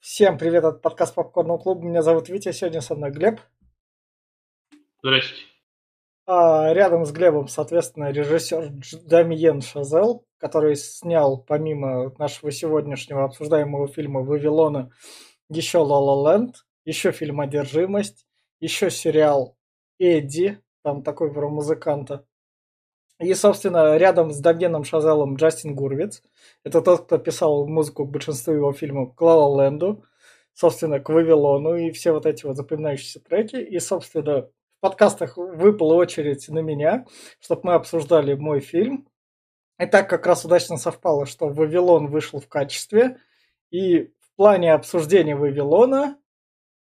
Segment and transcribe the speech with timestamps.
[0.00, 1.84] Всем привет от подкаста Попкорного клуба.
[1.86, 3.38] Меня зовут Витя, сегодня со мной Глеб.
[5.02, 5.42] Здравствуйте.
[6.24, 8.70] А рядом с Глебом, соответственно, режиссер
[9.04, 14.90] Дамиен Шазел, который снял, помимо нашего сегодняшнего обсуждаемого фильма «Вавилона»,
[15.50, 18.26] еще «Ла Ла Ленд», еще фильм «Одержимость»,
[18.58, 19.58] еще сериал
[19.98, 22.24] «Эдди», там такой про музыканта,
[23.20, 26.22] и, собственно, рядом с Дамьеном Шазелом Джастин Гурвиц.
[26.64, 30.04] Это тот, кто писал музыку к большинству его фильмов к Ла Ленду,
[30.54, 33.56] собственно, к Вавилону и все вот эти вот запоминающиеся треки.
[33.56, 37.04] И, собственно, в подкастах выпала очередь на меня,
[37.40, 39.06] чтобы мы обсуждали мой фильм.
[39.78, 43.18] И так как раз удачно совпало, что Вавилон вышел в качестве.
[43.70, 46.18] И в плане обсуждения Вавилона,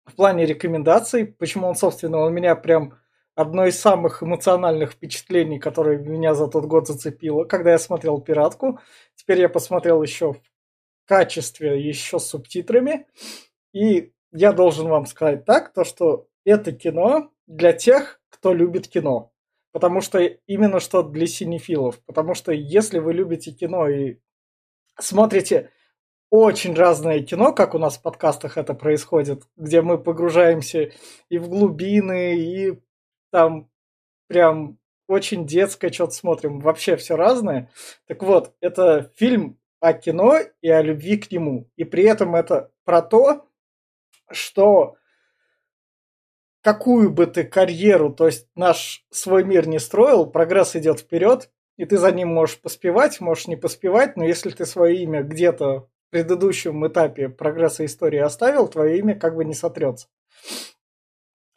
[0.06, 3.00] в плане рекомендаций, почему он, собственно, у меня прям
[3.38, 8.80] одно из самых эмоциональных впечатлений, которое меня за тот год зацепило, когда я смотрел «Пиратку».
[9.16, 10.42] Теперь я посмотрел еще в
[11.06, 13.06] качестве, еще с субтитрами.
[13.74, 19.32] И я должен вам сказать так, то что это кино для тех, кто любит кино.
[19.72, 22.04] Потому что именно что для синефилов.
[22.06, 24.18] Потому что если вы любите кино и
[25.00, 25.70] смотрите
[26.32, 30.92] очень разное кино, как у нас в подкастах это происходит, где мы погружаемся
[31.30, 32.80] и в глубины, и
[33.38, 33.70] там
[34.26, 37.70] прям очень детское что-то смотрим, вообще все разное.
[38.08, 41.70] Так вот, это фильм о кино и о любви к нему.
[41.76, 43.48] И при этом это про то,
[44.32, 44.96] что
[46.64, 51.86] какую бы ты карьеру, то есть наш свой мир не строил, прогресс идет вперед, и
[51.86, 56.10] ты за ним можешь поспевать, можешь не поспевать, но если ты свое имя где-то в
[56.10, 60.08] предыдущем этапе прогресса истории оставил, твое имя как бы не сотрется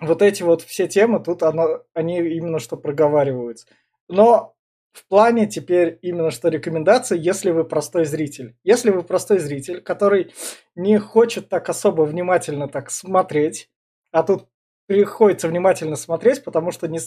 [0.01, 3.67] вот эти вот все темы тут оно, они именно что проговариваются.
[4.09, 4.55] Но
[4.93, 8.57] в плане теперь именно что рекомендации, если вы простой зритель.
[8.65, 10.33] Если вы простой зритель, который
[10.75, 13.71] не хочет так особо внимательно так смотреть,
[14.11, 14.49] а тут
[14.87, 16.99] приходится внимательно смотреть, потому что не,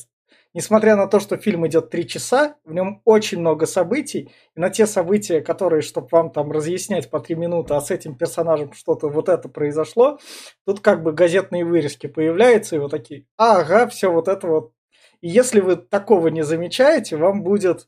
[0.53, 4.69] несмотря на то, что фильм идет три часа, в нем очень много событий, и на
[4.69, 9.09] те события, которые, чтобы вам там разъяснять по три минуты, а с этим персонажем что-то
[9.09, 10.19] вот это произошло,
[10.65, 14.73] тут как бы газетные вырезки появляются, и вот такие, ага, все вот это вот.
[15.21, 17.87] И если вы такого не замечаете, вам будет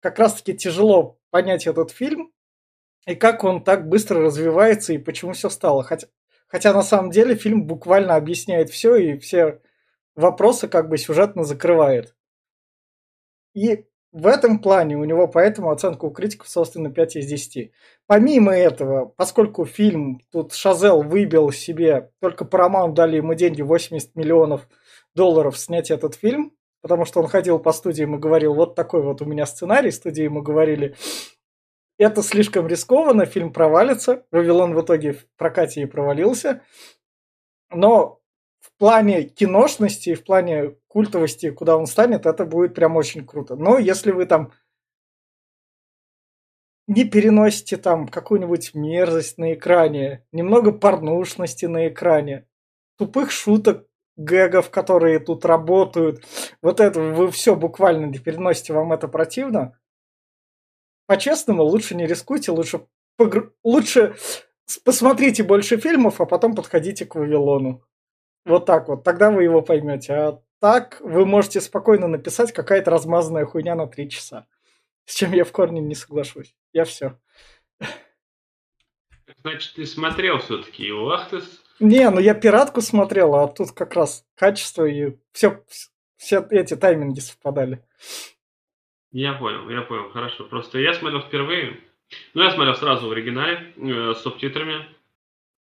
[0.00, 2.32] как раз-таки тяжело понять этот фильм,
[3.06, 5.82] и как он так быстро развивается, и почему все стало.
[5.82, 6.08] Хотя,
[6.48, 9.60] хотя на самом деле фильм буквально объясняет все, и все
[10.16, 12.14] вопросы как бы сюжетно закрывает.
[13.54, 17.72] И в этом плане у него поэтому оценка у критиков, собственно, 5 из 10.
[18.06, 24.68] Помимо этого, поскольку фильм тут Шазел выбил себе, только Paramount дали ему деньги 80 миллионов
[25.14, 29.22] долларов снять этот фильм, потому что он ходил по студиям и говорил, вот такой вот
[29.22, 30.96] у меня сценарий, студии ему говорили,
[32.00, 34.24] это слишком рискованно, фильм провалится.
[34.30, 36.62] Вавилон в итоге в прокате и провалился.
[37.70, 38.19] Но
[38.80, 43.54] плане киношности, в плане культовости, куда он станет, это будет прям очень круто.
[43.54, 44.52] Но если вы там
[46.88, 52.48] не переносите там какую-нибудь мерзость на экране, немного порнушности на экране,
[52.96, 53.86] тупых шуток,
[54.16, 56.24] гэгов, которые тут работают,
[56.62, 59.78] вот это вы все буквально не переносите, вам это противно,
[61.06, 62.86] по-честному, лучше не рискуйте, лучше,
[63.18, 63.52] погр...
[63.62, 64.16] лучше
[64.84, 67.84] посмотрите больше фильмов, а потом подходите к Вавилону.
[68.44, 70.12] Вот так вот, тогда вы его поймете.
[70.14, 74.46] А так вы можете спокойно написать какая-то размазанная хуйня на три часа.
[75.04, 76.54] С чем я в корне не соглашусь.
[76.72, 77.18] Я все.
[79.42, 81.40] Значит, ты смотрел все-таки его, ах ты...
[81.78, 85.64] Не, ну я пиратку смотрел, а тут как раз качество и все,
[86.16, 87.82] все эти тайминги совпадали.
[89.12, 90.44] Я понял, я понял, хорошо.
[90.44, 91.80] Просто я смотрел впервые.
[92.34, 94.86] Ну, я смотрел сразу в оригинале, э, с субтитрами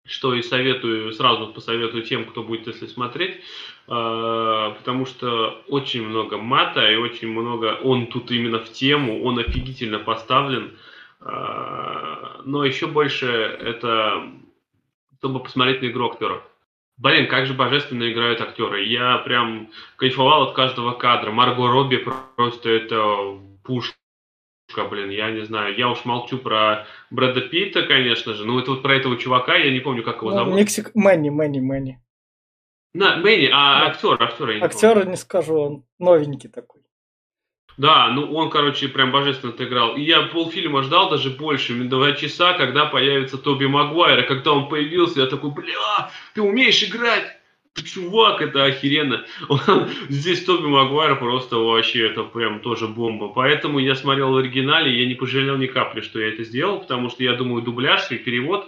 [0.05, 3.41] что и советую, сразу посоветую тем, кто будет если смотреть,
[3.87, 9.39] а, потому что очень много мата и очень много, он тут именно в тему, он
[9.39, 10.77] офигительно поставлен,
[11.21, 14.31] а, но еще больше это,
[15.19, 16.43] чтобы посмотреть на игру актеров.
[16.97, 18.85] Блин, как же божественно играют актеры.
[18.85, 21.29] Я прям кайфовал от каждого кадра.
[21.31, 21.97] Марго Робби
[22.37, 23.97] просто это пушка
[24.89, 25.77] блин, я не знаю.
[25.77, 28.45] Я уж молчу про Брэда Питта, конечно же.
[28.45, 30.55] Ну, это вот про этого чувака, я не помню, как его зовут.
[30.55, 30.91] Мексик...
[30.95, 32.01] Мэнни, Мэнни, Мэнни.
[32.93, 33.85] На, Мэнни, а да.
[33.87, 35.11] актер, актер я не Актера помню.
[35.11, 36.81] не скажу, он новенький такой.
[37.77, 39.97] Да, ну он, короче, прям божественно отыграл.
[39.97, 44.19] И я полфильма ждал даже больше, два часа, когда появится Тоби Магуайр.
[44.19, 47.37] И когда он появился, я такой, бля, ты умеешь играть!
[47.83, 49.25] Чувак, это охеренно.
[49.49, 53.29] Он, здесь Тоби Магуайр просто вообще, это прям тоже бомба.
[53.29, 57.09] Поэтому я смотрел в оригинале, я не пожалел ни капли, что я это сделал, потому
[57.09, 58.67] что я думаю, дубляж и перевод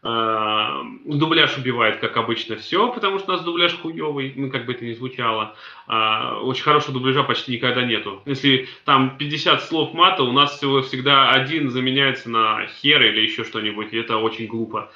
[0.00, 4.72] Э, дубляж убивает, как обычно, все, потому что у нас дубляж хуевый, ну, как бы
[4.72, 5.56] это ни звучало.
[5.88, 8.22] Э, очень хорошего дубляжа почти никогда нету.
[8.24, 13.42] Если там 50 слов мата, у нас всего всегда один заменяется на хер или еще
[13.42, 14.92] что-нибудь, и это очень глупо.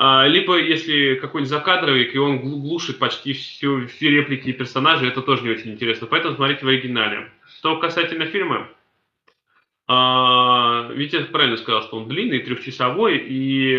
[0.00, 5.20] Э, либо если какой-нибудь закадровик, и он глушит почти все, все реплики и персонажи, это
[5.20, 6.06] тоже не очень интересно.
[6.06, 7.30] Поэтому смотрите в оригинале.
[7.58, 8.68] Что касательно фильма,
[9.86, 13.78] а, ведь я правильно сказал, что он длинный, трехчасовой, и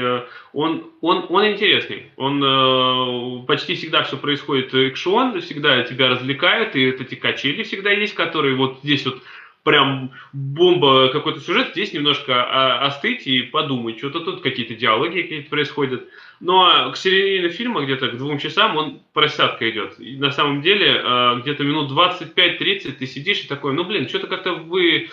[0.53, 2.11] он, он, он интересный.
[2.17, 7.91] Он э, почти всегда все происходит экшон, всегда тебя развлекает, и вот эти качели всегда
[7.91, 9.23] есть, которые вот здесь вот
[9.63, 16.07] прям бомба какой-то сюжет, здесь немножко остыть и подумать, что-то тут какие-то диалоги какие-то происходят.
[16.39, 19.99] Но к середине фильма, где-то к двум часам, он просядка идет.
[19.99, 24.27] И на самом деле, э, где-то минут 25-30 ты сидишь и такой, ну блин, что-то
[24.27, 25.09] как-то вы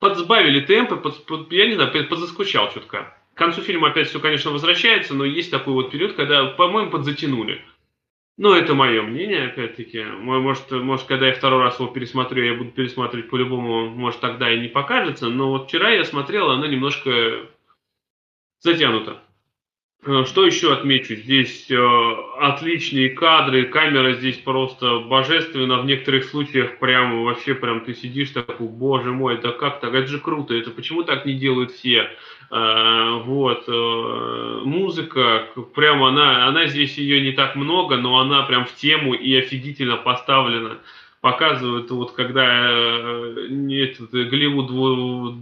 [0.00, 3.16] подсбавили темпы, под, под, я не знаю, подзаскучал чутка.
[3.34, 7.62] К концу фильма опять все, конечно, возвращается, но есть такой вот период, когда, по-моему, подзатянули.
[8.38, 10.04] Ну, это мое мнение, опять-таки.
[10.04, 14.60] Может, может, когда я второй раз его пересмотрю, я буду пересматривать по-любому, может, тогда и
[14.60, 15.28] не покажется.
[15.28, 17.48] Но вот вчера я смотрел, она немножко
[18.60, 19.20] затянута.
[20.06, 21.16] Э, что еще отмечу?
[21.16, 21.76] Здесь э,
[22.38, 25.82] отличные кадры, камера здесь просто божественна.
[25.82, 29.94] В некоторых случаях прям вообще прям ты сидишь такой, боже мой, да как так?
[29.94, 32.08] Это же круто, это почему так не делают все?
[32.50, 33.64] Э, вот.
[33.68, 39.14] Э, музыка, прям она, она здесь ее не так много, но она прям в тему
[39.14, 40.78] и офигительно поставлена
[41.20, 44.70] показывают, вот когда э, этот, Голливуд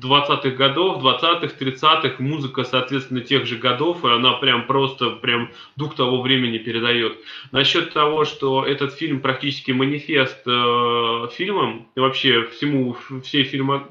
[0.03, 5.95] 20-х годов, 20-х, 30-х, музыка, соответственно, тех же годов, и она прям просто, прям дух
[5.95, 7.19] того времени передает.
[7.53, 13.87] Насчет того, что этот фильм практически манифест э, фильмам, и вообще всему, всей фильма,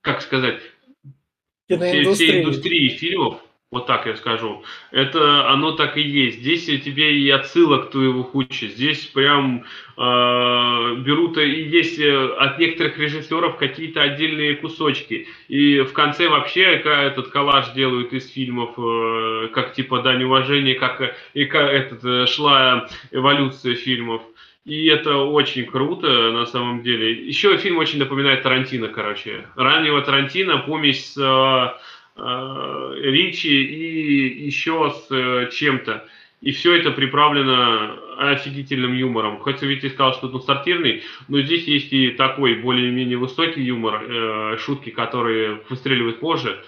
[0.00, 0.60] как сказать,
[1.68, 3.40] всей, всей индустрии фильмов,
[3.74, 4.62] вот так я скажу.
[4.92, 6.38] Это оно так и есть.
[6.38, 8.68] Здесь тебе и отсылок твоего куча.
[8.68, 9.64] Здесь прям
[9.96, 10.00] э,
[11.00, 15.26] берут и есть э, от некоторых режиссеров какие-то отдельные кусочки.
[15.48, 21.16] И в конце вообще этот коллаж делают из фильмов, э, как типа дань уважения, как
[21.32, 24.22] и как этот, э, шла эволюция фильмов.
[24.64, 27.26] И это очень круто, на самом деле.
[27.26, 29.46] Еще фильм очень напоминает Тарантино, короче.
[29.56, 31.78] Раннего Тарантино, помесь с э,
[32.16, 36.06] Э, Ричи и еще с э, чем-то.
[36.40, 39.38] И все это приправлено офигительным юмором.
[39.38, 44.58] Хоть и сказал, что он сортирный, но здесь есть и такой более-менее высокий юмор, э,
[44.58, 46.62] шутки, которые выстреливают позже.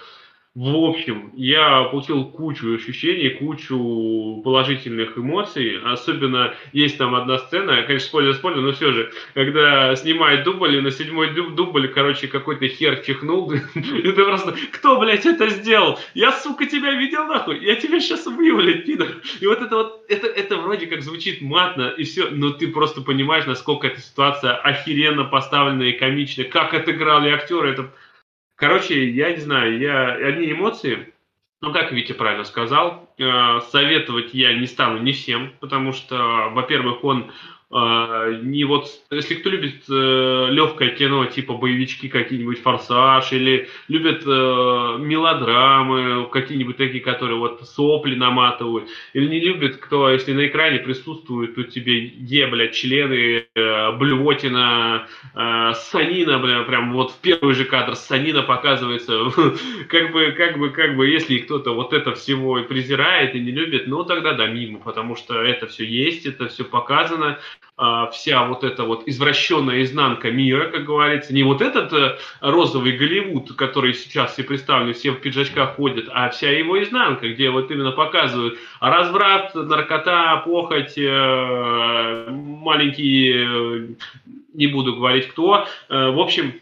[0.57, 5.79] В общем, я получил кучу ощущений, кучу положительных эмоций.
[5.85, 10.81] Особенно есть там одна сцена, конечно, спойлер, спойлер, но все же, когда снимает дубль, и
[10.81, 13.51] на седьмой дубль, короче, какой-то хер чихнул.
[13.75, 15.99] И ты просто, кто, блядь, это сделал?
[16.15, 17.63] Я, сука, тебя видел нахуй?
[17.63, 19.09] Я тебя сейчас убью, блядь, пидор.
[19.39, 23.01] И вот это вот, это, это вроде как звучит матно, и все, но ты просто
[23.01, 26.45] понимаешь, насколько эта ситуация охеренно поставленная и комичная.
[26.45, 27.91] Как отыграли актеры, это
[28.57, 31.13] Короче, я не знаю, я одни эмоции,
[31.61, 37.03] ну, как Витя правильно сказал, э, советовать я не стану не всем, потому что, во-первых,
[37.03, 37.31] он
[37.69, 44.97] не вот, если кто любит э, легкое кино, типа боевички какие-нибудь, «Форсаж», или любят э,
[44.99, 51.55] мелодрамы, какие-нибудь такие, которые вот сопли наматывают, или не любит, кто, если на экране присутствует,
[51.55, 57.65] тут тебе е, блядь, члены, э, блевотина, э, санина, бля, прям вот в первый же
[57.65, 59.25] кадр санина показывается,
[59.89, 63.87] как бы, как бы, как бы, если кто-то вот это всего презирает и не любит,
[63.87, 67.66] ну тогда да, мимо, потому что это все есть, это все показано, а,
[68.11, 73.53] вся вот эта вот извращенная изнанка мира, как говорится, не вот этот э, розовый Голливуд,
[73.55, 77.91] который сейчас все представлены, все в пиджачках ходят, а вся его изнанка, где вот именно
[77.91, 83.87] показывают разврат, наркота, похоть, э, маленькие, э,
[84.53, 86.53] не буду говорить кто, в общем,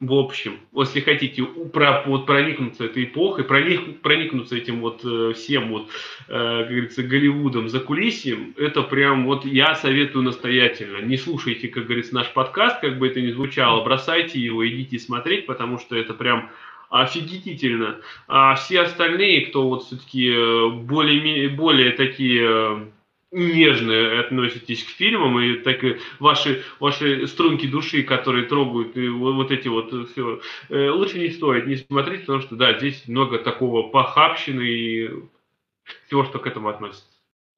[0.00, 5.70] в общем, если хотите про, вот, проникнуться этой эпохой, проник, проникнуться этим вот э, всем
[5.70, 5.88] вот,
[6.28, 6.32] э,
[6.62, 10.98] как говорится, Голливудом за кулисьем, это прям вот я советую настоятельно.
[10.98, 15.46] Не слушайте, как говорится, наш подкаст, как бы это ни звучало, бросайте его, идите смотреть,
[15.46, 16.50] потому что это прям
[16.90, 18.00] офигительно.
[18.26, 22.88] А все остальные, кто вот все-таки э, более, более такие
[23.34, 29.34] нежно относитесь к фильмам, и так и ваши, ваши струнки души, которые трогают, и вот,
[29.34, 33.38] вот эти вот все, э, лучше не стоит не смотреть, потому что, да, здесь много
[33.38, 35.10] такого похабщины и
[36.06, 37.04] всего, что к этому относится.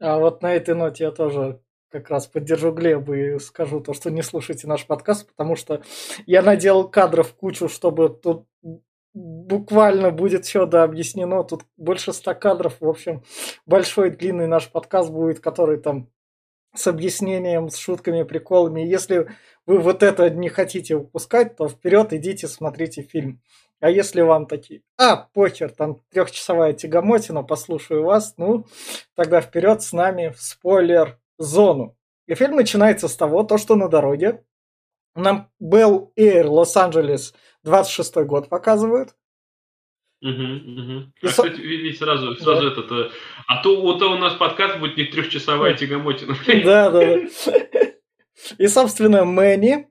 [0.00, 4.10] А вот на этой ноте я тоже как раз поддержу Глеба и скажу то, что
[4.10, 5.82] не слушайте наш подкаст, потому что
[6.26, 8.46] я наделал кадров кучу, чтобы тут
[9.16, 11.42] буквально будет все да объяснено.
[11.42, 12.76] Тут больше ста кадров.
[12.80, 13.22] В общем,
[13.64, 16.10] большой длинный наш подкаст будет, который там
[16.74, 18.82] с объяснением, с шутками, приколами.
[18.82, 19.28] если
[19.64, 23.40] вы вот это не хотите упускать, то вперед идите, смотрите фильм.
[23.80, 28.66] А если вам такие, а, похер, там трехчасовая тягомотина, послушаю вас, ну,
[29.14, 31.96] тогда вперед с нами в спойлер-зону.
[32.26, 34.44] И фильм начинается с того, то, что на дороге
[35.14, 37.34] нам Bell Air Лос-Анджелес
[37.66, 39.10] 26 год показывают.
[40.22, 41.12] Угу, угу.
[41.22, 42.72] А, кстати, видите, сразу, сразу да.
[42.72, 42.92] этот...
[42.92, 43.10] Э,
[43.46, 46.34] а то, вот у нас подкаст будет не трехчасовая тягомотина.
[46.64, 47.56] Да, да, да.
[48.58, 49.88] И, собственно, Мэнни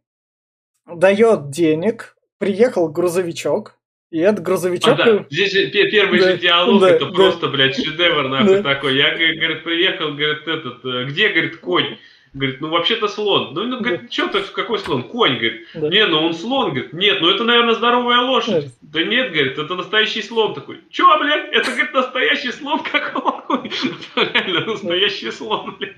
[0.88, 3.77] дает денег, приехал грузовичок,
[4.10, 5.00] и этот грузовичок...
[5.00, 5.25] А, да.
[5.29, 7.12] Здесь первый да, же диалог, да, это да.
[7.12, 8.74] просто, блядь, шедевр нахуй да.
[8.74, 8.96] такой.
[8.96, 11.98] Я, говорит, приехал, говорит, этот, э, где, говорит, конь?
[12.36, 13.54] Говорит, ну вообще-то слон.
[13.54, 15.04] Ну, ну говорит, что так, какой слон?
[15.04, 15.68] Конь, говорит.
[15.74, 15.88] Да.
[15.88, 16.92] Не, ну он слон, говорит.
[16.92, 18.65] Нет, ну это, наверное, здоровая лошадь.
[18.82, 20.82] Да, да нет, говорит, это настоящий слон такой.
[20.89, 23.70] Че, блядь, это, говорит, настоящий слон какой?
[23.70, 25.96] Это реально настоящий слон, блядь.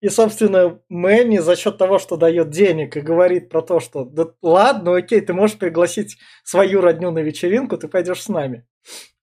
[0.00, 4.32] И, собственно, Мэнни за счет того, что дает денег и говорит про то, что да
[4.42, 8.66] ладно, окей, ты можешь пригласить свою родню на вечеринку, ты пойдешь с нами.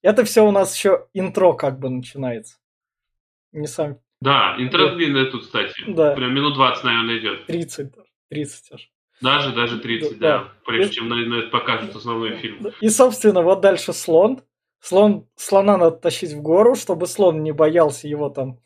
[0.01, 2.55] Это все у нас еще интро как бы начинается.
[3.51, 4.95] Не сам да, интро да.
[4.95, 5.83] длинное тут, кстати.
[5.87, 6.15] Да.
[6.15, 7.45] Прям минут 20, наверное, идет.
[7.45, 7.91] 30
[8.29, 8.89] 30 аж.
[9.21, 10.37] Даже, даже 30, да.
[10.37, 10.53] да.
[10.65, 12.67] Прежде чем на, это покажут основной фильм.
[12.81, 14.41] И, собственно, вот дальше слон.
[14.81, 18.59] Слон, слона надо тащить в гору, чтобы слон не боялся его там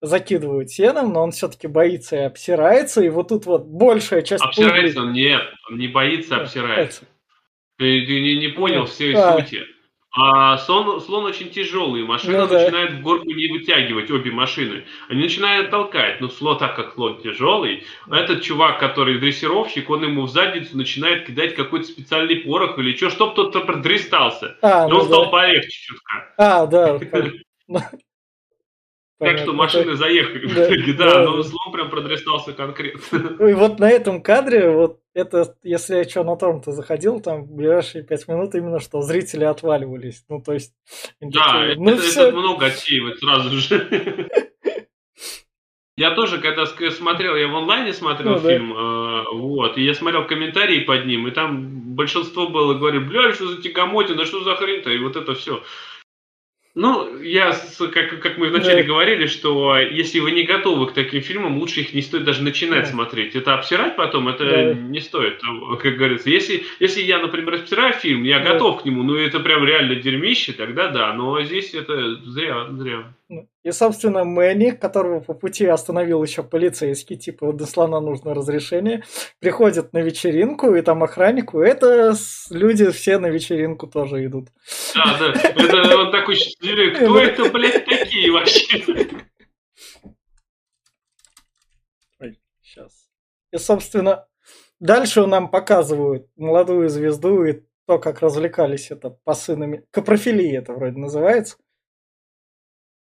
[0.00, 4.42] закидывают сеном, но он все-таки боится и обсирается, и вот тут вот большая часть...
[4.42, 5.12] Обсирается он?
[5.12, 7.02] Нет, он не боится, обсирается.
[7.76, 9.38] Ты, ты не, не понял всей а.
[9.38, 9.64] сути.
[10.12, 14.84] А слон, слон очень тяжелый, машина ну, начинает в горку не вытягивать, обе машины.
[15.08, 20.22] Они начинают толкать, но слон, так как слон тяжелый, этот чувак, который дрессировщик, он ему
[20.22, 24.56] в задницу начинает кидать какой-то специальный порох или что, чтоб тот продристался.
[24.62, 25.14] А, и ну, он да.
[25.14, 26.34] стал полегче чутка.
[26.36, 26.98] А, да.
[29.20, 33.36] Так что машины заехали в итоге, да, но слон прям продрестался конкретно.
[33.46, 37.52] И вот на этом кадре, вот это, если я что на том-то заходил, там в
[37.52, 40.24] ближайшие пять минут именно что зрители отваливались.
[40.28, 40.72] Ну, то есть...
[41.20, 42.28] Да, ну, это, все...
[42.28, 44.28] это много отсеивает сразу же.
[45.96, 48.80] Я тоже, когда смотрел, я в онлайне смотрел ну, фильм, да.
[48.80, 53.48] э, вот, и я смотрел комментарии под ним, и там большинство было, говорит, бля, что
[53.48, 55.62] за тягомотина, что за хрень-то, и вот это все.
[56.76, 57.52] Ну, я,
[57.92, 58.88] как, как мы вначале да.
[58.88, 62.84] говорили, что если вы не готовы к таким фильмам, лучше их не стоит даже начинать
[62.84, 62.90] да.
[62.90, 63.34] смотреть.
[63.34, 64.74] Это обсирать потом, это да.
[64.74, 65.40] не стоит,
[65.82, 66.30] как говорится.
[66.30, 68.52] Если, если я, например, обсираю фильм, я да.
[68.52, 71.12] готов к нему, но это прям реально дерьмище, тогда да.
[71.12, 73.12] Но здесь это зря, зря.
[73.62, 79.04] И, собственно, Мэнни, которого по пути остановил еще полицейский, типа, вот до слона нужно разрешение,
[79.38, 82.14] приходит на вечеринку, и там охраннику, это
[82.50, 84.48] люди все на вечеринку тоже идут.
[84.94, 88.82] Да, да, это он такой счастливый, кто это, блядь, такие вообще?
[92.18, 93.08] Ой, сейчас.
[93.52, 94.26] И, собственно,
[94.80, 99.84] дальше нам показывают молодую звезду и то, как развлекались это посынами.
[99.92, 101.56] Капрофилия это вроде называется.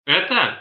[0.07, 0.59] Это?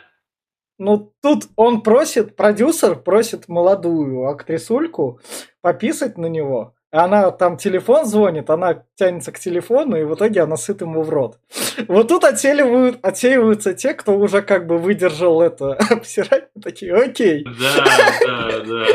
[0.80, 5.20] Ну, тут он просит, продюсер просит молодую актрисульку
[5.62, 6.76] пописать на него.
[6.92, 11.10] Она там телефон звонит, она тянется к телефону, и в итоге она сыт ему в
[11.10, 11.40] рот.
[11.88, 17.44] Вот тут отсеивают, отсеиваются те, кто уже как бы выдержал это обсирать, такие, окей.
[17.46, 17.86] Да,
[18.26, 18.86] да, да.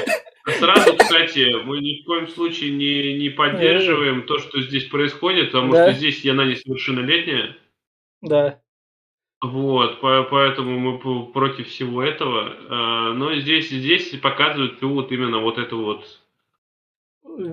[0.58, 5.72] Сразу, кстати, мы ни в коем случае не, не поддерживаем то, что здесь происходит, потому
[5.72, 5.90] да.
[5.90, 7.56] что здесь Яна несовершеннолетняя.
[8.22, 8.60] Да.
[9.40, 12.54] Вот, поэтому мы против всего этого.
[12.68, 16.20] А, но здесь, здесь показывают вот именно вот эту вот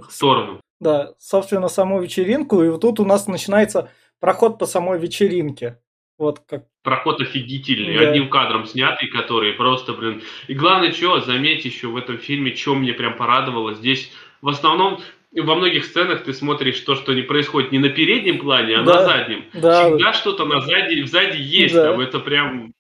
[0.10, 0.62] сторону.
[0.80, 5.80] Да, собственно, саму вечеринку, и вот тут у нас начинается проход по самой вечеринке.
[6.18, 6.66] Вот как.
[6.82, 8.10] Проход офигительный, да.
[8.10, 10.22] одним кадром снятый, который просто, блин.
[10.48, 14.12] И главное, что, заметь еще в этом фильме, что мне прям порадовало, здесь
[14.42, 15.00] в основном
[15.42, 18.94] во многих сценах ты смотришь то, что не происходит не на переднем плане, а да,
[18.94, 19.46] на заднем.
[19.54, 19.90] Да.
[19.90, 21.92] Всегда что-то на сзади, сзади есть, да.
[21.92, 22.74] там это прям...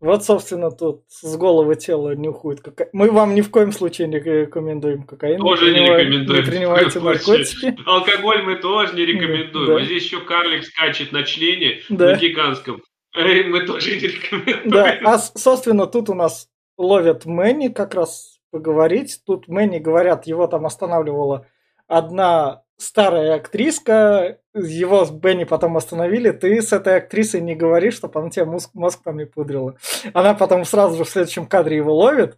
[0.00, 2.60] Вот, собственно, тут с головы тела нюхают.
[2.60, 2.88] Кока...
[2.92, 5.38] Мы вам ни в коем случае не рекомендуем кокаин.
[5.38, 6.44] Тоже не, не рекомендуем.
[6.44, 7.76] Не принимайте наркотики.
[7.86, 9.68] Алкоголь мы тоже не рекомендуем.
[9.68, 9.76] Да.
[9.76, 12.10] А здесь еще карлик скачет на члене, да.
[12.10, 12.82] на гигантском.
[13.14, 14.70] Мы тоже не рекомендуем.
[14.70, 19.20] Да, а, собственно, тут у нас ловят Мэнни как раз поговорить.
[19.24, 21.46] Тут Мэнни, говорят, его там останавливала
[21.92, 28.20] одна старая актриска, его с Бенни потом остановили, ты с этой актрисой не говоришь, чтобы
[28.20, 29.76] она тебе мозг, мозг там не пудрила.
[30.12, 32.36] Она потом сразу же в следующем кадре его ловит.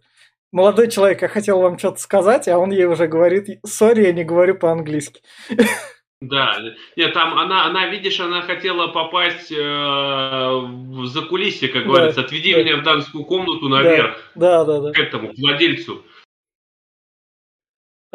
[0.51, 4.23] Молодой человек, я хотел вам что-то сказать, а он ей уже говорит, сори, я не
[4.23, 5.21] говорю по-английски.
[6.21, 6.57] Да,
[6.95, 12.53] нет, там она, она, видишь, она хотела попасть э, в закулисье, как говорится, да, отведи
[12.53, 12.63] да.
[12.63, 14.17] меня в дамскую комнату наверх.
[14.33, 14.91] Да, да, да.
[14.91, 16.03] К этому, к владельцу.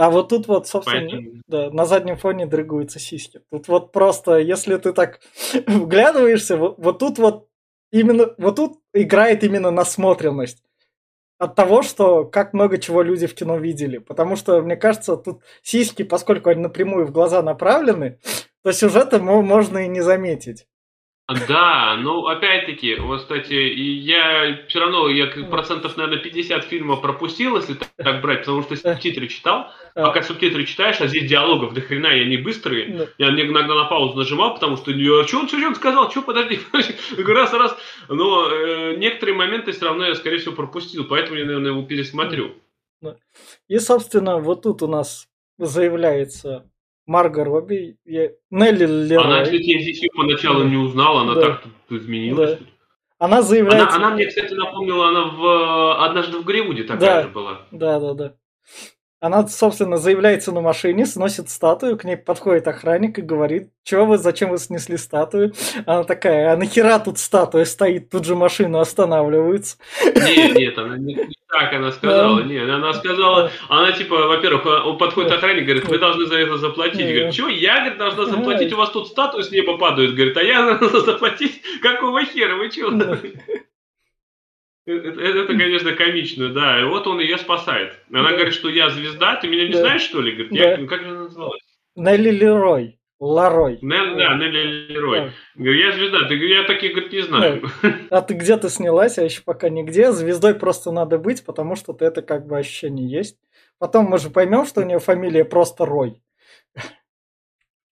[0.00, 1.42] А вот тут вот, собственно, Поэтому...
[1.47, 3.42] да, на заднем фоне дрыгаются сиськи.
[3.50, 5.21] Тут вот просто, если ты так
[5.66, 7.49] вглядываешься, вот, вот тут вот
[7.92, 10.64] именно, вот тут играет именно насмотренность
[11.37, 13.99] от того, что как много чего люди в кино видели.
[13.99, 18.21] Потому что, мне кажется, тут сиськи, поскольку они напрямую в глаза направлены,
[18.62, 20.66] то сюжета можно и не заметить.
[21.49, 27.76] Да, ну опять-таки, вот, кстати, я все равно, я процентов, наверное, 50 фильма пропустил, если
[27.96, 32.22] так брать, потому что субтитры читал, пока субтитры читаешь, а здесь диалогов до хрена, и
[32.22, 36.10] они быстрые, я иногда на паузу нажимал, потому что, я, что он, что он сказал,
[36.10, 36.60] что, подожди,
[37.18, 37.76] раз, раз,
[38.08, 42.54] но э, некоторые моменты все равно я, скорее всего, пропустил, поэтому я, наверное, его пересмотрю.
[43.68, 46.70] И, собственно, вот тут у нас заявляется
[47.11, 48.31] Марго Робби, я...
[48.50, 49.25] Нелли Лерой.
[49.25, 51.40] Она, кстати, я здесь ее поначалу не узнала, она да.
[51.40, 52.57] так тут изменилась.
[52.61, 52.67] Да.
[53.19, 53.88] Она заявляет...
[53.88, 57.23] Она, она мне, кстати, напомнила, она в «Однажды в Голливуде» такая да.
[57.23, 57.67] же была.
[57.73, 58.35] Да, да, да.
[59.20, 64.16] Она, собственно, заявляется на машине, сносит статую, к ней подходит охранник и говорит, что вы,
[64.16, 65.52] зачем вы снесли статую?
[65.84, 69.76] Она такая, а нахера тут статуя стоит, тут же машина останавливается.
[70.14, 74.96] Нет, нет, она не, не так она сказала, нет, она сказала, она типа, во-первых, он
[74.96, 77.00] подходит охранник, говорит, вы должны за это заплатить.
[77.00, 80.42] Говорит, что, я, говорит, должна заплатить, у вас тут статуя с неба падает, говорит, а
[80.42, 83.18] я должна заплатить, какого хера, вы что?
[84.90, 86.80] Это, это, конечно, комично, да.
[86.80, 87.94] И вот он ее спасает.
[88.12, 88.35] Она да.
[88.37, 89.80] говорит, что я звезда, ты меня не да.
[89.80, 90.32] знаешь, что ли?
[90.32, 90.87] Говорит, я, да.
[90.87, 91.62] как же она называлась?
[91.97, 92.99] Нелли Лерой.
[93.18, 93.78] Ларой.
[93.82, 95.20] Нелли, да, Нелли Лерой.
[95.20, 95.32] Да.
[95.56, 96.18] Говорю, я звезда.
[96.28, 97.62] Ты говорю, я таких, говорит, не знаю.
[97.82, 97.94] Да.
[98.11, 100.12] А ты где-то снялась, а еще пока нигде.
[100.12, 103.38] Звездой просто надо быть, потому что ты это как бы ощущение есть.
[103.78, 106.23] Потом мы же поймем, что у нее фамилия просто Рой.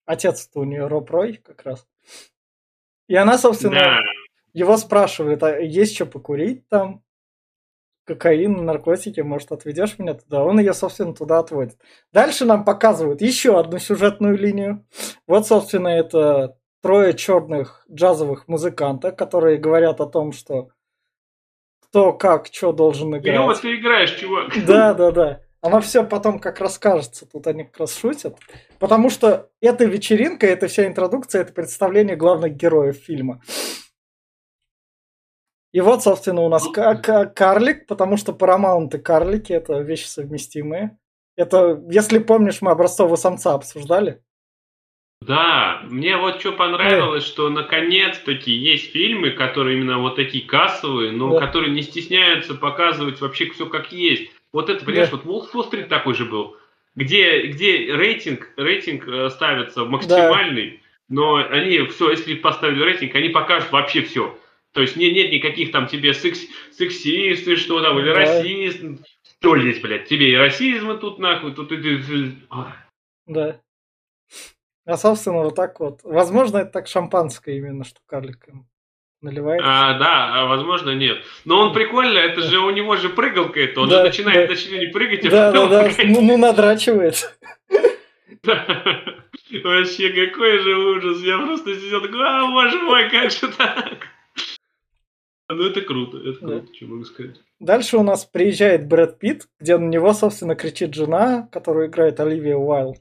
[0.06, 1.86] Отец-то у нее Роб Рой как раз.
[3.08, 4.00] И она, собственно, да.
[4.52, 7.02] Его спрашивают, а есть что покурить там?
[8.04, 10.42] Кокаин, наркотики, может, отведешь меня туда?
[10.42, 11.76] Он ее, собственно, туда отводит.
[12.12, 14.86] Дальше нам показывают еще одну сюжетную линию.
[15.26, 20.70] Вот, собственно, это трое черных джазовых музыкантов, которые говорят о том, что
[21.80, 23.60] кто как, что должен играть.
[23.60, 24.52] Ты играешь, чувак.
[24.66, 25.40] Да, да, да.
[25.60, 28.36] Оно все потом как расскажется, тут они как раз шутят.
[28.78, 33.42] Потому что эта вечеринка, эта вся интродукция, это представление главных героев фильма.
[35.72, 40.98] И вот, собственно, у нас карлик, потому что Paramount и карлики– это вещи совместимые.
[41.36, 44.22] Это, если помнишь, мы образцового самца обсуждали.
[45.20, 51.32] Да, мне вот что понравилось, что наконец-таки есть фильмы, которые именно вот такие кассовые, но
[51.32, 51.46] да.
[51.46, 54.30] которые не стесняются показывать вообще все как есть.
[54.52, 55.16] Вот это, понимаешь, да.
[55.16, 56.56] вот Wall Street такой же был,
[56.94, 61.14] где, где рейтинг, рейтинг э, ставится максимальный, да.
[61.14, 64.38] но они все, если поставили рейтинг, они покажут вообще все.
[64.72, 66.40] То есть нет, нет никаких там тебе секс,
[66.72, 68.14] сексисты, что там, или да.
[68.14, 68.80] расист.
[69.40, 72.36] Что здесь, блядь, тебе и расизма тут нахуй, тут и...
[73.26, 73.60] Да.
[74.84, 76.00] А, собственно, вот так вот.
[76.02, 78.66] Возможно, это так шампанское именно, что карликом
[79.20, 79.60] наливает.
[79.64, 81.18] А, да, а возможно, нет.
[81.44, 84.54] Но он прикольно, это же у него же прыгалка это, он да, же начинает да.
[84.54, 85.70] начинать прыгать, а да, потом...
[85.70, 87.38] Да, да, ну, ну, надрачивает.
[88.44, 91.22] Вообще, какой же ужас.
[91.22, 94.08] Я просто сидел такой, а, боже мой, как же так?
[95.50, 96.74] Ну, это круто, это круто, да.
[96.74, 97.40] что могу сказать.
[97.58, 102.56] Дальше у нас приезжает Брэд Питт, где на него, собственно, кричит жена, которую играет Оливия
[102.56, 102.98] Уайлд.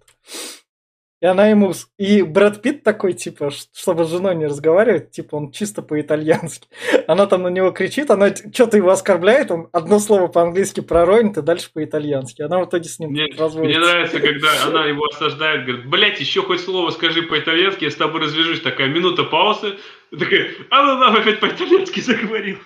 [1.20, 1.74] И она ему...
[1.98, 6.68] И Брэд Питт такой, типа, чтобы с женой не разговаривать, типа, он чисто по-итальянски.
[7.08, 11.42] Она там на него кричит, она что-то его оскорбляет, он одно слово по-английски проронит и
[11.42, 12.42] дальше по-итальянски.
[12.42, 13.80] Она в итоге с ним мне, разводится.
[13.80, 17.96] Мне нравится, когда она его осаждает, говорит, блядь, еще хоть слово скажи по-итальянски, я с
[17.96, 18.62] тобой развяжусь.
[18.62, 19.78] Такая минута паузы,
[20.12, 22.58] такая, а ну нам опять по-итальянски заговорил.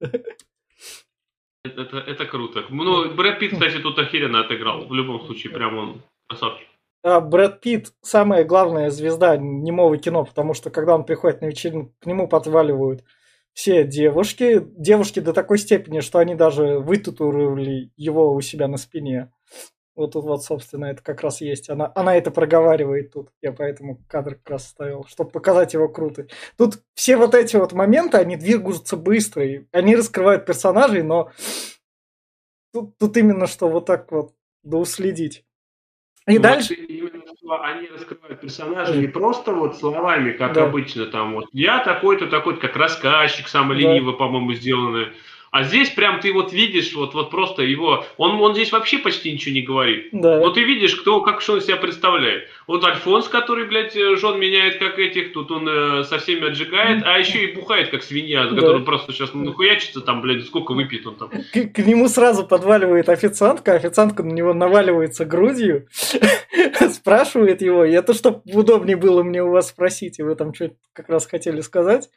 [1.62, 2.64] Это, это, это круто.
[2.70, 4.86] Ну, Брэд Питт, кстати, тут охеренно отыграл.
[4.86, 6.66] В любом случае, прям он красавчик.
[7.02, 11.94] А Брэд Питт самая главная звезда немого кино, потому что когда он приходит на вечеринку,
[12.00, 13.04] к нему подваливают
[13.52, 14.60] все девушки.
[14.76, 19.30] Девушки до такой степени, что они даже вытатуировали его у себя на спине.
[19.96, 21.68] Вот тут вот, собственно, это как раз есть.
[21.68, 23.30] Она, она это проговаривает тут.
[23.42, 26.26] Я поэтому кадр как раз ставил, чтобы показать его круто.
[26.56, 29.44] Тут все вот эти вот моменты, они двигаются быстро.
[29.44, 31.30] И они раскрывают персонажей, но
[32.72, 34.32] тут, тут именно что вот так вот
[34.62, 35.44] да уследить.
[36.26, 36.74] И вот дальше...
[37.50, 40.66] Что они раскрывают персонажей не просто вот словами, как да.
[40.66, 43.92] обычно, там вот я такой-то, такой-то, как рассказчик, самый да.
[43.92, 45.08] ленивый, по-моему, сделанный.
[45.50, 49.32] А здесь прям ты вот видишь, вот, вот просто его, он, он здесь вообще почти
[49.32, 50.08] ничего не говорит.
[50.12, 50.38] Да.
[50.38, 52.44] Вот ты видишь, кто, как что он себя представляет.
[52.68, 57.02] Вот Альфонс, который, блядь, э, жен меняет, как этих, тут он э, со всеми отжигает,
[57.04, 58.54] а еще и бухает, как свинья, Да.
[58.54, 61.30] который просто сейчас нахуячится там, блядь, сколько выпьет он там.
[61.30, 65.88] К, к нему сразу подваливает официантка, официантка на него наваливается грудью,
[66.92, 70.76] спрашивает его, и это чтобы удобнее было мне у вас спросить, и вы там что-то
[70.92, 72.08] как раз хотели сказать.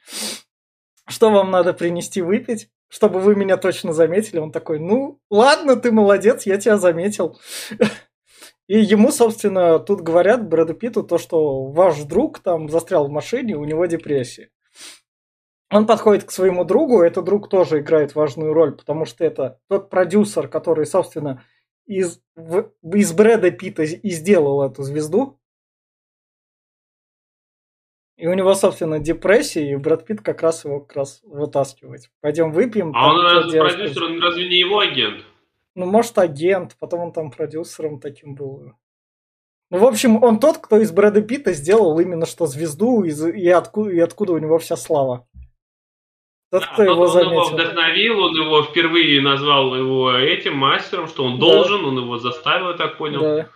[1.09, 4.38] Что вам надо принести выпить, чтобы вы меня точно заметили?
[4.38, 7.39] Он такой, ну, ладно, ты молодец, я тебя заметил.
[8.67, 13.56] И ему, собственно, тут говорят Брэду Питту то, что ваш друг там застрял в машине,
[13.56, 14.51] у него депрессия.
[15.71, 19.89] Он подходит к своему другу, этот друг тоже играет важную роль, потому что это тот
[19.89, 21.43] продюсер, который, собственно,
[21.88, 25.39] из, в- из Брэда Питта и сделал эту звезду.
[28.15, 32.10] И у него, собственно, депрессия, и Брэд Питт как раз его как раз вытаскивает.
[32.21, 32.91] Пойдем выпьем.
[32.95, 35.23] А он разве продюсер, он разве не его агент?
[35.76, 38.73] Ну, может, агент, потом он там продюсером таким был.
[39.71, 43.49] Ну, в общем, он тот, кто из Брэда Питта сделал именно что звезду, из- и,
[43.49, 45.28] откуда, и откуда у него вся слава.
[46.52, 47.54] Тот, кто Да, его он его заметил.
[47.56, 51.47] вдохновил, он его впервые назвал его этим мастером, что он Да.
[51.47, 53.21] должен, он его заставил, я так понял.
[53.21, 53.49] Да.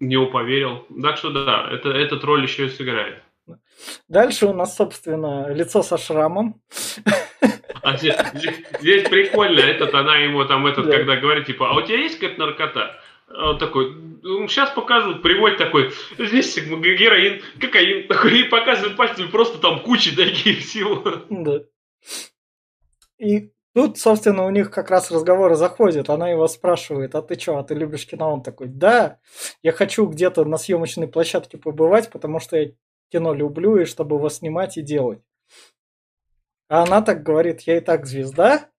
[0.00, 0.84] Него поверил.
[1.02, 3.22] Так что да, это, этот роль еще и сыграет.
[4.08, 6.60] Дальше у нас, собственно, лицо со шрамом.
[7.82, 8.14] А здесь,
[8.80, 10.92] здесь- прикольно, этот, она ему там, этот, Да.
[10.92, 12.96] когда говорит, типа, а у тебя есть какая-то наркота?
[13.28, 13.92] А Он такой,
[14.48, 20.60] сейчас покажу, приводит такой, здесь героин, кокаин, такой, и показывает пальцами, просто там куча таких
[20.60, 21.02] всего.
[21.28, 21.60] Да.
[23.18, 26.08] И тут, собственно, у них как раз разговоры заходят.
[26.08, 28.32] Она его спрашивает, а ты что, а ты любишь кино?
[28.32, 29.18] Он такой, да,
[29.62, 32.70] я хочу где-то на съемочной площадке побывать, потому что я
[33.10, 35.22] кино люблю, и чтобы его снимать и делать.
[36.68, 38.70] А она так говорит, я и так звезда,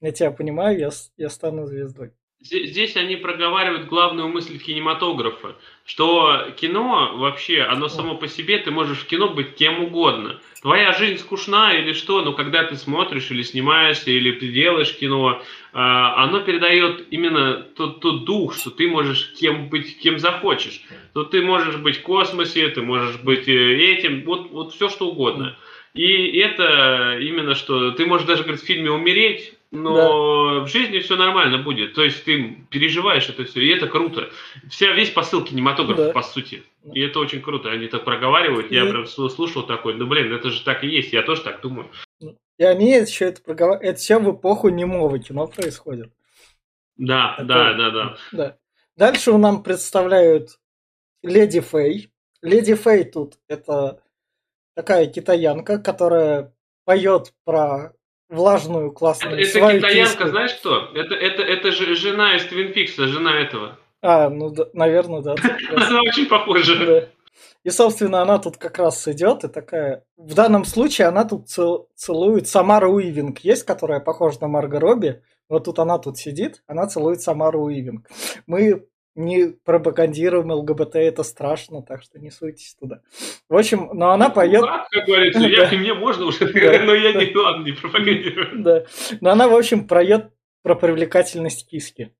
[0.00, 2.12] я тебя понимаю, я, я стану звездой.
[2.42, 9.00] Здесь они проговаривают главную мысль кинематографа, что кино вообще, оно само по себе, ты можешь
[9.00, 10.40] в кино быть кем угодно.
[10.62, 15.42] Твоя жизнь скучна или что, но когда ты смотришь или снимаешься, или ты делаешь кино,
[15.74, 20.82] а, оно передает именно тот, тот дух, что ты можешь кем быть, кем захочешь.
[21.12, 25.08] То ты можешь быть в космосе, ты можешь быть э, этим, вот, вот все что
[25.10, 25.58] угодно.
[25.92, 31.16] И это именно что ты можешь даже говорит, в фильме умереть, но в жизни все
[31.16, 31.94] нормально будет.
[31.94, 34.30] То есть ты переживаешь это все, и это круто.
[34.68, 36.12] Вся весь посыл кинематографа, Да.
[36.12, 36.62] по сути.
[36.92, 37.70] И это очень круто.
[37.70, 38.70] Они так проговаривают.
[38.72, 41.12] Я И- прям слу- слушал такой, ну блин, это же так и есть.
[41.12, 41.88] Я тоже так думаю.
[42.58, 43.88] И они еще это проговаривают.
[43.90, 46.12] Это все в эпоху немого кино происходит.
[46.96, 48.16] Да, Это- да, да, да.
[48.32, 48.56] Да.
[48.96, 50.58] Дальше нам представляют
[51.22, 52.10] Леди Фэй.
[52.42, 54.02] Леди Фэй тут это
[54.74, 56.52] такая китаянка, которая
[56.84, 57.92] поет про
[58.30, 60.28] влажную Это, классную это свою китаянка, киску.
[60.28, 60.88] знаешь кто?
[60.94, 63.78] Это, это, это же жена из Твин Пикса, жена этого.
[64.02, 65.34] А, ну, да, наверное, да.
[65.74, 66.86] Она очень похожа.
[66.86, 67.08] Да.
[67.62, 70.04] И, собственно, она тут как раз идет и такая...
[70.16, 73.40] В данном случае она тут цел- целует Самару Уивинг.
[73.40, 75.22] Есть, которая похожа на Марго Робби.
[75.48, 78.08] Вот тут она тут сидит, она целует Самару Уивинг.
[78.46, 83.02] Мы не пропагандируем ЛГБТ, это страшно, так что не суйтесь туда.
[83.48, 84.62] В общем, но она поет...
[84.62, 86.44] Как, как говорится, я, мне можно уже,
[86.84, 88.62] но я не, ладно, не пропагандирую.
[88.62, 88.84] Да.
[89.20, 90.30] Но она, в общем, проет
[90.62, 92.14] про привлекательность киски.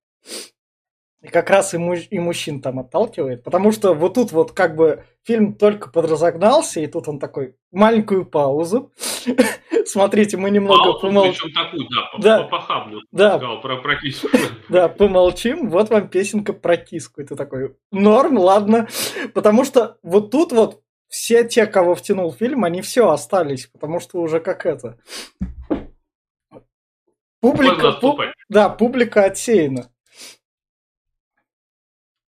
[1.23, 3.45] И как раз и, муж- и мужчин там отталкивает.
[3.45, 8.25] Потому что вот тут вот как бы фильм только подразогнался, и тут он такой, маленькую
[8.25, 8.91] паузу.
[9.85, 11.53] Смотрите, мы немного помолчим.
[11.53, 12.43] такую, да, по- Да.
[12.45, 13.03] по- похабную.
[13.13, 13.39] Да.
[13.39, 14.29] Про, про киску.
[14.71, 17.21] Да, помолчим, вот вам песенка про киску.
[17.21, 18.89] И ты такой, норм, ладно.
[19.35, 24.21] Потому что вот тут вот все те, кого втянул фильм, они все остались, потому что
[24.21, 24.97] уже как это.
[27.41, 28.17] Публика, пу-
[28.49, 29.91] да, публика отсеяна.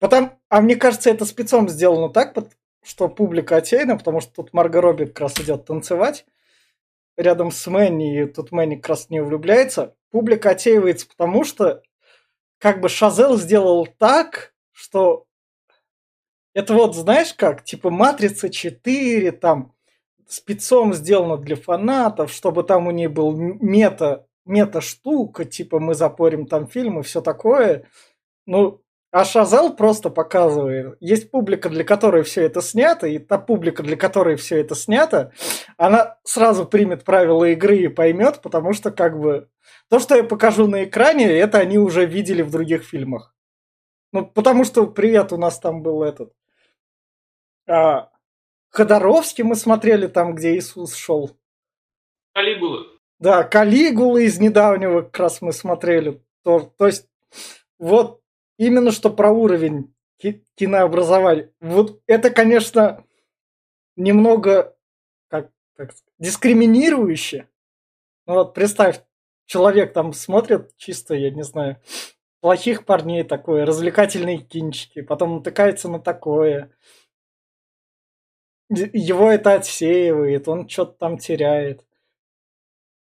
[0.03, 2.37] Потом, а мне кажется, это спецом сделано так,
[2.83, 6.27] что публика отсеяна, потому что тут Марго Робби как раз идет танцевать
[7.17, 9.95] рядом с Мэнни, и тут Мэнни как раз в нее влюбляется.
[10.11, 11.85] Публика отсеивается, потому что
[12.59, 15.27] как бы Шазел сделал так, что
[16.53, 19.73] это вот, знаешь как, типа Матрица 4, там,
[20.27, 26.67] спецом сделано для фанатов, чтобы там у нее был мета, мета-штука, типа мы запорим там
[26.67, 27.87] фильм и все такое.
[28.47, 28.82] Ну,
[29.13, 30.97] а Шазел просто показывает.
[30.99, 35.33] Есть публика, для которой все это снято, и та публика, для которой все это снято,
[35.77, 39.51] она сразу примет правила игры и поймет, потому что как бы
[39.91, 43.35] то, что я покажу на экране, это они уже видели в других фильмах.
[44.13, 46.33] Ну, потому что, привет, у нас там был этот...
[47.69, 48.11] А,
[48.71, 51.37] Ходоровский мы смотрели там, где Иисус шел.
[52.33, 52.87] Калигула.
[53.19, 56.23] Да, Калигулы из недавнего как раз мы смотрели.
[56.45, 57.09] То, то есть,
[57.79, 58.22] вот
[58.59, 59.95] именно что про уровень
[60.55, 61.53] кинообразования.
[61.61, 63.05] Вот это, конечно,
[63.97, 64.77] немного
[65.29, 67.49] как, как дискриминирующе.
[68.27, 69.03] Ну вот представь,
[69.47, 71.81] человек там смотрит чисто, я не знаю,
[72.41, 76.71] плохих парней такое, развлекательные кинчики, потом натыкается на такое.
[78.69, 81.85] Его это отсеивает, он что-то там теряет.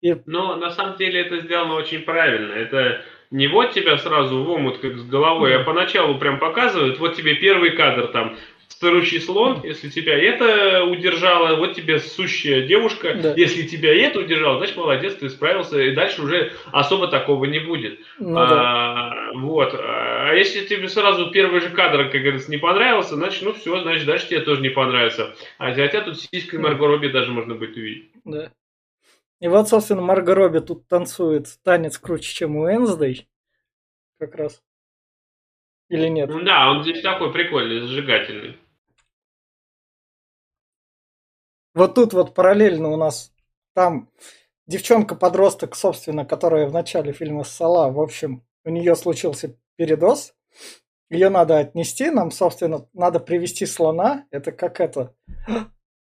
[0.00, 0.16] И...
[0.24, 2.54] Но на самом деле это сделано очень правильно.
[2.54, 7.14] Это не вот тебя сразу в омут как с головой, а поначалу прям показывают, вот
[7.14, 8.36] тебе первый кадр там,
[8.80, 13.34] старущий слон, если тебя это удержало, вот тебе сущая девушка, да.
[13.36, 18.00] если тебя это удержало, значит молодец, ты справился, и дальше уже особо такого не будет.
[18.18, 19.30] Ну, а, да.
[19.34, 19.74] Вот.
[19.74, 24.06] А если тебе сразу первый же кадр, как говорится, не понравился, значит, ну все, значит,
[24.06, 25.34] дальше тебе тоже не понравится.
[25.58, 28.10] А хотя тут сиськой Марго Робби даже можно будет увидеть.
[28.24, 28.50] Да.
[29.40, 33.28] И вот, собственно, Марго Робби тут танцует танец круче, чем у Энсдей.
[34.18, 34.62] Как раз.
[35.88, 36.28] Или нет?
[36.28, 38.58] Ну да, он здесь такой прикольный, зажигательный.
[41.74, 43.32] Вот тут вот параллельно у нас
[43.74, 44.10] там
[44.66, 50.34] девчонка-подросток, собственно, которая в начале фильма ссала, в общем, у нее случился передоз,
[51.08, 55.14] ее надо отнести, нам, собственно, надо привести слона, это как это...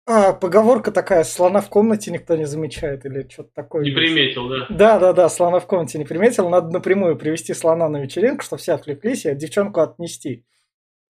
[0.07, 3.85] А, поговорка такая, слона в комнате никто не замечает или что-то такое.
[3.85, 4.67] Не приметил, да?
[4.69, 6.49] Да, да, да, слона в комнате не приметил.
[6.49, 10.45] Надо напрямую привести слона на вечеринку, чтобы все отвлеклись и девчонку отнести.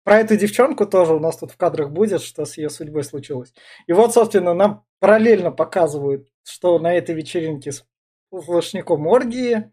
[0.03, 3.53] Про эту девчонку тоже у нас тут в кадрах будет, что с ее судьбой случилось.
[3.85, 7.85] И вот, собственно, нам параллельно показывают, что на этой вечеринке с
[8.31, 9.71] флешником оргии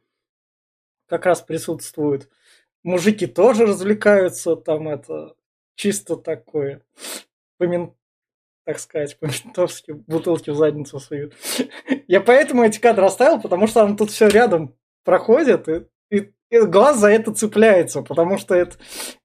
[1.08, 2.28] как раз присутствуют.
[2.82, 5.34] Мужики тоже развлекаются, там это
[5.74, 6.82] чисто такое,
[7.58, 7.94] помин,
[8.66, 11.32] так сказать, по-ментовски бутылки в задницу суют.
[12.08, 16.60] Я поэтому эти кадры оставил, потому что он тут все рядом проходит, и и, и
[16.60, 18.76] глаз за это цепляется, потому что это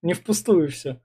[0.02, 1.02] не впустую все.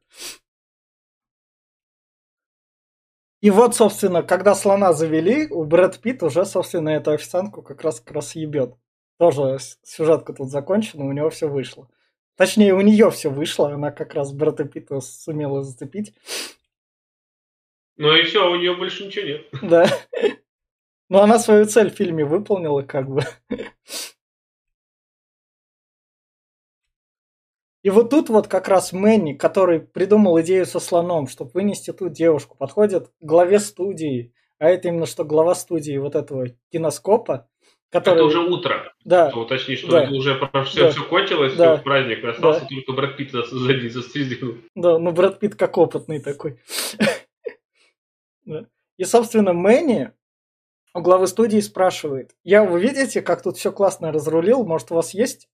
[3.42, 8.00] И вот, собственно, когда слона завели, у Брэд Питт уже, собственно, эту официантку как раз
[8.00, 8.74] как раз ебет.
[9.18, 11.88] Тоже сюжетка тут закончена, у него все вышло.
[12.36, 16.14] Точнее, у нее все вышло, она как раз Брэда Питта сумела зацепить.
[17.96, 19.48] Ну и все, у нее больше ничего нет.
[19.62, 19.86] Да.
[21.08, 23.22] Но она свою цель в фильме выполнила, как бы.
[27.82, 32.08] И вот тут вот как раз Мэнни, который придумал идею со слоном, чтобы вынести ту
[32.08, 37.48] девушку, подходит к главе студии, а это именно что глава студии вот этого киноскопа,
[37.90, 38.16] который...
[38.16, 38.92] Это уже утро.
[39.04, 39.30] Да.
[39.30, 40.02] Что уточнить, что да.
[40.02, 40.90] это уже все, да.
[40.90, 41.76] все кончилось, да.
[41.76, 42.66] все праздник, остался да.
[42.66, 44.54] только Брэд Питт сзади застризнул.
[44.74, 46.58] Да, ну Брэд Питт как опытный такой.
[48.96, 50.12] И, собственно, Мэнни
[50.94, 55.12] у главы студии спрашивает, я, вы видите, как тут все классно разрулил, может, у вас
[55.12, 55.48] есть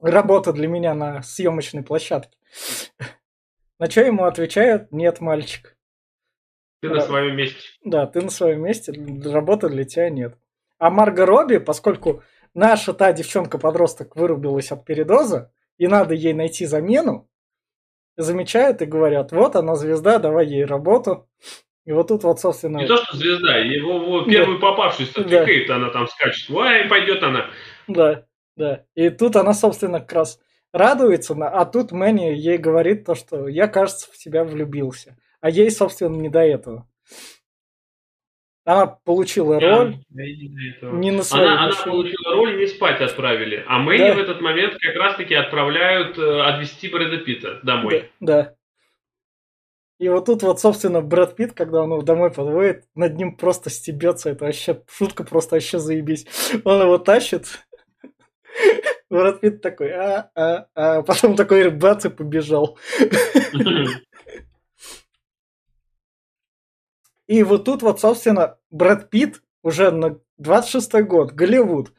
[0.00, 2.36] работа для меня на съемочной площадке.
[3.80, 5.76] На что ему отвечают, нет, мальчик.
[6.80, 6.94] Ты да.
[6.96, 7.58] на своем месте.
[7.84, 8.92] Да, ты на своем месте,
[9.24, 10.36] работы для тебя нет.
[10.78, 12.22] А Марго Робби, поскольку
[12.54, 17.28] наша та девчонка-подросток вырубилась от передоза, и надо ей найти замену,
[18.16, 21.28] замечают и говорят, вот она звезда, давай ей работу.
[21.88, 22.80] И вот тут вот, собственно...
[22.80, 24.66] Не то, что звезда, его, его первую да.
[24.66, 25.74] попавшуюся да.
[25.74, 26.50] она там скачет.
[26.50, 27.46] Ой, пойдет она.
[27.86, 28.26] Да.
[28.56, 28.84] Да.
[28.94, 30.38] И тут она, собственно, как раз
[30.70, 35.16] радуется, а тут Мэнни ей говорит то, что я, кажется, в тебя влюбился.
[35.40, 36.86] А ей, собственно, не до этого.
[38.66, 39.96] Она получила роль.
[40.10, 43.64] Я, не на своей она, она получила роль, не спать отправили.
[43.66, 44.14] А Мэнни да.
[44.14, 48.10] в этот момент как раз-таки отправляют э, отвезти Брэда Питта домой.
[48.20, 48.54] Да, да.
[49.98, 53.68] И вот тут вот, собственно, Брэд Питт, когда он его домой подводит, над ним просто
[53.68, 54.30] стебется.
[54.30, 56.26] Это вообще шутка просто вообще заебись.
[56.64, 57.46] Он его тащит,
[59.10, 62.78] Брэд Питт такой, а, а, а, потом такой бац и побежал.
[67.26, 71.92] И вот тут вот, собственно, Брэд Питт уже на 26-й год, Голливуд,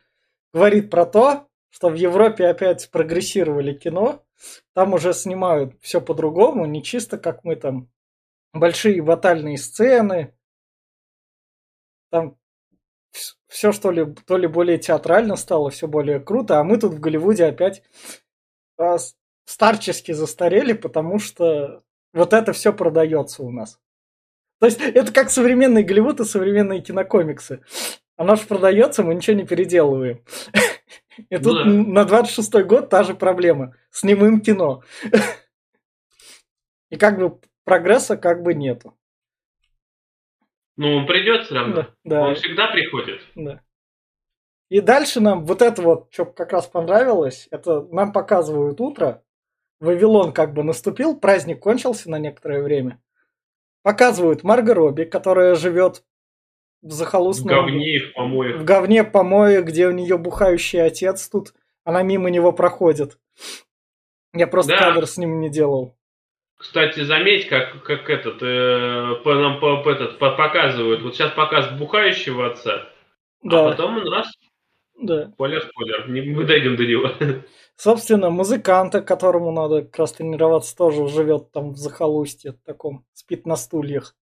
[0.53, 4.25] говорит про то, что в Европе опять прогрессировали кино,
[4.73, 7.89] там уже снимают все по-другому, не чисто как мы там
[8.53, 10.33] большие батальные сцены,
[12.09, 12.37] там
[13.47, 16.99] все что ли, то ли более театрально стало, все более круто, а мы тут в
[16.99, 17.83] Голливуде опять
[18.77, 18.97] а,
[19.45, 23.79] старчески застарели, потому что вот это все продается у нас.
[24.59, 27.63] То есть это как современный Голливуд и современные кинокомиксы.
[28.17, 30.23] Оно же продается, мы ничего не переделываем.
[31.29, 31.65] И тут да.
[31.65, 33.75] на 26-й год та же проблема.
[33.91, 34.83] С немым кино.
[36.89, 38.97] И как бы прогресса как бы нету.
[40.77, 41.75] Ну, он придет все равно.
[41.75, 42.21] Да, да.
[42.21, 43.21] Он всегда приходит.
[43.35, 43.61] Да.
[44.69, 49.23] И дальше нам вот это вот, что как раз понравилось, это нам показывают утро.
[49.79, 53.01] Вавилон как бы наступил, праздник кончился на некоторое время.
[53.81, 56.03] Показывают Марго Робби, которая живет
[56.81, 57.47] в захолустном...
[57.47, 58.61] В говне в помоях.
[58.61, 61.53] В говне помоях, где у нее бухающий отец тут.
[61.83, 63.17] Она мимо него проходит.
[64.33, 64.79] Я просто да.
[64.79, 65.95] кадр с ним не делал.
[66.57, 71.01] Кстати, заметь, как, как этот, э, по, нам по, по, этот, по, показывают.
[71.01, 72.89] Вот сейчас показ бухающего отца,
[73.43, 73.65] а да.
[73.65, 74.29] а потом он раз.
[75.01, 75.29] Да.
[75.31, 77.11] Спойлер, спойлер, не, мы дойдем до него.
[77.77, 83.55] Собственно, музыканта, которому надо как раз тренироваться, тоже живет там в захолустье таком, спит на
[83.55, 84.13] стульях.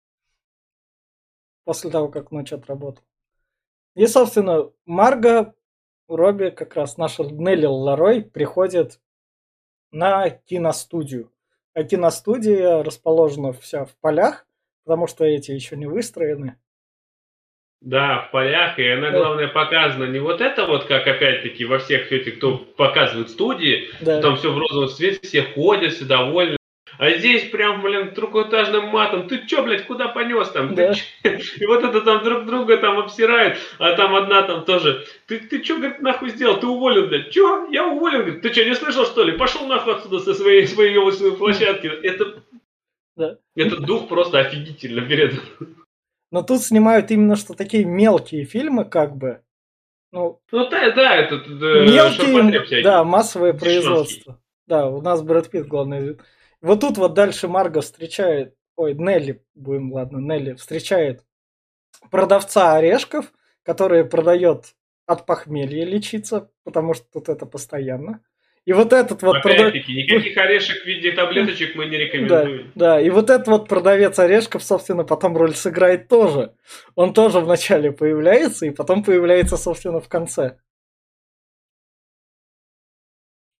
[1.67, 3.03] После того, как ночь отработал.
[3.93, 5.53] И, собственно, Марга
[6.07, 9.01] Робби, как раз наша Нелли Ларой, приходит
[9.91, 11.29] на киностудию.
[11.73, 14.47] А киностудия расположена вся в полях,
[14.85, 16.57] потому что эти еще не выстроены.
[17.81, 22.13] Да, в полях, и она, главное, показана не вот это вот, как опять-таки во всех
[22.13, 24.21] этих, кто показывает студии, да.
[24.21, 26.56] там все в розовом цвете, все ходят, все довольны,
[26.97, 29.27] а здесь прям, блин, трехэтажным матом.
[29.27, 30.75] Ты чё, блядь, куда понес там?
[30.75, 30.93] Да.
[31.23, 35.05] И вот это там друг друга там обсирает, а там одна там тоже.
[35.27, 36.59] Ты, ты чё, говорит, нахуй сделал?
[36.59, 37.31] Ты уволен, блядь.
[37.31, 37.67] Чё?
[37.71, 38.41] Я уволен, говорит.
[38.41, 39.37] Ты чё, не слышал, что ли?
[39.37, 40.95] Пошел нахуй отсюда со своей, своей,
[41.35, 41.87] площадки.
[41.87, 42.43] Это,
[43.15, 43.37] да.
[43.55, 45.35] это дух просто офигительно перед.
[46.31, 49.41] Но тут снимают именно что такие мелкие фильмы, как бы.
[50.11, 54.39] Ну, ну да, да, это мелкие, да, массовое производство.
[54.65, 56.17] Да, у нас Брэд Питт главный
[56.61, 61.23] вот тут вот дальше Марго встречает, ой, Нелли, будем, ладно, Нелли встречает
[62.09, 63.31] продавца орешков,
[63.63, 68.21] который продает от похмелья лечиться, потому что тут это постоянно.
[68.65, 69.87] И вот этот вот продавец...
[69.87, 72.71] никаких орешек в виде таблеточек мы не рекомендуем.
[72.75, 76.53] Да, да, и вот этот вот продавец орешков, собственно, потом роль сыграет тоже.
[76.95, 80.59] Он тоже вначале появляется, и потом появляется, собственно, в конце.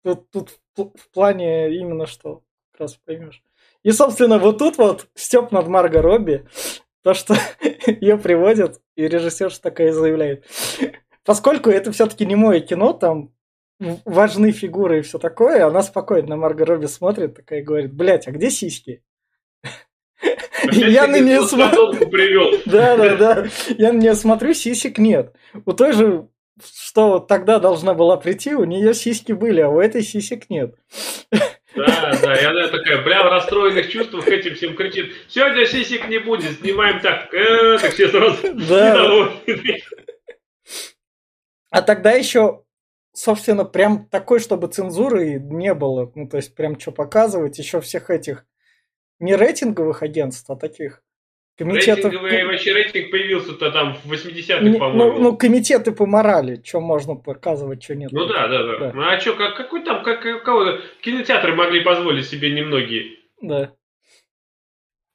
[0.04, 2.44] Тут, тут в плане именно что
[2.80, 3.44] раз поймешь.
[3.84, 6.48] И, собственно, вот тут вот степ над Марго Робби,
[7.04, 7.36] то, что
[7.86, 10.46] ее приводят, и режиссер такая заявляет.
[11.24, 13.32] Поскольку это все-таки не мое кино, там
[13.80, 18.32] важны фигуры и все такое, она спокойно на Марго Робби смотрит, такая говорит, блять, а
[18.32, 19.04] где сиськи?
[20.72, 21.94] Я на нее смотрю.
[22.66, 23.48] Да, да, да.
[23.78, 25.36] Я на нее смотрю, сисек нет.
[25.66, 26.28] У той же,
[26.64, 30.76] что тогда должна была прийти, у нее сиськи были, а у этой сисек нет.
[31.78, 36.20] Да, да, и она такая, бля, в расстроенных чувствах этим всем кричит, сегодня сисек не
[36.20, 39.32] будет, снимаем так, э, так все сразу да.
[41.70, 42.64] А тогда еще,
[43.14, 48.10] собственно, прям такой, чтобы цензуры не было, ну, то есть прям что показывать, еще всех
[48.10, 48.46] этих
[49.20, 51.04] не рейтинговых агентств, а таких
[51.58, 52.12] комитетов...
[52.12, 55.14] Рейтинговый вообще рейтинг появился-то там в 80-х, ну, по-моему.
[55.14, 58.12] Ну, ну, комитеты по морали, что можно показывать, что нет.
[58.12, 58.78] Ну да, да, да.
[58.78, 58.92] да.
[58.94, 63.18] Ну а что, как, какой там, как, кого кинотеатры могли позволить себе немногие?
[63.42, 63.72] Да.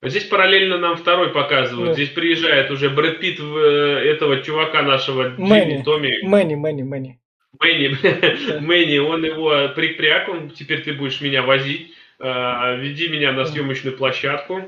[0.05, 1.91] Здесь параллельно нам второй показывают.
[1.91, 1.95] Да.
[1.95, 6.23] Здесь приезжает уже Брэд Питт в э, этого чувака нашего Мэнни, Джимми Томми.
[6.23, 7.21] Мэнни, Мэнни, Мэнни.
[7.61, 7.97] Мэнни,
[8.49, 8.61] да.
[8.61, 11.93] Мэнни, он его припряг, он теперь ты будешь меня возить.
[12.19, 14.65] Э, веди меня на съемочную площадку.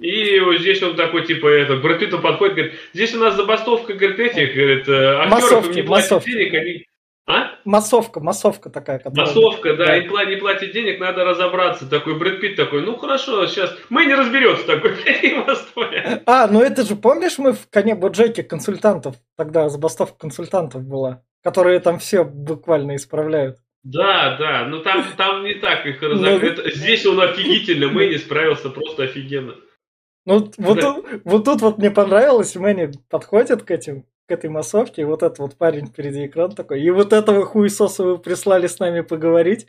[0.00, 3.92] И вот здесь он такой, типа, это, Брэд Питту подходит, говорит, здесь у нас забастовка,
[3.92, 6.30] говорит, этих, говорит, э, актеров массовки, не платят массовки.
[6.30, 6.86] денег, они...
[7.26, 7.50] А?
[7.64, 8.98] Массовка, массовка такая.
[8.98, 9.26] Которая...
[9.26, 9.96] Массовка, да, да.
[9.98, 11.88] им не платят денег, надо разобраться.
[11.88, 14.96] Такой Брэд Питт такой, ну хорошо, сейчас мы не разберется такой.
[16.26, 21.78] а, ну это же, помнишь, мы в коне Боджеке консультантов, тогда забастовка консультантов была, которые
[21.80, 23.58] там все буквально исправляют.
[23.82, 26.58] Да, да, но там, там не так их разобрать.
[26.58, 29.54] Ну, Здесь он офигительно, Мэнни справился просто офигенно.
[30.30, 30.96] Ну, вот, да.
[31.24, 35.40] вот тут вот мне понравилось, Мэнни подходит к этим, к этой массовке, и вот этот
[35.40, 39.66] вот парень впереди экран такой, и вот этого хуесоса вы прислали с нами поговорить.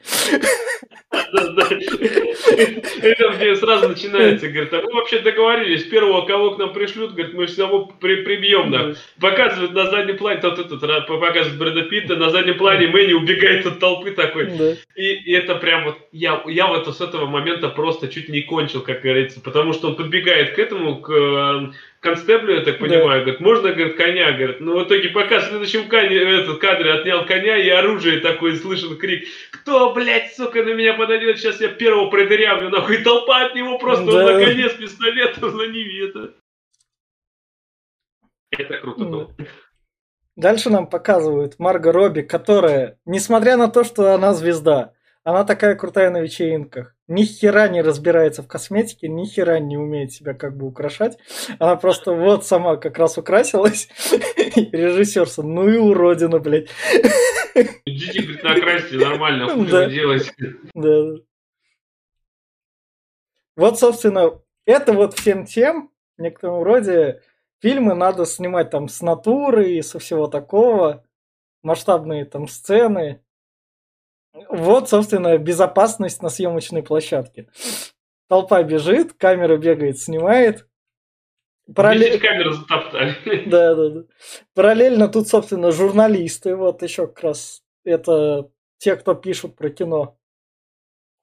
[3.02, 7.34] Это где сразу начинается, говорит, а мы вообще договорились, первого, кого к нам пришлют, говорит,
[7.34, 8.94] мы всего при, прибьем, да.
[9.20, 13.80] Показывают на заднем плане, тот этот, показывает Брэда Питта, на заднем плане Мэнни убегает от
[13.80, 14.78] толпы такой.
[14.96, 18.82] И, и это прям вот, я, я вот с этого момента просто чуть не кончил,
[18.82, 21.72] как говорится, потому что он подбегает к этому, к
[22.02, 23.26] констеблю, я так понимаю, да.
[23.26, 24.60] говорит, можно, говорит, коня, говорит.
[24.60, 28.98] Но в итоге пока в следующем кадре, этот кадре отнял коня и оружие такой, слышен
[28.98, 33.78] крик, кто, блядь, сука, на меня подойдет, сейчас я первого продырявлю, нахуй, толпа от него
[33.78, 34.34] просто да.
[34.34, 36.34] на коне с пистолетом за ними, это...
[38.52, 39.36] Это круто было.
[40.36, 44.94] Дальше нам показывают Марго Робби, которая, несмотря на то, что она звезда,
[45.24, 46.96] она такая крутая на вечеринках.
[47.12, 51.18] Ни хера не разбирается в косметике, ни хера не умеет себя как бы украшать.
[51.60, 53.90] Она просто вот сама как раз украсилась.
[54.56, 56.70] Режиссер, ну и уродина, блядь.
[57.86, 59.90] Идите, говорит, накрасьте нормально, хуй да.
[59.90, 60.34] делать.
[60.74, 61.16] Да.
[63.58, 67.22] Вот, собственно, это вот всем тем, в некотором роде,
[67.62, 71.06] фильмы надо снимать там с натуры и со всего такого,
[71.62, 73.22] масштабные там сцены.
[74.50, 77.50] Вот, собственно, безопасность на съемочной площадке.
[78.28, 80.68] Толпа бежит, камера бегает, снимает.
[81.74, 82.20] Параллель...
[82.20, 83.16] камеры затоптали.
[83.50, 84.04] Да, да, да.
[84.54, 90.18] Параллельно тут, собственно, журналисты, вот еще как раз это те, кто пишут про кино,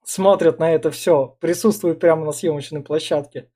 [0.03, 3.49] смотрят на это все, присутствуют прямо на съемочной площадке.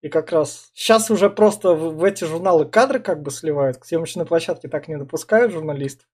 [0.00, 3.84] И как раз сейчас уже просто в, в эти журналы кадры как бы сливают, к
[3.84, 6.06] съемочной площадке так не допускают журналистов.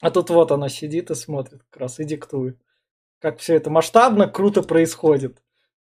[0.00, 2.58] А тут вот она сидит и смотрит как раз и диктует.
[3.20, 5.42] Как все это масштабно, круто происходит.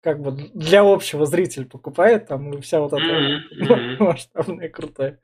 [0.03, 3.97] Как бы для общего зрителя покупает там и вся вот эта mm-hmm.
[3.99, 5.21] масштабная крутая.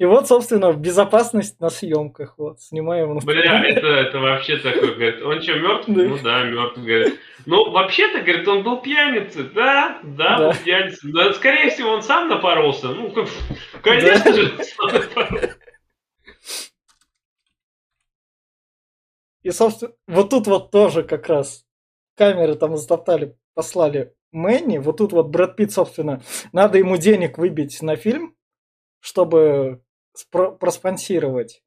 [0.00, 2.34] И вот, собственно, безопасность на съемках.
[2.36, 3.16] Вот, снимаем.
[3.20, 5.86] Бля, это, это вообще такой, говорит, он что, мертв?
[5.86, 7.20] Ну да, мертв, говорит.
[7.46, 9.44] Ну, вообще-то, говорит, он был пьяницей.
[9.54, 10.48] Да, да, да.
[10.48, 11.12] был пьяницей.
[11.12, 12.88] Да, скорее всего, он сам напоролся.
[12.88, 13.14] Ну,
[13.82, 14.32] конечно да.
[14.32, 15.53] же, сам напоролся.
[19.44, 21.64] И, собственно, вот тут вот тоже как раз
[22.16, 24.78] камеры там затоптали, послали Мэнни.
[24.78, 26.22] Вот тут вот Брэд Питт, собственно,
[26.52, 28.34] надо ему денег выбить на фильм,
[29.00, 29.82] чтобы
[30.16, 31.62] спро- проспонсировать.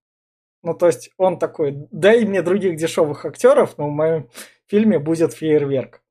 [0.63, 4.29] Ну, то есть он такой, дай мне других дешевых актеров, но в моем
[4.65, 6.01] фильме будет фейерверк.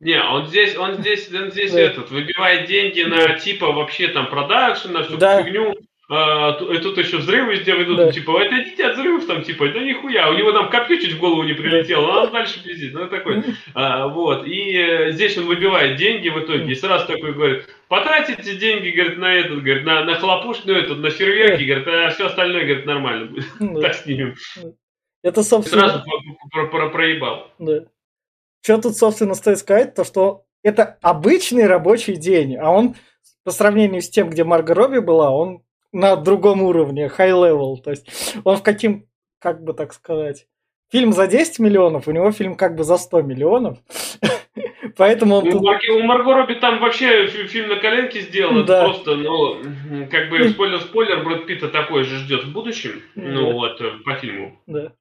[0.00, 4.92] Не, он здесь, он здесь, он здесь этот, выбивает деньги на типа вообще там продакшн,
[4.92, 5.42] на всю да.
[5.42, 5.74] фигню.
[6.12, 8.10] А, и тут еще взрывы везде выйдут, да.
[8.10, 11.44] типа, отойдите от взрывов, там, типа, да нихуя, у него там копье чуть в голову
[11.44, 13.44] не прилетело, а он дальше пиздит, ну, такой,
[13.74, 18.56] а, вот, и э, здесь он выбивает деньги в итоге, и сразу такой говорит, потратите
[18.56, 22.64] деньги, говорит, на этот, говорит, на, на хлопушную, этот, на фейерверки, говорит, а все остальное,
[22.64, 24.34] говорит, нормально будет, так снимем.
[25.22, 25.90] Это, собственно...
[25.90, 26.04] Сразу
[26.50, 27.52] про про проебал.
[27.60, 27.84] Да.
[28.62, 32.96] Что тут, собственно, стоит сказать, то, что это обычный рабочий день, а он
[33.44, 37.76] по сравнению с тем, где Марго Робби была, он на другом уровне, high level.
[37.82, 39.06] То есть он в каким,
[39.38, 40.46] как бы так сказать,
[40.90, 43.78] фильм за 10 миллионов, у него фильм как бы за 100 миллионов.
[44.96, 45.50] Поэтому он...
[45.50, 45.62] Тут...
[45.62, 48.84] У Марго Робби там вообще фильм на коленке сделан, да.
[48.84, 49.62] просто, ну,
[50.10, 54.60] как бы, спойлер-спойлер, Брэд Питта такой же ждет в будущем, ну, вот, э, по фильму.
[54.66, 54.92] Да.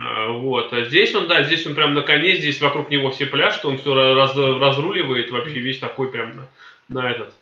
[0.00, 3.26] А, вот, а здесь он, да, здесь он прям на коне, здесь вокруг него все
[3.26, 6.48] пляж, что он все раз, разруливает, вообще весь такой прям на,
[6.88, 7.34] на этот,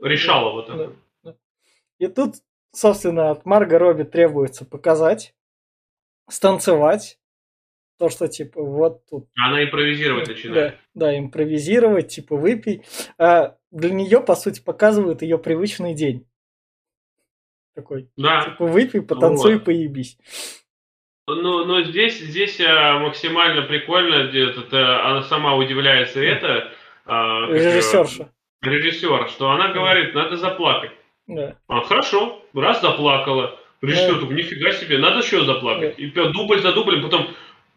[0.00, 0.92] решало вот это.
[2.02, 2.34] И тут,
[2.74, 5.36] собственно, от Марго Робби требуется показать,
[6.28, 7.20] станцевать.
[7.96, 9.28] То, что, типа, вот тут...
[9.36, 10.80] Она импровизировать начинает.
[10.94, 12.82] Да, да, импровизировать, типа, выпей.
[13.18, 16.26] А для нее, по сути, показывают ее привычный день.
[17.76, 18.46] Такой, да.
[18.46, 19.64] типа, выпей, потанцуй, вот.
[19.66, 20.18] поебись.
[21.28, 26.72] Ну, но здесь, здесь а, максимально прикольно, это, она сама удивляется это.
[27.04, 28.32] А, Режиссерша.
[28.60, 30.90] Режиссер, что она говорит, надо заплакать.
[31.26, 31.56] Да.
[31.68, 33.58] А, хорошо, раз заплакала.
[33.80, 34.20] Режиссер да.
[34.20, 35.96] только, нифига себе, надо еще заплакать.
[35.96, 36.02] Да.
[36.02, 37.28] И дубль за дублем, потом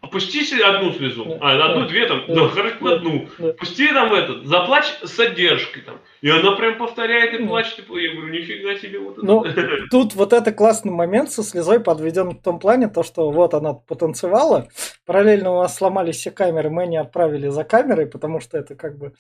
[0.01, 1.37] опустите одну слезу, да.
[1.41, 1.87] а одну, да.
[1.87, 2.95] две там, да, да хорошо, да.
[2.95, 3.27] одну.
[3.37, 3.53] Да.
[3.53, 5.99] Пусти там этот, заплачь с задержкой там.
[6.21, 9.25] И она прям повторяет и плачет, и я говорю, нифига себе вот это.
[9.25, 9.45] Ну,
[9.91, 13.73] тут вот это классный момент со слезой подведен в том плане, то, что вот она
[13.73, 14.67] потанцевала,
[15.05, 18.97] параллельно у нас сломались все камеры, мы не отправили за камерой, потому что это как
[18.97, 19.13] бы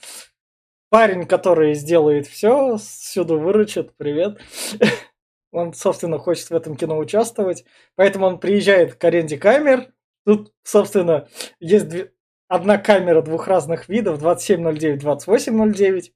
[0.89, 4.39] парень, который сделает все, всюду выручит, привет.
[5.51, 7.63] Он, собственно, хочет в этом кино участвовать.
[7.95, 9.93] Поэтому он приезжает к аренде камер.
[10.25, 11.29] Тут, собственно,
[11.61, 12.11] есть две...
[12.49, 16.13] одна камера двух разных видов, 2709, 2809.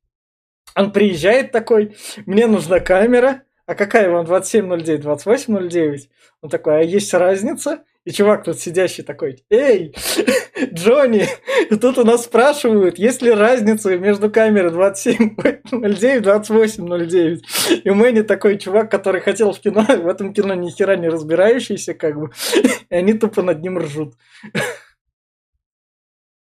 [0.75, 1.95] Он приезжает такой,
[2.25, 6.09] мне нужна камера, а какая вам 2709, 2809?
[6.41, 7.85] Он такой, а есть разница?
[8.09, 9.93] И чувак тут сидящий такой, эй,
[10.73, 11.27] Джонни,
[11.79, 17.41] тут у нас спрашивают, есть ли разница между камерой 2709 и 2809.
[17.83, 21.93] И Мэнни такой чувак, который хотел в кино, в этом кино ни хера не разбирающийся,
[21.93, 22.31] как бы.
[22.89, 24.15] И они тупо над ним ржут.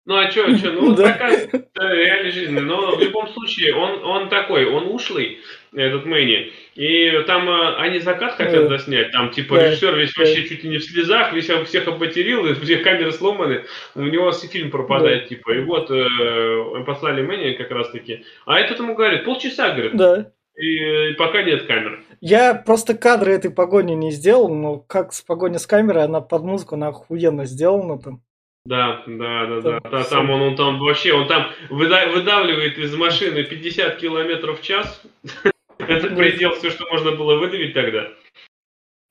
[0.06, 1.14] Ну а что, что, ну да.
[1.14, 1.48] такая
[1.80, 2.60] реальная жизнь.
[2.60, 5.40] Но в любом случае, он, он такой, он ушлый,
[5.74, 6.52] этот Мэнни.
[6.76, 9.68] И там э, они закат хотят заснять, там типа да.
[9.68, 10.24] режиссер весь да.
[10.24, 14.32] вообще чуть ли не в слезах, весь всех обматерил, и все камеры сломаны, у него
[14.32, 15.28] фильм пропадает, да.
[15.30, 15.52] типа.
[15.52, 18.26] И вот э, послали Мэнни как раз таки.
[18.46, 19.96] А этот ему говорит, полчаса, говорит.
[19.96, 20.32] Да.
[20.58, 22.04] И, и пока нет камер.
[22.20, 26.44] Я просто кадры этой погони не сделал, но как с погони с камерой, она под
[26.44, 28.22] музыку, она охуенно сделана там.
[28.66, 29.80] Да, да, да, да.
[29.80, 35.02] да там он, он там вообще, он там выдавливает из машины 50 километров в час.
[35.80, 38.14] Это предел все, что можно было выдавить тогда.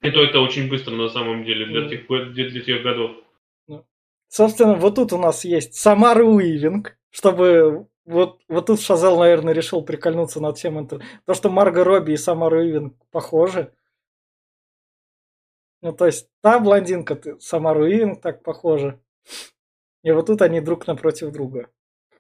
[0.03, 3.17] И то это очень быстро на самом деле для тех, для тех годов.
[4.29, 9.83] Собственно, вот тут у нас есть Самар Уивинг, чтобы вот, вот тут Шазел, наверное, решил
[9.83, 11.01] прикольнуться над всем это.
[11.27, 13.73] То, что Марго Робби и Самар Уивинг похожи.
[15.83, 19.01] Ну, то есть, та блондинка, Самар Уивинг так похожа.
[20.03, 21.69] И вот тут они друг напротив друга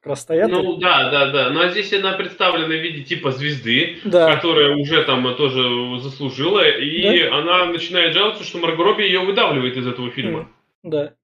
[0.00, 0.50] как раз стоят.
[0.50, 1.50] Ну да, да, да.
[1.50, 4.34] Ну а здесь она представлена в виде типа звезды, да.
[4.34, 5.62] которая уже там тоже
[6.00, 7.38] заслужила, и да?
[7.38, 10.48] она начинает жаловаться, что Марго Робби ее выдавливает из этого фильма.
[10.82, 11.14] Да.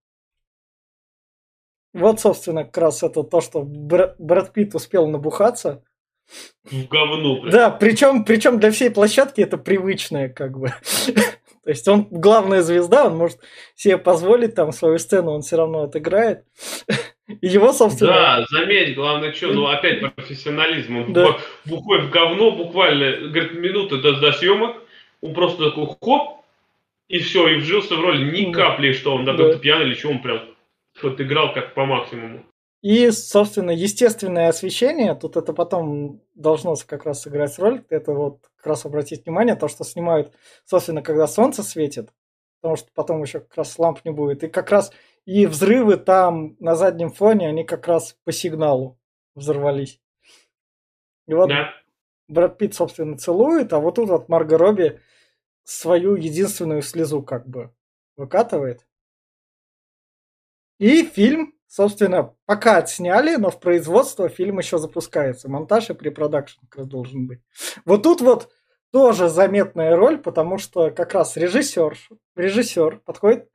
[1.94, 5.82] Вот, собственно, как раз это то, что Брэд, Брэд Питт успел набухаться.
[6.64, 7.40] В говно.
[7.40, 7.50] Блин.
[7.50, 10.74] Да, причем, причем для всей площадки это привычное, как бы.
[11.66, 13.40] То есть он главная звезда, он может
[13.74, 16.44] себе позволить там свою сцену, он все равно отыграет.
[17.28, 18.12] И его, собственно...
[18.12, 20.98] Да, заметь, главное, что, ну опять профессионализм.
[20.98, 21.36] Он да.
[21.64, 24.76] буквой в говно, буквально, говорит, минуты до, до съемок,
[25.20, 26.44] он просто такой хоп,
[27.08, 29.32] и все, и вжился в роль ни капли, что он да.
[29.32, 30.42] какой-то пьяный или что, он прям
[30.96, 32.44] что-то играл как по максимуму.
[32.82, 38.70] И, собственно, естественное освещение, тут это потом должно как раз сыграть роль, это вот как
[38.70, 42.12] раз обратить внимание, то, что снимают, собственно, когда солнце светит,
[42.60, 44.90] потому что потом еще как раз ламп не будет, и как раз
[45.24, 48.98] и взрывы там на заднем фоне, они как раз по сигналу
[49.36, 50.00] взорвались.
[51.28, 51.70] И вот да.
[52.26, 55.00] Брэд Питт, собственно, целует, а вот тут вот Марго Робби
[55.62, 57.72] свою единственную слезу как бы
[58.16, 58.84] выкатывает.
[60.78, 65.48] И фильм, собственно, пока отсняли, но в производство фильм еще запускается.
[65.48, 67.42] Монтаж и препродакшн как раз должен быть.
[67.84, 68.50] Вот тут вот
[68.96, 71.98] тоже заметная роль, потому что как раз режиссер,
[72.34, 73.46] режиссер подходит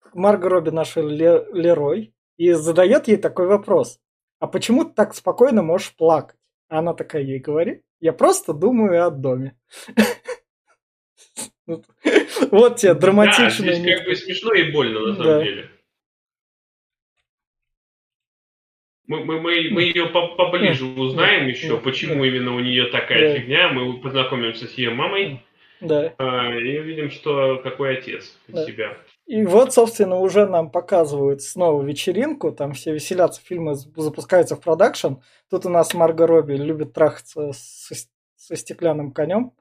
[0.00, 3.98] к Марго Робби нашей Лерой и задает ей такой вопрос.
[4.38, 6.36] А почему ты так спокойно можешь плакать?
[6.68, 9.56] А она такая ей говорит, я просто думаю о доме.
[12.50, 13.68] Вот тебе драматичный.
[13.68, 15.70] Да, здесь как бы смешно и больно на самом деле.
[19.06, 23.68] Мы, мы, мы, мы ее поближе узнаем еще, почему именно у нее такая фигня.
[23.68, 25.42] Мы познакомимся с ее мамой.
[25.80, 26.14] Да.
[26.18, 28.64] А, и увидим, что какой отец у да.
[28.64, 28.96] себя.
[29.26, 35.14] И вот, собственно, уже нам показывают снова вечеринку, там все веселятся, фильмы запускаются в продакшн.
[35.50, 37.94] Тут у нас Марго Робби любит трахаться со,
[38.36, 39.52] со стеклянным конем.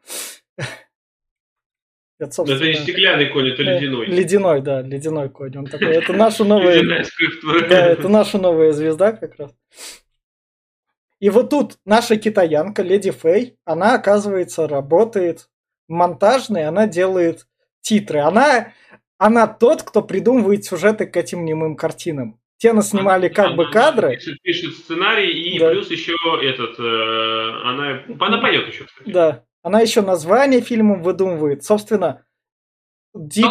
[2.18, 4.06] Это, собственно, это не стеклянный конь, это э, ледяной.
[4.08, 5.58] Ледяной, да, ледяной конь.
[5.58, 6.82] Он такой, это наша новая...
[7.70, 9.52] Да, это наша новая звезда как раз.
[11.20, 15.50] И вот тут наша китаянка, Леди Фэй, она, оказывается, работает
[15.88, 17.48] монтажной, она делает
[17.82, 18.20] титры.
[18.20, 18.74] Она,
[19.18, 22.40] она тот, кто придумывает сюжеты к этим немым картинам.
[22.58, 24.16] Те наснимали как она, бы кадры.
[24.16, 25.72] Пишет, пишет сценарий, и да.
[25.72, 28.86] плюс еще этот, э, она, она поет еще.
[28.86, 29.10] Кстати.
[29.10, 29.44] Да.
[29.66, 31.64] Она еще название фильмом выдумывает.
[31.64, 32.24] Собственно,
[33.16, 33.50] дик...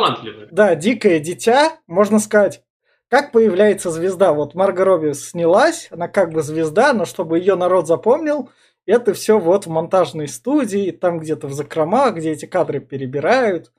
[0.53, 2.63] да, дикое дитя, можно сказать,
[3.09, 4.33] как появляется звезда.
[4.33, 8.49] Вот Марго Робби снялась, она как бы звезда, но чтобы ее народ запомнил,
[8.87, 13.73] это все вот в монтажной студии, там где-то в закромах, где эти кадры перебирают.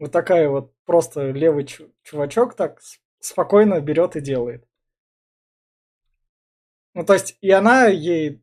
[0.00, 1.68] Вот такая вот просто левый
[2.02, 2.80] чувачок так
[3.20, 4.66] спокойно берет и делает.
[6.94, 8.42] Ну, то есть, и она ей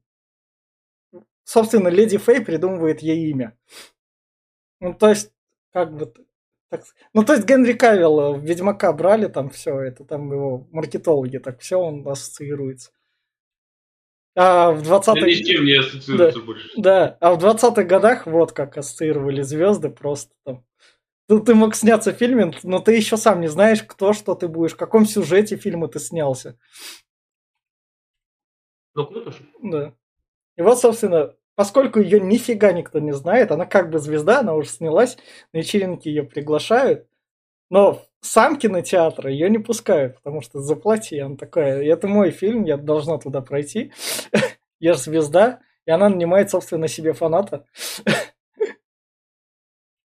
[1.48, 3.58] собственно, Леди Фэй придумывает ей имя.
[4.82, 5.32] Ну, то есть,
[5.72, 6.14] как бы...
[6.70, 6.84] Так,
[7.14, 11.62] ну, то есть Генри Кавилл в Ведьмака брали, там все это, там его маркетологи, так
[11.62, 12.92] все он ассоциируется.
[14.36, 15.26] А в 20-х...
[15.26, 16.70] Ни с чем не ассоциируется да, больше.
[16.76, 20.66] Да, а в 20-х годах вот как ассоциировали звезды просто там.
[21.30, 24.50] Ну, ты мог сняться в фильме, но ты еще сам не знаешь, кто, что ты
[24.50, 26.60] будешь, в каком сюжете фильма ты снялся.
[28.96, 29.46] Ну, круто же.
[29.64, 29.94] Да.
[30.58, 34.70] И вот, собственно, поскольку ее нифига никто не знает, она как бы звезда, она уже
[34.70, 35.18] снялась,
[35.54, 37.08] на вечеринки ее приглашают,
[37.70, 42.78] но сам кинотеатр ее не пускают, потому что заплати, она такая, это мой фильм, я
[42.78, 43.94] должна туда пройти,
[44.80, 47.66] я же звезда, и она нанимает, собственно, себе фаната,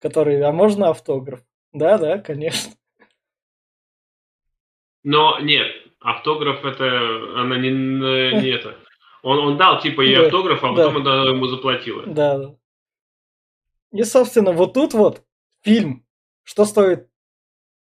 [0.01, 1.43] который, а можно автограф?
[1.73, 2.73] Да, да, конечно.
[5.05, 5.69] Но нет,
[6.01, 8.77] автограф это, она не, не это.
[9.23, 11.23] Он, он дал типа ей да, автограф, а потом да.
[11.23, 12.07] она ему заплатила.
[12.07, 12.57] Да.
[13.93, 15.25] И, собственно, вот тут вот
[15.63, 16.07] фильм,
[16.43, 17.09] что стоит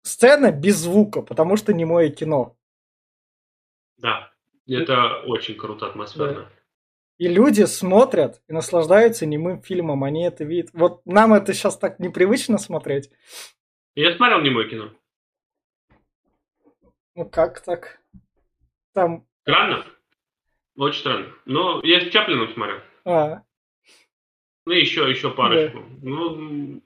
[0.04, 2.58] сцена без звука, потому что не мое кино.
[3.98, 4.32] Да,
[4.68, 6.42] это очень круто, атмосферно.
[6.42, 6.50] Да.
[7.18, 10.72] И люди смотрят и наслаждаются немым фильмом, они это видят.
[10.74, 13.12] Вот нам это сейчас так непривычно смотреть.
[13.94, 14.90] Я смотрел немое кино.
[17.14, 18.02] Ну как так?
[18.94, 19.28] Там...
[19.44, 19.86] Странно.
[20.76, 21.28] Очень странно.
[21.46, 22.80] Но я с Чаплином смотрел.
[23.06, 23.42] А.
[24.66, 25.80] Ну, еще, еще парочку.
[25.80, 25.86] Да.
[26.02, 26.82] Ну,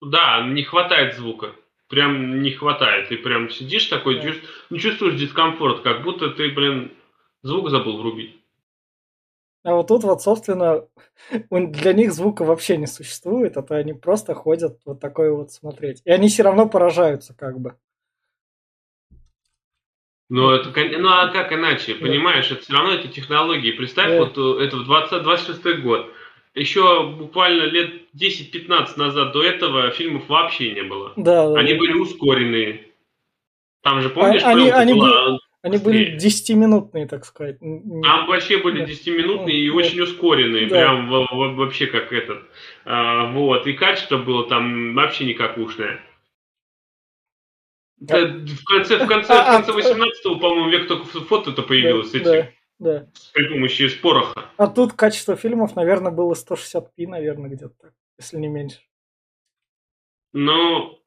[0.00, 1.54] да, не хватает звука.
[1.88, 3.08] Прям не хватает.
[3.08, 4.22] Ты прям сидишь такой, да.
[4.22, 6.92] чувств, ну, чувствуешь дискомфорт, как будто ты, блин,
[7.42, 8.38] звук забыл врубить.
[9.64, 10.86] А вот тут вот, собственно,
[11.50, 16.02] для них звука вообще не существует, а то они просто ходят вот такое вот смотреть.
[16.04, 17.76] И они все равно поражаются как бы.
[20.30, 23.72] Ну, это, ну а как иначе, понимаешь, это все равно эти технологии.
[23.72, 26.12] Представь, вот э, это в 20, 26 год.
[26.54, 31.12] Еще буквально лет 10-15 назад до этого фильмов вообще не было.
[31.16, 31.78] Да, да, они да.
[31.78, 32.88] были ускоренные.
[33.82, 37.58] Там же, помнишь, а, они, они, была они были 10-минутные, так сказать.
[37.60, 40.76] Там вообще были 10-минутные и очень ускоренные, да.
[40.76, 41.08] прям
[41.56, 42.42] вообще как этот.
[42.84, 46.00] А, вот, и качество было там вообще никакушное.
[48.00, 48.26] Да.
[48.26, 52.18] В конце, в конце, а, в конце 18-го, а, по-моему, век только фото-то появилось да,
[52.18, 52.52] этим.
[52.78, 53.08] Да, да.
[53.32, 54.50] При помощи спороха.
[54.56, 58.78] А тут качество фильмов, наверное, было 160p, наверное, где-то так, если не меньше.
[60.32, 60.98] Ну,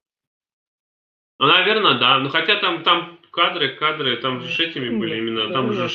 [1.40, 2.20] ну, наверное, да.
[2.20, 5.90] Ну, хотя там, там кадры, кадры, там же этими были именно, там уже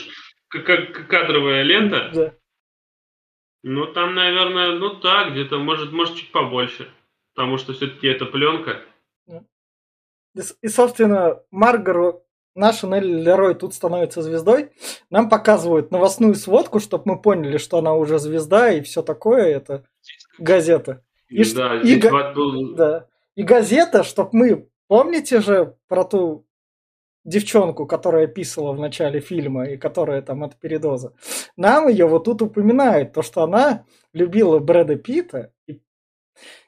[0.49, 2.11] как кадровая лента.
[2.14, 2.34] Да.
[3.62, 6.88] Ну, там, наверное, ну да, где-то, может, может, чуть побольше.
[7.34, 8.82] Потому что все-таки это пленка.
[10.62, 12.24] И, собственно, Маргару,
[12.55, 14.70] наша Нелли Лерой тут становится звездой.
[15.11, 19.47] Нам показывают новостную сводку, чтобы мы поняли, что она уже звезда и все такое.
[19.57, 19.84] Это
[20.39, 21.03] газета.
[21.28, 22.01] И, да, и,
[22.34, 22.74] был...
[22.74, 23.07] да.
[23.34, 24.68] и газета, чтобы мы...
[24.89, 26.47] Помните же про ту
[27.24, 31.12] девчонку, которая писала в начале фильма и которая там от передоза,
[31.57, 35.80] нам ее вот тут упоминают, то, что она любила Брэда Питта и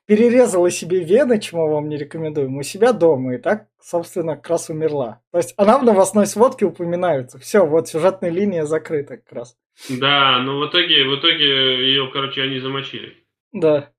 [0.07, 4.71] перерезала себе вены, чему вам не рекомендуем, у себя дома, и так, собственно, как раз
[4.71, 5.21] умерла.
[5.33, 7.39] То есть она в новостной сводке упоминается.
[7.39, 9.57] Все, вот сюжетная линия закрыта как раз.
[9.89, 13.17] Да, но в итоге, в итоге ее, короче, они замочили.
[13.53, 13.93] Да.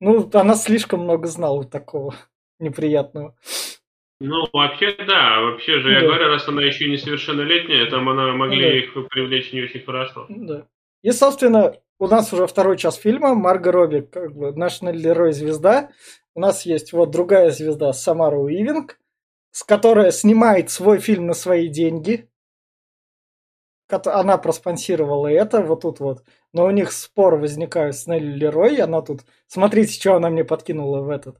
[0.00, 2.14] Ну, она слишком много знала такого
[2.58, 3.36] неприятного.
[4.20, 5.40] Ну, вообще, да.
[5.40, 6.00] Вообще же, да.
[6.00, 8.78] я говорю, раз она еще несовершеннолетняя, там она могли да.
[8.78, 10.26] их привлечь не очень хорошо.
[10.28, 10.66] Да.
[11.02, 13.34] И, собственно, у нас уже второй час фильма.
[13.34, 15.90] Марго Робби, как бы, наш герой звезда.
[16.34, 18.98] У нас есть вот другая звезда, Самара Уивинг,
[19.50, 22.28] с которой снимает свой фильм на свои деньги.
[23.88, 26.24] Она проспонсировала это, вот тут вот.
[26.52, 28.76] Но у них спор возникает с Нелли Лерой.
[28.76, 31.36] Она тут, смотрите, что она мне подкинула в этот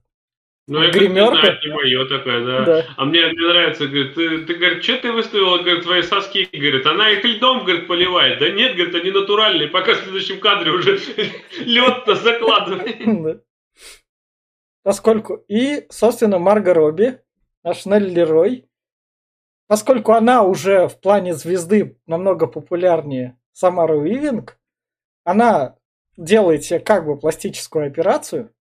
[0.71, 1.35] ну, я гримерка.
[1.35, 2.65] Говорю, не мое такое, да.
[2.65, 2.87] да.
[2.97, 6.87] А мне, мне нравится, говорит, ты, ты, говорит, что ты выставила, говорит, твои соски, говорит,
[6.87, 8.39] она их льдом, говорит, поливает.
[8.39, 11.01] Да нет, говорит, они натуральные, пока в следующем кадре уже
[11.59, 13.43] лед-то закладывает.
[14.85, 17.19] Поскольку, и, собственно, Марго Робби,
[17.65, 18.69] наш Нелли Лерой,
[19.67, 24.57] поскольку она уже в плане звезды намного популярнее Самара Уивинг,
[25.25, 25.75] она
[26.17, 28.55] делает себе как бы пластическую операцию,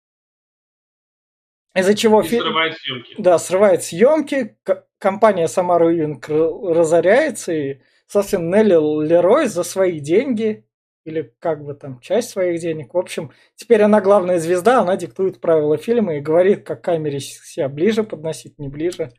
[1.77, 2.43] из-за чего фильм...
[2.43, 3.15] срывает съемки.
[3.19, 4.59] Да, срывает съемки.
[4.99, 7.53] Компания Самара Уивинг разоряется.
[7.53, 10.67] И, собственно, Нелли Лерой за свои деньги
[11.07, 12.93] или как бы там часть своих денег.
[12.93, 17.69] В общем, теперь она главная звезда, она диктует правила фильма и говорит, как камере себя
[17.69, 19.13] ближе подносить, не ближе.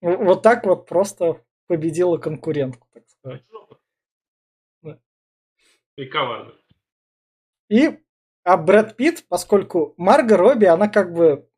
[0.00, 3.42] Вот так вот просто победила конкурентку, так сказать.
[4.82, 5.00] Да.
[5.96, 6.54] И коварно.
[7.68, 7.98] И
[8.44, 11.48] а Брэд Питт, поскольку Марго Робби, она как бы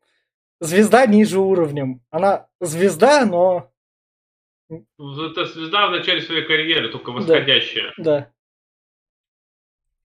[0.59, 2.01] звезда ниже уровнем.
[2.09, 3.71] Она звезда, но...
[4.69, 7.93] Это звезда в начале своей карьеры, только восходящая.
[7.97, 8.03] Да.
[8.03, 8.31] да.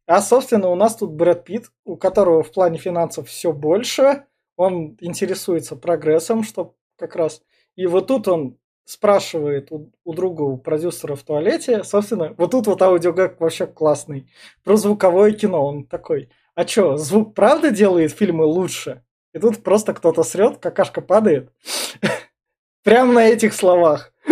[0.07, 4.25] А, собственно, у нас тут Брэд Питт, у которого в плане финансов все больше.
[4.57, 7.43] Он интересуется прогрессом, что как раз...
[7.75, 8.57] И вот тут он
[8.87, 14.31] спрашивает у, у друга, у продюсера в туалете, собственно, вот тут вот аудиогак вообще классный,
[14.65, 15.67] про звуковое кино.
[15.67, 19.05] Он такой, а чё, звук правда делает фильмы лучше?
[19.35, 21.53] И тут просто кто-то срет, какашка падает.
[22.83, 24.15] Прямо на этих словах.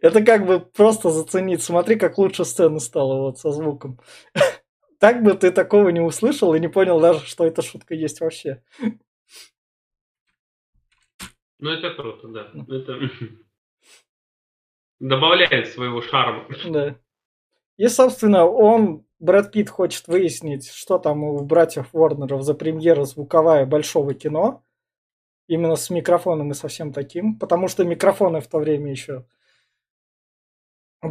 [0.00, 1.64] Это как бы просто заценить.
[1.64, 4.00] Смотри, как лучше сцена стала вот со звуком.
[5.00, 8.62] Так бы ты такого не услышал и не понял даже, что эта шутка есть вообще.
[11.58, 12.50] Ну, это круто, да.
[12.68, 13.10] Это
[15.00, 16.46] добавляет своего шарма.
[16.66, 16.96] Да.
[17.76, 23.66] И, собственно, он Брэд Питт хочет выяснить, что там у братьев Ворнеров за премьера звуковая
[23.66, 24.62] большого кино.
[25.46, 27.38] Именно с микрофоном и со всем таким.
[27.38, 29.24] Потому что микрофоны в то время еще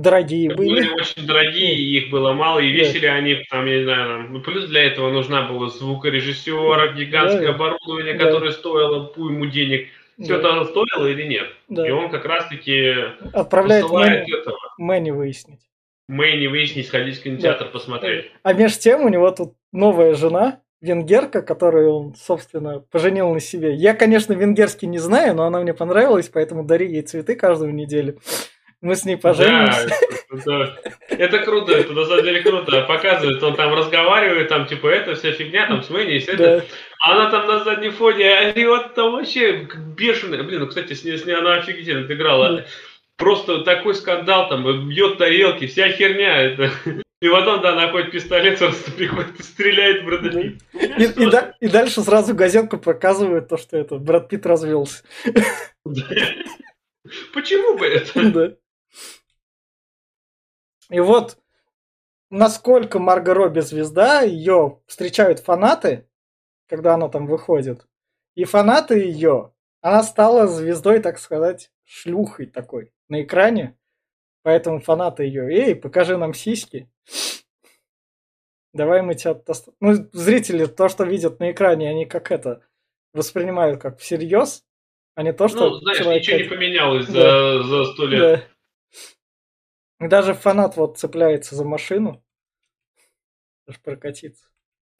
[0.01, 0.69] Дорогие были.
[0.69, 3.13] Были очень дорогие, и их было мало, и весили да.
[3.13, 7.53] они, там, я не знаю, там, ну, плюс для этого нужна была звукорежиссера, гигантское да.
[7.53, 8.25] оборудование, да.
[8.25, 9.89] которое стоило пуйму денег.
[10.19, 10.57] Все да.
[10.57, 11.47] это стоило или нет?
[11.69, 11.87] Да.
[11.87, 12.91] И он как раз-таки
[13.33, 14.57] отправляет Мэнни, этого.
[14.77, 15.61] Мэнни выяснить.
[16.07, 17.71] Мэнни выяснить, сходить в кинотеатр, да.
[17.71, 18.31] посмотреть.
[18.43, 23.73] А между тем у него тут новая жена, венгерка, которую он, собственно, поженил на себе.
[23.73, 28.19] Я, конечно, венгерский не знаю, но она мне понравилась, поэтому дари ей цветы каждую неделю.
[28.81, 29.87] Мы с ней поженимся.
[30.45, 30.75] Да,
[31.09, 32.81] это, это круто, это на самом деле круто.
[32.81, 36.57] Показывает, он там разговаривает, там типа это вся фигня, там с Мэнни, все да.
[36.57, 36.65] это.
[36.99, 40.43] А она там на заднем фоне орет там вообще бешеная.
[40.43, 42.57] Блин, ну, кстати, с ней, с ней она офигительно играла.
[42.57, 42.65] Да.
[43.17, 46.41] Просто такой скандал, там, бьет тарелки, вся херня.
[46.41, 46.71] Это.
[47.21, 50.61] И потом, да, находит пистолет, просто приходит и стреляет в Брэда Питт.
[50.73, 55.03] И, и, да, и дальше сразу газетку показывает то, что это Брэд Питт развелся.
[57.33, 58.31] Почему бы это?
[58.31, 58.55] Да.
[60.89, 61.37] И вот
[62.29, 66.09] насколько Марго Робби звезда, ее встречают фанаты,
[66.67, 67.87] когда она там выходит.
[68.35, 73.77] И фанаты ее, она стала звездой, так сказать, шлюхой такой на экране.
[74.41, 76.89] Поэтому фанаты ее, эй, покажи нам сиськи.
[78.73, 79.39] Давай мы тебя...
[79.79, 82.65] Ну, зрители то, что видят на экране, они как это
[83.13, 84.65] воспринимают как всерьез,
[85.15, 85.69] а не то, что...
[85.69, 86.23] Ну, знаешь, человек...
[86.23, 87.61] ничего не поменялось да.
[87.61, 88.49] за, за сто лет.
[89.99, 90.07] Да.
[90.07, 92.25] Даже фанат вот цепляется за машину,
[93.67, 94.49] даже прокатиться.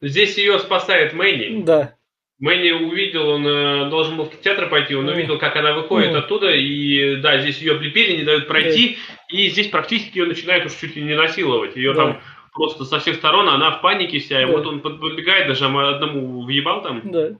[0.01, 1.63] Здесь ее спасает Мэнни.
[1.63, 1.97] Да.
[2.39, 6.17] Мэнни увидел, он э, должен был в театр пойти, он увидел, как она выходит mm.
[6.17, 8.97] оттуда, и да, здесь ее облепили, не дают пройти, mm.
[9.29, 11.75] и здесь практически ее начинают уж чуть ли не насиловать.
[11.75, 12.01] Ее да.
[12.01, 12.21] там
[12.51, 16.81] просто со всех сторон, она в панике вся, и вот он подбегает, даже одному въебал
[16.81, 17.01] там.
[17.11, 17.37] Да.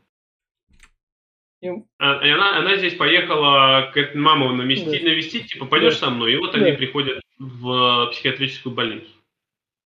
[1.61, 5.09] И, а, и она, она здесь поехала к маму навестить, да.
[5.09, 6.07] навестить типа, пойдешь да.
[6.07, 6.59] со мной, и вот да.
[6.59, 9.07] они приходят в психиатрическую больницу.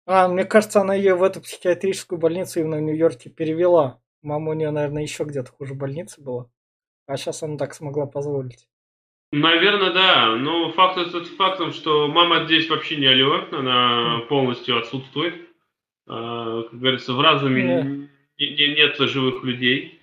[0.05, 4.00] А, мне кажется, она ее в эту психиатрическую больницу именно в Нью-Йорке перевела.
[4.21, 6.47] Мама у нее, наверное, еще где-то хуже больницы была.
[7.07, 8.67] А сейчас она так смогла позволить.
[9.31, 10.35] Наверное, да.
[10.35, 15.35] Но факт этот фактом, что мама здесь вообще не алё, она полностью отсутствует.
[16.07, 18.75] А, как говорится, в разуме yeah.
[18.75, 19.99] нет живых людей.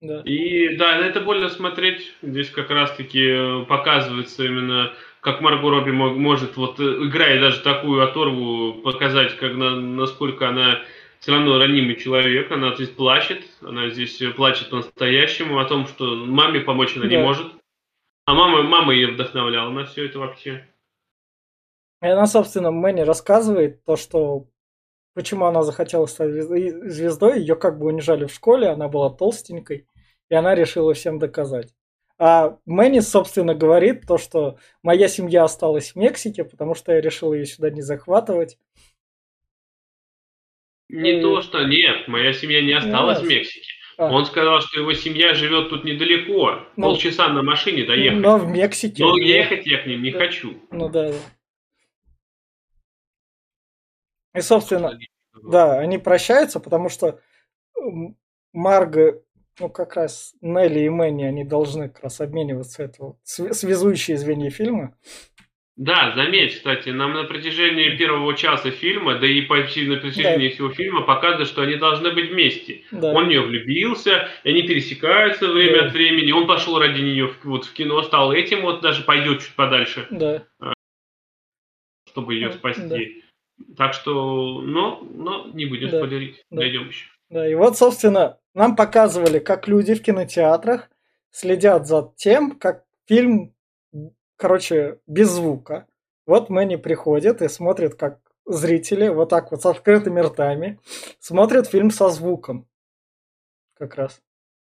[0.00, 0.20] Да.
[0.20, 2.12] И да, это больно смотреть.
[2.20, 9.34] Здесь как раз-таки показывается именно, как Марго Робби может, вот играя даже такую оторву, показать,
[9.36, 10.82] как на, насколько она
[11.24, 16.60] все равно ранимый человек, она здесь плачет, она здесь плачет по-настоящему о том, что маме
[16.60, 17.10] помочь она да.
[17.10, 17.50] не может.
[18.26, 20.68] А мама, мама ее вдохновляла на все это вообще.
[22.02, 24.48] И она, собственно, Мэнни рассказывает то, что
[25.14, 29.88] почему она захотела стать звездой, ее как бы унижали в школе, она была толстенькой,
[30.28, 31.72] и она решила всем доказать.
[32.18, 37.32] А Мэнни, собственно, говорит то, что моя семья осталась в Мексике, потому что я решил
[37.32, 38.58] ее сюда не захватывать.
[40.94, 41.22] Не и...
[41.22, 43.72] то, что нет, моя семья не осталась в Мексике.
[43.96, 44.10] А.
[44.10, 48.20] Он сказал, что его семья живет тут недалеко, ну, полчаса на машине доехать.
[48.20, 49.04] Но в Мексике.
[49.04, 50.18] Но ехать я к ним не да.
[50.18, 50.56] хочу.
[50.70, 51.12] Ну да.
[54.34, 54.98] И, собственно,
[55.42, 57.20] да, они прощаются, потому что
[58.52, 59.22] Марго,
[59.60, 64.96] ну как раз Нелли и Мэнни, они должны как раз обмениваться это связующие звенья фильма.
[65.76, 70.54] Да, заметь, кстати, нам на протяжении первого часа фильма, да и почти на протяжении да.
[70.54, 72.82] всего фильма показывают, что они должны быть вместе.
[72.92, 73.12] Да.
[73.12, 75.86] Он в нее влюбился, они пересекаются время да.
[75.86, 79.40] от времени, он пошел ради нее в, вот в кино, стал этим, вот даже пойдет
[79.40, 80.44] чуть подальше, да.
[82.08, 83.22] чтобы ее спасти.
[83.58, 83.74] Да.
[83.76, 85.98] Так что, но, но не будем да.
[85.98, 86.58] спойлерить, да.
[86.58, 87.08] дойдем еще.
[87.30, 90.88] Да, и вот, собственно, нам показывали, как люди в кинотеатрах
[91.32, 93.53] следят за тем, как фильм
[94.36, 95.86] короче, без звука.
[96.26, 100.78] Вот Мэнни приходит и смотрит, как зрители вот так вот с открытыми ртами
[101.20, 102.66] смотрят фильм со звуком.
[103.78, 104.20] Как раз.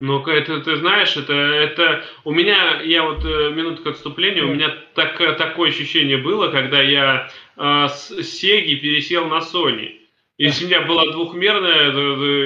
[0.02, 4.74] Ну, это ты знаешь, это, это у меня, я вот э, минутка отступления, у меня
[4.96, 9.98] так, такое ощущение было, когда я э, с Сеги пересел на Sony.
[10.38, 11.92] Если у меня была двухмерная,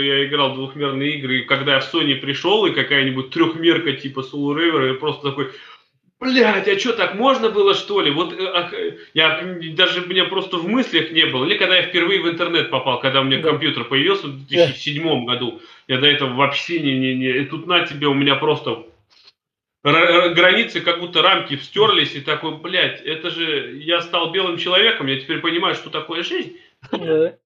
[0.02, 4.58] я играл двухмерные игры, и когда я в Sony пришел, и какая-нибудь трехмерка типа Soul
[4.58, 5.52] River, я просто такой,
[6.24, 8.10] Блять, а что, так можно было, что ли?
[8.10, 9.42] Вот э, я
[9.76, 11.46] даже меня просто в мыслях не было.
[11.46, 13.50] Или когда я впервые в интернет попал, когда у меня да.
[13.50, 15.34] компьютер появился в 2007 да.
[15.34, 15.62] году.
[15.88, 17.30] Я до этого вообще не, не, не.
[17.30, 18.86] И тут на тебе у меня просто
[19.84, 25.20] границы, как будто рамки встерлись, и такой, блядь, это же я стал белым человеком, я
[25.20, 26.58] теперь понимаю, что такое жизнь.
[26.92, 27.38] Да.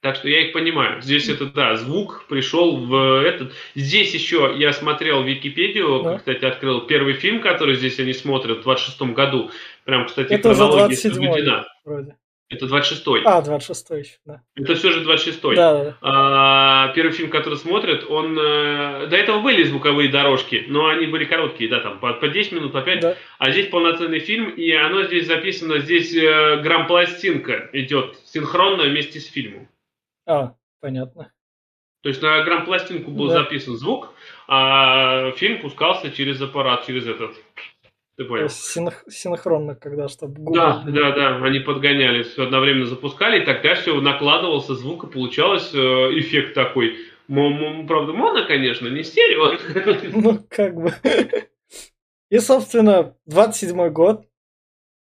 [0.00, 1.02] Так что я их понимаю.
[1.02, 3.52] Здесь это, да, звук пришел в этот...
[3.74, 6.18] Здесь еще я смотрел Википедию, да.
[6.18, 9.50] кстати, открыл первый фильм, который здесь они смотрят в 26-м году.
[9.84, 11.66] Прям, кстати, это хронология соблюдена.
[11.84, 12.16] Вроде.
[12.48, 13.22] Это 26-й.
[13.24, 14.40] А, 26-й еще, да.
[14.54, 15.56] Это все же 26-й.
[15.56, 15.96] Да, да.
[16.00, 18.38] А, первый фильм, который смотрят, он...
[18.38, 22.52] Э, до этого были звуковые дорожки, но они были короткие, да, там по, по 10
[22.52, 23.00] минут, по 5.
[23.00, 23.16] Да.
[23.38, 29.26] А здесь полноценный фильм, и оно здесь записано, здесь э, грамм-пластинка идет синхронно вместе с
[29.26, 29.68] фильмом.
[30.26, 31.32] А, понятно.
[32.02, 33.42] То есть на грамм-пластинку был да.
[33.42, 34.12] записан звук,
[34.46, 37.36] а фильм пускался через аппарат, через этот.
[38.16, 38.46] Ты понял?
[38.46, 40.54] Синх- синхронно, когда чтобы Google...
[40.54, 45.74] Да, да, да, они подгоняли, все одновременно запускали, и тогда все накладывался звук, и получалось
[45.74, 46.96] э, эффект такой.
[47.26, 49.58] Правда, моно, конечно, не стерео.
[50.14, 50.94] Ну, как бы.
[52.30, 54.26] И, собственно, 27-й год,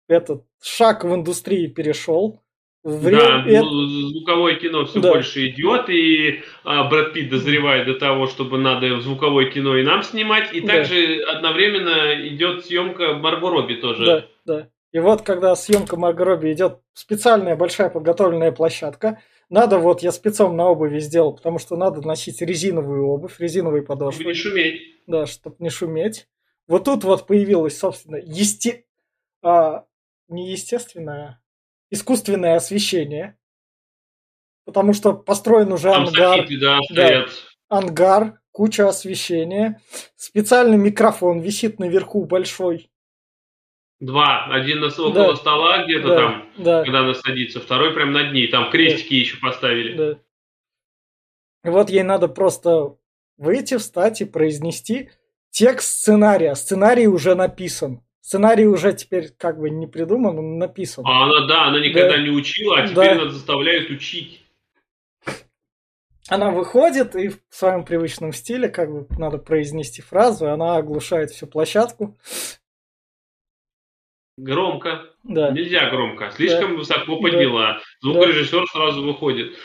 [0.07, 2.40] этот шаг в индустрии перешел.
[2.83, 3.19] Время...
[3.19, 5.11] Да, ну, звуковое кино все да.
[5.11, 10.01] больше идет, и а, Брэд Питт дозревает до того, чтобы надо звуковое кино и нам
[10.01, 10.67] снимать, и да.
[10.67, 14.05] также одновременно идет съемка Марго Робби тоже.
[14.05, 14.69] Да, да.
[14.93, 19.21] И вот когда съемка Марго Робби идет специальная большая подготовленная площадка,
[19.51, 24.21] надо вот я спецом на обуви сделал, потому что надо носить резиновую обувь, резиновые подошвы.
[24.21, 24.81] Чтобы не шуметь.
[25.07, 26.27] Да, чтобы не шуметь.
[26.67, 28.85] Вот тут вот появилась, собственно, есте...
[29.43, 29.83] а,
[30.29, 31.40] не естественная,
[31.91, 33.37] искусственное освещение,
[34.65, 36.39] потому что построен уже Там ангар.
[36.39, 37.25] Софиты, да, да,
[37.69, 39.81] ангар, куча освещения,
[40.15, 42.89] специальный микрофон висит наверху большой.
[43.99, 44.45] Два.
[44.45, 45.35] Один на около да.
[45.35, 46.15] стола где-то да.
[46.15, 46.83] там, да.
[46.83, 48.47] когда она садится, второй прям над ней.
[48.47, 49.15] Там крестики да.
[49.15, 49.95] еще поставили.
[49.95, 50.19] Да.
[51.63, 52.97] И вот ей надо просто
[53.37, 55.11] выйти, встать и произнести
[55.51, 56.55] текст сценария.
[56.55, 58.03] Сценарий уже написан.
[58.21, 61.03] Сценарий уже теперь как бы не придуман, он написан.
[61.07, 62.21] А она, да, она никогда да.
[62.21, 63.21] не учила, а теперь да.
[63.23, 64.41] она заставляет учить.
[66.29, 71.31] Она выходит и в своем привычном стиле, как бы надо произнести фразу, и она оглушает
[71.31, 72.17] всю площадку.
[74.37, 75.07] Громко.
[75.23, 75.51] Да.
[75.51, 76.31] Нельзя громко.
[76.31, 76.77] Слишком да.
[76.77, 77.73] высоко подняла.
[77.73, 77.81] Да.
[78.01, 78.65] Звукорежиссер да.
[78.71, 79.57] сразу выходит.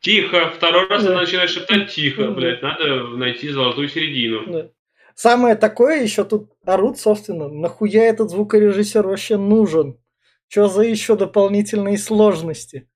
[0.00, 0.50] Тихо.
[0.50, 1.12] Второй раз да.
[1.12, 2.24] она начинает шептать тихо.
[2.24, 2.30] Да.
[2.32, 4.44] Блять, надо найти золотую середину.
[4.46, 4.68] Да.
[5.14, 9.98] Самое такое еще тут орут, собственно, нахуя этот звукорежиссер вообще нужен?
[10.48, 12.88] Что за еще дополнительные сложности?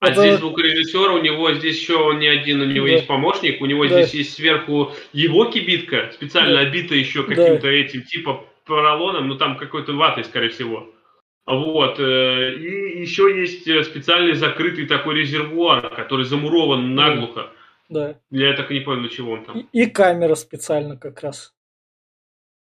[0.00, 0.20] А Это...
[0.20, 2.92] здесь звукорежиссер, у него здесь еще он не один, у него да.
[2.92, 4.02] есть помощник, у него да.
[4.02, 6.60] здесь есть сверху его кибитка, специально да.
[6.60, 7.72] обита еще каким-то да.
[7.72, 10.88] этим типа поролоном, ну там какой-то ватой, скорее всего.
[11.46, 11.98] Вот.
[11.98, 17.50] Э, и еще есть э, специальный закрытый такой резервуар, который замурован наглухо.
[17.88, 18.18] Да.
[18.30, 19.58] Я так и не понял, для чего он там.
[19.58, 21.54] И, и камера специально как раз.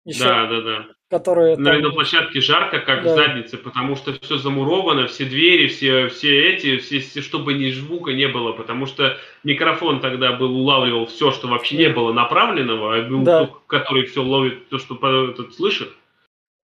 [0.04, 0.86] Еще, да, да, да.
[1.12, 1.92] Которая на, там...
[1.92, 3.14] площадке жарко, как да.
[3.14, 7.70] в заднице, потому что все замуровано, все двери, все, все эти, все, все, чтобы ни
[7.70, 12.96] звука не было, потому что микрофон тогда был улавливал все, что вообще не было направленного,
[12.96, 13.46] а был да.
[13.46, 14.96] тот, который все ловит, то, что
[15.30, 15.90] этот слышит.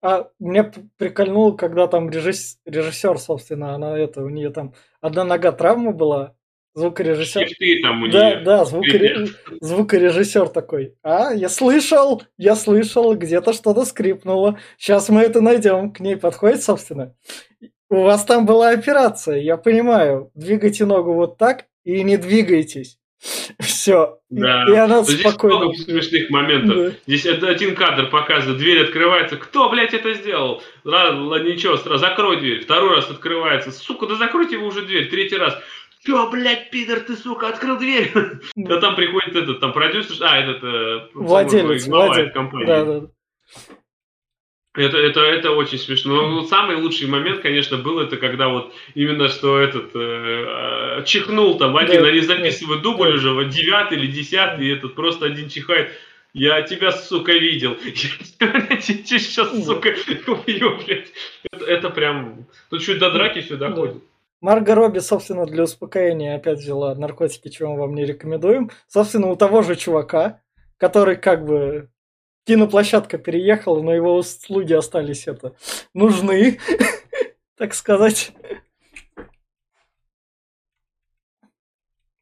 [0.02, 5.52] А меня прикольнуло, когда там режиссер, режиссер, собственно, она это, у нее там одна нога
[5.52, 6.37] травма была,
[6.78, 7.48] Звукорежиссер.
[7.48, 8.44] Шрифты там у да, нее.
[8.44, 9.30] Да, звукоре...
[9.62, 10.94] звукорежиссер такой.
[11.02, 14.60] А, я слышал, я слышал, где-то что-то скрипнуло.
[14.78, 15.92] Сейчас мы это найдем.
[15.92, 17.16] К ней подходит, собственно.
[17.90, 20.30] У вас там была операция, я понимаю.
[20.36, 23.00] Двигайте ногу вот так и не двигайтесь.
[23.60, 24.20] Все.
[24.30, 24.66] Да.
[24.70, 25.58] И она Здесь спокойно.
[25.58, 26.76] много смешных моментов.
[26.76, 26.92] Да.
[27.08, 29.38] Здесь один кадр показывает, дверь открывается.
[29.38, 30.62] Кто, блядь, это сделал?
[30.84, 32.62] Ладно, ничего, закрой дверь.
[32.62, 33.72] Второй раз открывается.
[33.72, 35.10] Сука, да закройте вы уже дверь.
[35.10, 35.58] Третий раз.
[36.06, 38.12] Че, блядь, пидор, ты, сука, открыл дверь?
[38.56, 40.64] Да там приходит этот, там продюсер, а, этот...
[40.64, 42.34] Э, владелец, владелец.
[42.34, 42.66] компании.
[42.66, 43.02] Да, да.
[44.78, 46.28] Это, это, это очень смешно.
[46.30, 51.76] Но самый лучший момент, конечно, был это, когда вот именно что этот э, чихнул там
[51.76, 53.16] один, да, они записывают дубль да.
[53.16, 55.92] уже, вот девятый или десятый, и этот просто один чихает.
[56.34, 57.76] Я тебя, сука, видел.
[57.84, 59.96] Я тебя сейчас, сука,
[60.28, 61.12] убью, блядь.
[61.52, 62.46] Это, это прям...
[62.70, 64.04] Тут чуть до драки все доходит.
[64.40, 68.70] Марго Робби, собственно, для успокоения опять взяла наркотики, чего мы вам не рекомендуем.
[68.88, 70.42] Собственно, у того же чувака,
[70.78, 71.90] который как бы
[72.46, 75.56] киноплощадка переехала, но его услуги остались это
[75.94, 76.60] нужны,
[77.58, 78.32] так сказать.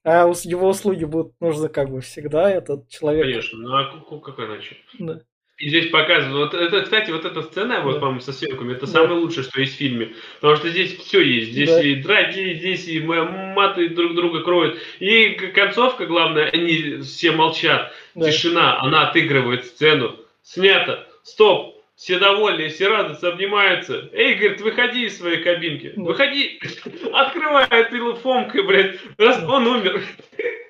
[0.03, 3.23] А его услуги будут нужны как бы всегда, этот человек.
[3.23, 4.77] Конечно, ну а как иначе?
[4.99, 5.21] Да.
[5.57, 7.99] И здесь показывают, вот это, кстати, вот эта сцена, вот, да.
[7.99, 8.91] по-моему, со съемками, это да.
[8.91, 10.13] самое лучшее, что есть в фильме.
[10.41, 11.51] Потому что здесь все есть.
[11.51, 11.81] Здесь да.
[11.81, 14.77] и драки, здесь и маты друг друга кроют.
[14.99, 17.93] И концовка, главное, они все молчат.
[18.15, 18.29] Да.
[18.29, 20.17] Тишина, она отыгрывает сцену.
[20.43, 21.07] Снято.
[21.23, 21.81] Стоп.
[21.95, 24.09] все довольны, все радуются, обнимаются.
[24.11, 25.93] Эй, говорит, выходи из своей кабинки.
[25.95, 26.59] Выходи.
[27.13, 28.99] Открывает Фомкой, блядь.
[29.17, 30.03] Раз он умер.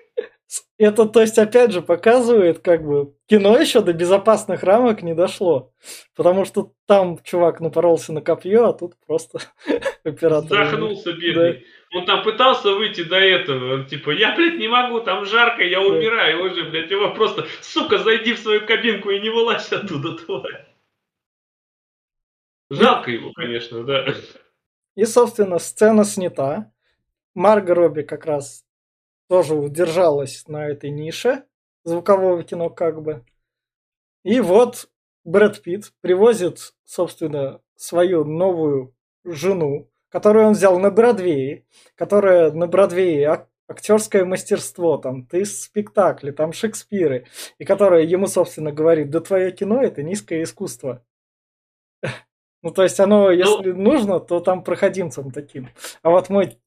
[0.78, 5.72] Это, то есть, опять же, показывает, как бы, кино еще до безопасных рамок не дошло.
[6.16, 9.40] Потому что там чувак напоролся на копье, а тут просто
[10.04, 10.50] оператор...
[10.50, 11.54] Захнулся бедный.
[11.54, 11.98] Да.
[11.98, 13.76] Он там пытался выйти до этого.
[13.76, 15.86] Он типа, я, блядь, не могу, там жарко, я да.
[15.86, 16.44] умираю.
[16.44, 20.66] Уже, блядь, его просто, сука, зайди в свою кабинку и не вылазь оттуда, тварь.
[22.70, 24.08] Жалко его, конечно, да.
[24.96, 26.72] И, собственно, сцена снята.
[27.34, 28.65] Марго Робби как раз
[29.28, 31.46] тоже удержалась на этой нише
[31.84, 33.26] звукового кино как бы.
[34.24, 34.90] И вот
[35.24, 41.66] Брэд Питт привозит, собственно, свою новую жену, которую он взял на Бродвее,
[41.96, 47.26] которая на Бродвее актерское мастерство, там, ты спектакли, там Шекспиры,
[47.58, 51.04] и которая ему, собственно, говорит, да твое кино это низкое искусство.
[52.62, 55.70] Ну, то есть оно, если ну, нужно, то там проходимцам таким.
[56.02, 56.60] А вот мой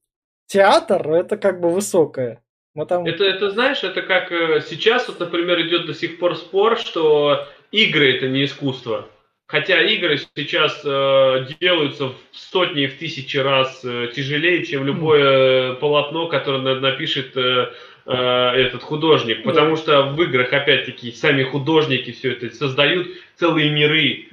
[0.45, 2.41] театр, это как бы высокое.
[2.75, 3.05] Мы там...
[3.05, 7.47] это, это, знаешь, это как э, сейчас, вот, например, идет до сих пор спор, что
[7.71, 9.07] игры это не искусство.
[9.47, 15.71] Хотя игры сейчас э, делаются в сотни и в тысячи раз э, тяжелее, чем любое
[15.71, 15.75] mm.
[15.77, 17.71] полотно, которое напишет э,
[18.05, 19.41] э, этот художник.
[19.41, 19.77] Потому yeah.
[19.77, 23.07] что в играх, опять-таки, сами художники все это создают
[23.37, 24.27] целые миры.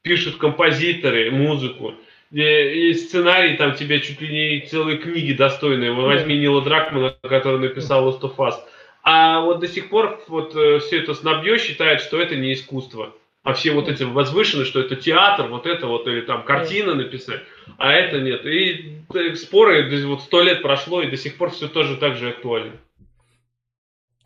[0.00, 1.94] Пишут композиторы музыку,
[2.32, 5.92] и сценарий там тебе чуть ли не целые книги достойные.
[5.92, 8.54] Возьми Нила Дракмана, который написал Last of Us.
[9.02, 13.14] А вот до сих пор вот э, все это снобье считает, что это не искусство.
[13.42, 17.40] А все вот эти возвышенные, что это театр, вот это вот, или там картина написать,
[17.76, 18.46] а это нет.
[18.46, 22.30] И э, споры, вот сто лет прошло, и до сих пор все тоже так же
[22.30, 22.74] актуально.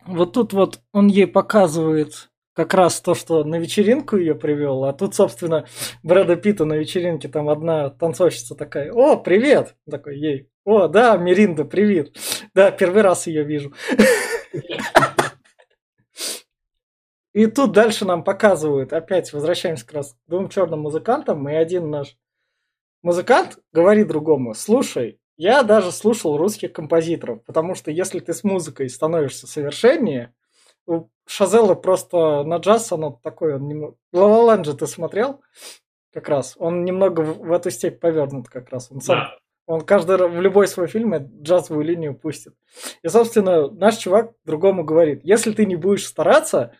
[0.05, 4.91] Вот тут вот он ей показывает как раз то, что на вечеринку ее привел, а
[4.91, 5.67] тут, собственно,
[6.01, 11.65] Брэда Питта на вечеринке там одна танцовщица такая, о, привет, такой ей, о, да, Миринда,
[11.65, 12.17] привет,
[12.55, 13.73] да, первый раз ее вижу.
[17.33, 21.91] И тут дальше нам показывают, опять возвращаемся как раз к двум черным музыкантам, и один
[21.91, 22.17] наш
[23.03, 28.89] музыкант говорит другому, слушай, я даже слушал русских композиторов, потому что если ты с музыкой
[28.89, 30.33] становишься совершеннее,
[31.27, 33.95] Шазела просто на джаз, оно такое, он немного...
[34.13, 35.41] Ла же ты смотрел?
[36.13, 36.55] Как раз.
[36.57, 38.89] Он немного в, в эту степь повернут как раз.
[38.91, 39.37] Он сам, да.
[39.65, 42.53] он каждый в любой свой фильм джазовую линию пустит.
[43.03, 46.73] И, собственно, наш чувак другому говорит, если ты не будешь стараться,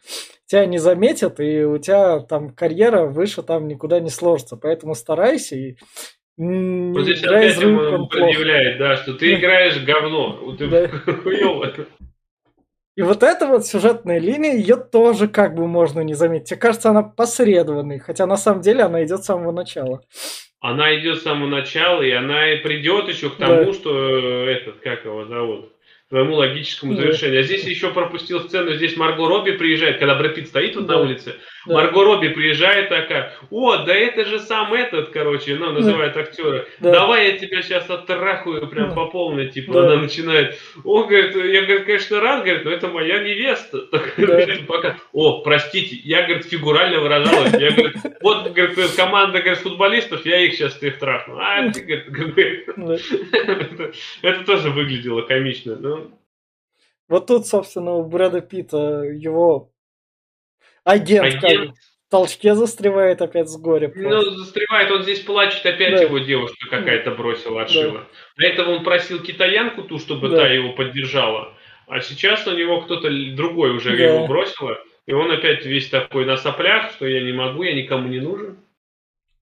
[0.45, 4.55] тебя не заметят, и у тебя там карьера выше там никуда не сложится.
[4.55, 5.75] Поэтому старайся и
[6.37, 10.87] вот здесь опять ему предъявляет, да, что ты играешь говно, ты
[11.23, 11.73] хуёво.
[12.97, 16.49] И вот эта вот сюжетная линия, ее тоже как бы можно не заметить.
[16.49, 20.01] Мне кажется, она посредованной, хотя на самом деле она идет с самого начала.
[20.61, 23.73] Она идет с самого начала, и она и придет еще к тому, да.
[23.73, 25.73] что э, этот, как его зовут,
[26.09, 27.01] твоему логическому да.
[27.01, 27.41] завершению.
[27.41, 30.95] А здесь еще пропустил сцену, здесь Марго Робби приезжает, когда Брэд Питт стоит вот да.
[30.95, 31.35] на улице,
[31.65, 31.73] да.
[31.73, 36.21] Марго Робби приезжает такая, о, да это же сам этот, короче, ну, называет да.
[36.21, 36.91] актера, да.
[36.91, 38.95] давай я тебя сейчас оттрахаю прям да.
[38.95, 39.79] по полной, типа, да.
[39.81, 43.87] она начинает, о, говорит, я, говорит, конечно, рад, говорит, но это моя невеста.
[44.17, 44.45] Да.
[44.67, 50.39] Пока, о, простите, я, говорит, фигурально выражалась, я, говорит, вот, говорит, команда, говорит, футболистов, я
[50.39, 51.37] их сейчас всех трахну.
[51.39, 52.67] А, ты, говорит,
[54.21, 55.96] это тоже выглядело комично, ну,
[57.09, 59.71] вот тут, собственно, у Брэда Питта его
[60.83, 61.41] агент, агент.
[61.41, 61.75] как
[62.07, 63.91] в толчке застревает опять с горя.
[63.95, 66.03] Ну, застревает, он здесь плачет, опять да.
[66.03, 67.99] его девушка какая-то бросила, отшила.
[67.99, 68.07] Да.
[68.37, 70.37] До этого он просил китаянку ту, чтобы да.
[70.37, 71.53] та его поддержала.
[71.87, 74.03] А сейчас у него кто-то другой уже да.
[74.03, 74.77] его бросила.
[75.05, 78.57] И он опять весь такой на соплях, что я не могу, я никому не нужен.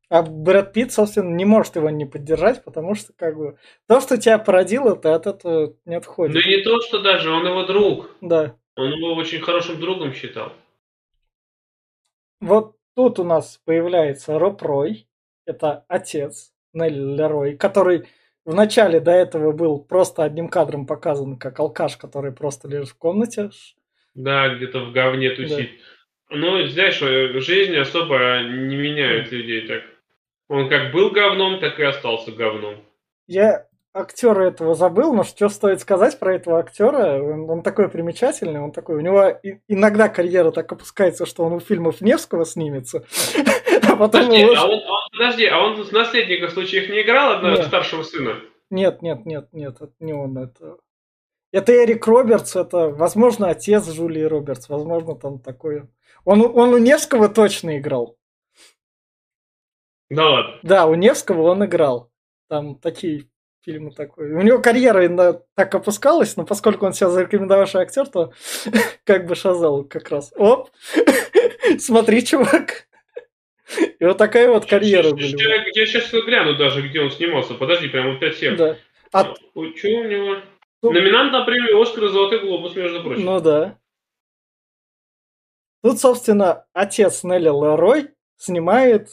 [0.10, 4.18] А Брэд Питт, собственно, не может его не поддержать, потому что, как бы, то, что
[4.18, 6.44] тебя породило, ты от этого не отходишь.
[6.44, 8.16] Да не то, что даже, он его друг.
[8.22, 8.56] Да.
[8.76, 10.54] Он его очень хорошим другом считал.
[12.40, 15.08] Вот тут у нас появляется Роб Рой,
[15.46, 18.08] это отец Нелли Лерой, который
[18.44, 22.98] в начале до этого был просто одним кадром показан как алкаш, который просто лежит в
[22.98, 23.50] комнате.
[24.14, 25.72] Да, где-то в говне тусит.
[26.30, 26.36] Да.
[26.38, 29.84] Ну, знаешь, жизнь особо не меняет людей так.
[30.48, 32.76] Он как был говном, так и остался говном.
[33.28, 37.22] Я актера этого забыл, но что стоит сказать про этого актера?
[37.24, 38.98] Он, он такой примечательный, он такой.
[38.98, 43.06] У него и, иногда карьера так опускается, что он у фильмов Невского снимется.
[43.88, 44.54] А потом подожди, его...
[44.56, 47.66] а он, он, подожди, а он в наследниках случаях не играл одного нет.
[47.66, 48.38] старшего сына?
[48.70, 50.78] Нет, нет, нет, нет, это не он, это.
[51.52, 55.90] Это Эрик Робертс, это, возможно, отец Джулии Робертс, возможно, там такое.
[56.24, 58.15] Он, он у Невского точно играл.
[60.10, 60.60] Да ладно.
[60.64, 62.12] Да, у Невского он играл.
[62.48, 63.28] Там такие
[63.64, 64.32] фильмы такой.
[64.32, 68.32] У него карьера иногда так опускалась, но поскольку он себя зарекомендовавший актер, то
[69.04, 70.32] как бы Шазал как раз.
[70.38, 70.70] Оп!
[71.80, 72.88] Смотри, чувак.
[74.00, 75.22] И вот такая вот карьера была.
[75.22, 77.56] Я, сейчас гляну даже, где он снимался.
[77.56, 78.78] Подожди, прям вот 5 7 Да.
[79.12, 79.24] А...
[79.24, 80.36] Что у него?
[80.84, 83.26] Ну, Номинант на премию Оскар Золотой глобус, между прочим.
[83.26, 83.80] Ну да.
[85.82, 89.10] Тут, собственно, отец Нелли Лерой снимает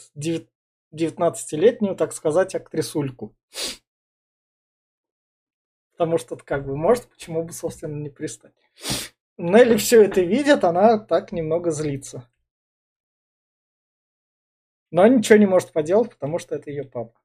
[0.93, 3.35] 19-летнюю, так сказать, актрисульку.
[5.91, 8.53] Потому что, как бы, может, почему бы, собственно, не пристать.
[9.37, 12.29] Нелли все это видит, она так немного злится.
[14.91, 17.19] Но ничего не может поделать, потому что это ее папа.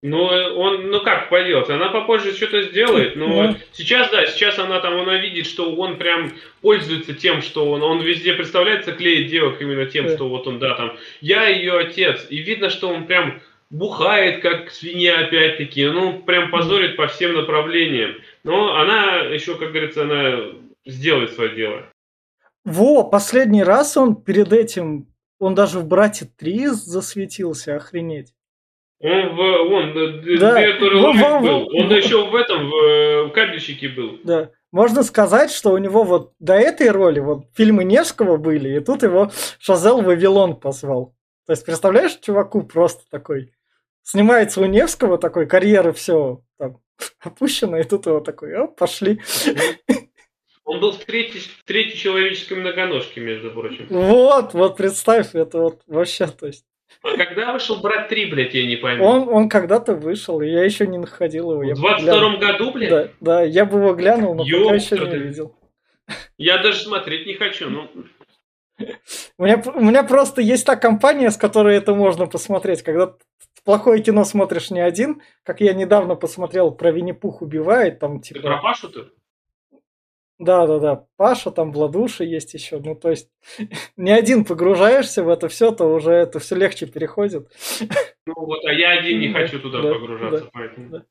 [0.00, 3.56] Ну, он, ну как поделать, она попозже что-то сделает, но ну.
[3.72, 8.00] сейчас, да, сейчас она там, она видит, что он прям пользуется тем, что он, он
[8.00, 10.14] везде представляется, клеит девок именно тем, да.
[10.14, 13.40] что вот он, да, там, я ее отец, и видно, что он прям
[13.70, 20.02] бухает, как свинья опять-таки, ну, прям позорит по всем направлениям, но она еще, как говорится,
[20.02, 20.52] она
[20.86, 21.86] сделает свое дело.
[22.64, 25.08] Во, последний раз он перед этим,
[25.40, 28.32] он даже в «Брате 3» засветился, охренеть.
[29.00, 29.94] Он в он
[30.40, 30.60] да.
[30.80, 31.68] ну, в, был.
[31.72, 34.18] Он еще в этом в, в кабельщике был.
[34.24, 34.50] Да.
[34.72, 39.02] Можно сказать, что у него вот до этой роли вот фильмы Невского были, и тут
[39.02, 39.30] его
[39.60, 41.14] Шазел Вавилон позвал.
[41.46, 43.52] То есть, представляешь, чуваку просто такой
[44.02, 46.80] снимается у Невского такой, карьера все там
[47.20, 49.20] опущена, и тут его такой, о, пошли.
[50.64, 53.86] Он был в третьей, в третьей человеческой многоножке, между прочим.
[53.88, 56.66] Вот, вот представь, это вот вообще, то есть.
[57.02, 59.04] Когда вышел «Брат 3», блядь, я не пойму.
[59.04, 61.74] Он, он когда-то вышел, и я еще не находил его.
[61.74, 62.90] В 22 году, блядь?
[62.90, 65.54] Да, да, я бы его глянул, но Ёптер пока еще не видел.
[66.36, 67.88] Я даже смотреть не хочу, ну...
[69.38, 72.82] У меня, у меня просто есть та компания, с которой это можно посмотреть.
[72.82, 73.14] Когда
[73.64, 78.40] плохое кино смотришь не один, как я недавно посмотрел про Винни-Пух убивает, там типа...
[78.40, 79.08] Ты про Пашу-то?
[80.38, 81.06] Да, да, да.
[81.16, 82.78] Паша, там Владуша есть еще.
[82.78, 83.30] Ну, то есть,
[83.96, 87.48] не один погружаешься в это все, то уже это все легче переходит.
[88.26, 90.88] Ну вот, а я один не хочу туда да, погружаться, да, поэтому.
[90.90, 91.04] Да.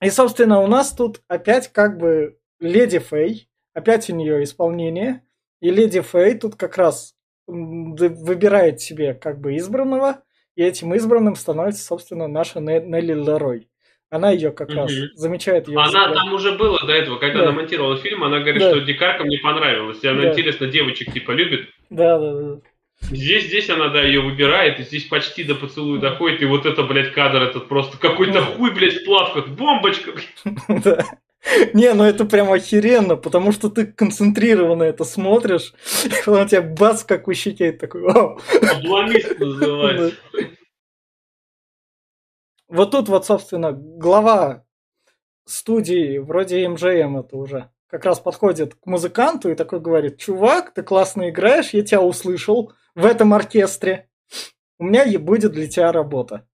[0.00, 5.22] И, собственно, у нас тут опять как бы Леди Фэй, опять у нее исполнение.
[5.60, 7.14] И Леди Фэй тут как раз
[7.46, 10.22] выбирает себе как бы избранного,
[10.54, 13.70] и этим избранным становится, собственно, наша Нелли Лерой.
[14.10, 15.78] Она ее как раз замечает ее.
[15.78, 16.14] Она взгляд.
[16.14, 17.42] там уже было до этого, когда да.
[17.44, 18.70] она монтировала фильм, она говорит, да.
[18.70, 19.98] что дикарка мне понравилась.
[20.02, 20.30] И она, да.
[20.30, 21.68] интересно, девочек типа любит.
[21.90, 22.60] Да, да, да.
[23.00, 26.82] Здесь, здесь она, да, ее выбирает, и здесь почти до поцелуя доходит, и вот это,
[26.82, 30.12] блядь, кадр этот просто какой-то хуй, блядь, в плавках, бомбочка.
[30.68, 31.04] Да.
[31.72, 35.72] Не, ну это прям охеренно, потому что ты концентрированно это смотришь,
[36.26, 38.02] и он тебя бац как ущекает такой.
[38.10, 40.16] Обломист называется.
[42.68, 44.66] Вот тут вот, собственно, глава
[45.46, 50.82] студии, вроде MGM это уже, как раз подходит к музыканту и такой говорит, чувак, ты
[50.82, 54.10] классно играешь, я тебя услышал в этом оркестре,
[54.78, 56.46] у меня будет для тебя работа.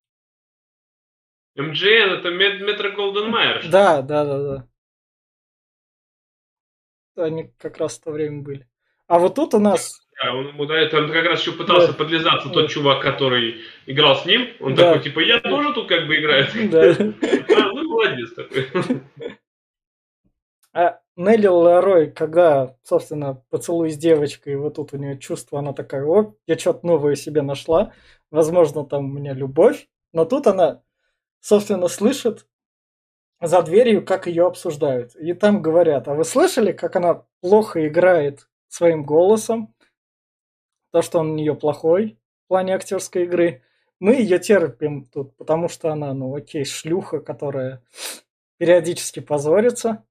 [1.59, 3.69] MGM это Метро Голден Майер.
[3.69, 4.69] Да, да, да, да.
[7.17, 8.69] Они как раз в то время были.
[9.07, 11.89] А вот тут у нас да, он ему да, это он как раз еще пытался
[11.89, 11.95] да.
[11.95, 14.49] подлизаться тот чувак, который играл с ним.
[14.61, 14.93] Он да.
[14.93, 16.47] такой, типа, я тоже тут как бы играю.
[16.71, 16.91] Да.
[17.57, 18.69] А, ну, молодец такой.
[20.77, 26.05] А Нелли Ларой, когда, собственно, поцелуй с девочкой, вот тут у нее чувство, она такая,
[26.05, 27.93] о, я что-то новое себе нашла,
[28.33, 30.83] возможно, там у меня любовь, но тут она,
[31.41, 32.49] собственно, слышит
[33.41, 35.15] за дверью, как ее обсуждают.
[35.15, 39.74] И там говорят, а вы слышали, как она плохо играет своим голосом,
[40.95, 43.63] то, что он у нее плохой в плане актерской игры.
[43.99, 47.83] Мы ее терпим тут, потому что она, ну окей, шлюха, которая
[48.59, 50.05] периодически позорится.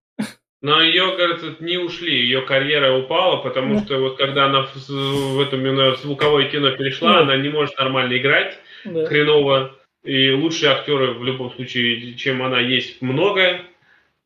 [0.62, 3.86] Но ее, кажется, не ушли, ее карьера упала, потому да.
[3.86, 7.20] что вот когда она в, в это в звуковое кино перешла, да.
[7.22, 9.06] она не может нормально играть, да.
[9.06, 9.74] хреново.
[10.04, 13.62] И лучшие актеры в любом случае, чем она есть, много.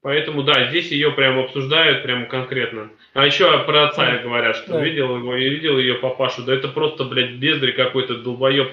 [0.01, 2.89] Поэтому, да, здесь ее прям обсуждают прям конкретно.
[3.13, 4.17] А еще про отца да.
[4.19, 4.83] говорят, что да.
[4.83, 8.71] видел его, я видел ее папашу, да это просто, блядь, бездарь какой-то, долбоеб.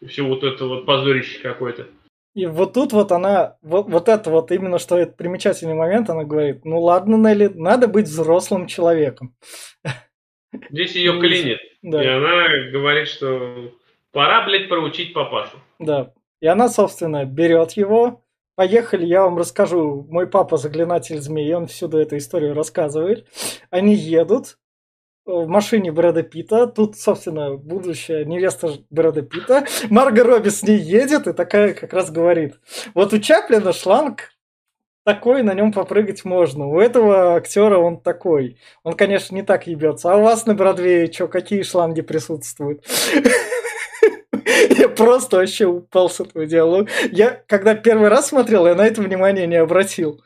[0.00, 1.86] И все вот это вот позорище какое-то.
[2.34, 6.24] И вот тут вот она, вот, вот это вот именно, что это примечательный момент, она
[6.24, 9.36] говорит, ну ладно, Нелли, надо быть взрослым человеком.
[10.70, 11.60] Здесь ее клинит.
[11.82, 12.02] Да.
[12.02, 13.72] И она говорит, что
[14.12, 15.58] пора, блядь, проучить папашу.
[15.78, 16.12] Да.
[16.40, 18.24] И она, собственно, берет его,
[18.54, 20.06] Поехали, я вам расскажу.
[20.10, 23.26] Мой папа заклинатель змей, он всюду эту историю рассказывает.
[23.70, 24.58] Они едут,
[25.24, 26.66] в машине Брэда Питта.
[26.66, 29.66] Тут, собственно, будущая невеста Брэда Питта.
[29.88, 32.58] Марго Робби с ней едет и такая как раз говорит.
[32.94, 34.30] Вот у Чаплина шланг
[35.04, 36.66] такой, на нем попрыгать можно.
[36.66, 38.58] У этого актера он такой.
[38.82, 40.12] Он, конечно, не так ебется.
[40.12, 42.84] А у вас на Бродвее что, какие шланги присутствуют?
[44.96, 46.90] Просто вообще упал с этого диалога.
[47.10, 50.22] Я, когда первый раз смотрел, я на это внимание не обратил.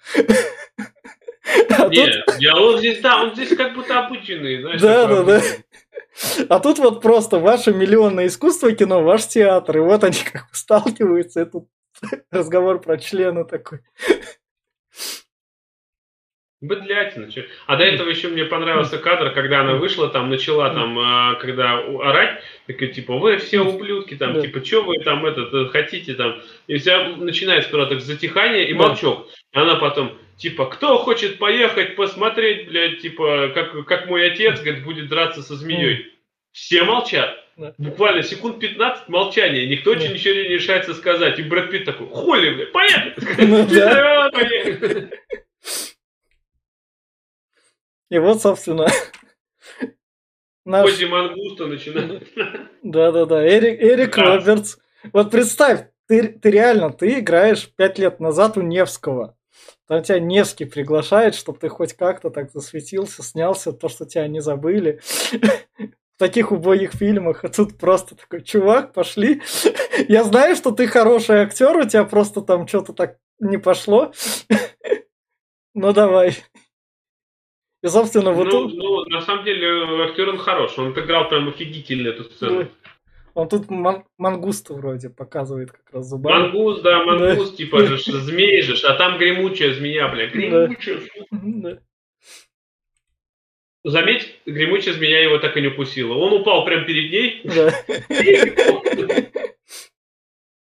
[1.78, 2.38] А Нет, тут...
[2.38, 4.80] диалог здесь, да, он здесь как будто обученный, знаешь.
[4.80, 5.40] Да, да, да.
[6.48, 11.42] А тут вот просто ваше миллионное искусство кино, ваш театр, и вот они как сталкиваются,
[11.42, 11.68] и тут
[12.30, 13.80] разговор про члены такой.
[16.62, 17.28] Быдлятина.
[17.66, 21.78] А до этого еще мне понравился кадр, когда она вышла, там начала там, а, когда
[21.78, 26.40] орать, такая типа, вы все ублюдки, там, типа, что вы там этот э, хотите там.
[26.66, 29.28] И вся начинается сперва так затихание и молчок.
[29.52, 34.82] И она потом, типа, кто хочет поехать посмотреть, блядь, типа, как, как мой отец, говорит,
[34.82, 36.14] будет драться со змеей.
[36.52, 37.36] Все молчат.
[37.76, 39.66] Буквально секунд 15 молчания.
[39.66, 40.00] Никто да.
[40.00, 41.38] ничего не решается сказать.
[41.38, 43.14] И Брэд Питт такой, хули, блядь, поехали.
[48.10, 48.86] И вот, собственно,
[50.64, 50.90] наш...
[50.90, 52.28] Кози Мангуста начинает.
[52.82, 54.78] Да-да-да, Эрик, Эрик Робертс.
[55.12, 59.36] Вот представь, ты, ты реально, ты играешь пять лет назад у Невского.
[59.88, 64.40] Там тебя Невский приглашает, чтобы ты хоть как-то так засветился, снялся, то, что тебя не
[64.40, 65.00] забыли.
[65.78, 69.42] В таких убогих фильмах, а тут просто такой, чувак, пошли.
[70.08, 74.12] Я знаю, что ты хороший актер, у тебя просто там что-то так не пошло.
[75.74, 76.38] Ну давай.
[77.86, 80.76] И, собственно, вот ну, ну, на самом деле, актер он хорош.
[80.76, 82.62] Он отыграл прям офигительно эту сцену.
[82.62, 82.68] Ну,
[83.34, 86.48] он тут ман- мангуста вроде показывает как раз зубами.
[86.48, 87.56] Мангуст, да, мангуст, да.
[87.56, 90.98] типа же, змей же, а там гремучая змея, бля, гремучая.
[91.30, 91.78] Да.
[93.84, 96.14] Заметь, гремучая змея его так и не укусила.
[96.14, 97.40] Он упал прямо перед ней.
[97.44, 97.72] Да.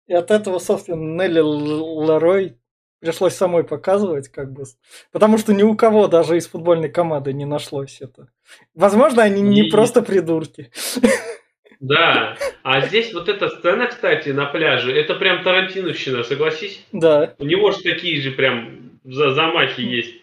[0.08, 2.56] И от этого, собственно, Нелли Ларой
[3.04, 4.64] пришлось самой показывать, как бы.
[5.12, 8.28] Потому что ни у кого даже из футбольной команды не нашлось это.
[8.74, 9.70] Возможно, они не и...
[9.70, 10.70] просто придурки.
[11.80, 16.82] Да, а здесь вот эта сцена, кстати, на пляже, это прям Тарантиновщина, согласись?
[16.92, 17.34] Да.
[17.38, 20.14] У него же такие же прям за замахи есть.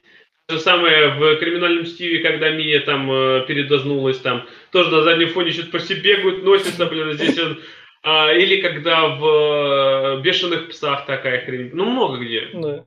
[0.47, 5.29] То же самое в криминальном стиле, когда Мия там э, передознулась, там тоже на заднем
[5.29, 7.59] фоне что-то по себе бегают, носится, блин, здесь он
[8.03, 11.69] или когда в э, бешеных псах такая хрень.
[11.73, 12.49] Ну, много где.
[12.53, 12.85] Да.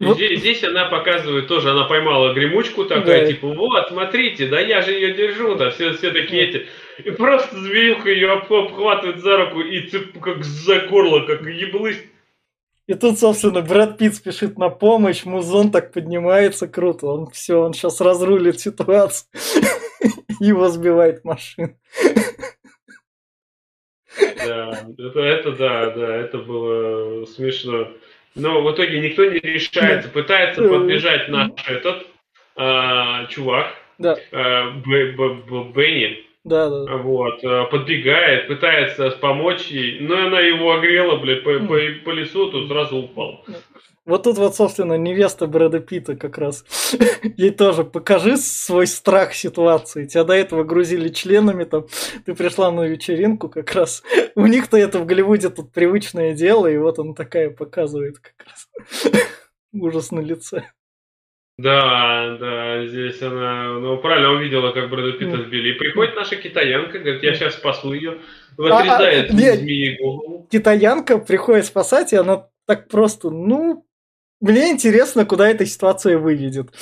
[0.00, 0.16] Вот.
[0.16, 3.26] Здесь, здесь она показывает тоже, она поймала гремучку такая, да.
[3.26, 6.66] типа, вот, смотрите, да я же ее держу, да, все, все такие эти.
[7.04, 12.02] И просто змеюха ее обхватывает за руку и цеп, как за горло, как еблысь.
[12.88, 17.72] И тут, собственно, Брэд Питт спешит на помощь, музон так поднимается, круто, он все, он
[17.72, 19.28] сейчас разрулит ситуацию.
[20.42, 21.76] Его сбивает машина.
[24.44, 27.88] Да, это, это да, да, это было смешно.
[28.34, 32.08] Но в итоге никто не решается, пытается подбежать наш этот
[32.56, 34.16] а, чувак, да.
[34.32, 36.26] а, Б, Б, Б, Бенни.
[36.42, 36.96] Да, да.
[36.96, 42.50] Вот, а, подбегает, пытается помочь ей, но она его огрела, блядь, по, по, по лесу,
[42.50, 43.46] тут сразу упал.
[44.04, 46.64] Вот тут вот, собственно, невеста Брэда Питта как раз.
[47.36, 50.06] Ей тоже покажи свой страх ситуации.
[50.06, 51.86] Тебя до этого грузили членами, там,
[52.26, 54.02] ты пришла на вечеринку как раз.
[54.34, 59.12] У них-то это в Голливуде тут привычное дело, и вот он такая показывает как раз.
[59.72, 60.64] Ужас на лице.
[61.58, 65.74] Да, да, здесь она, ну, правильно увидела, как Брэда Питта сбили.
[65.74, 68.18] И приходит наша китаянка, говорит, я сейчас спасу ее,
[68.58, 70.48] отрезает а, а, змеи голову.
[70.50, 73.86] Китаянка приходит спасать, и она так просто, ну,
[74.42, 76.72] мне интересно, куда эта ситуация выведет.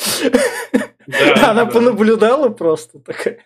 [1.06, 1.70] Да, она да.
[1.70, 3.38] понаблюдала просто такая.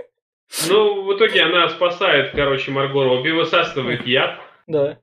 [0.69, 4.39] Ну, в итоге она спасает, короче, Марго Робби, высасывает яд.
[4.69, 4.99] Да.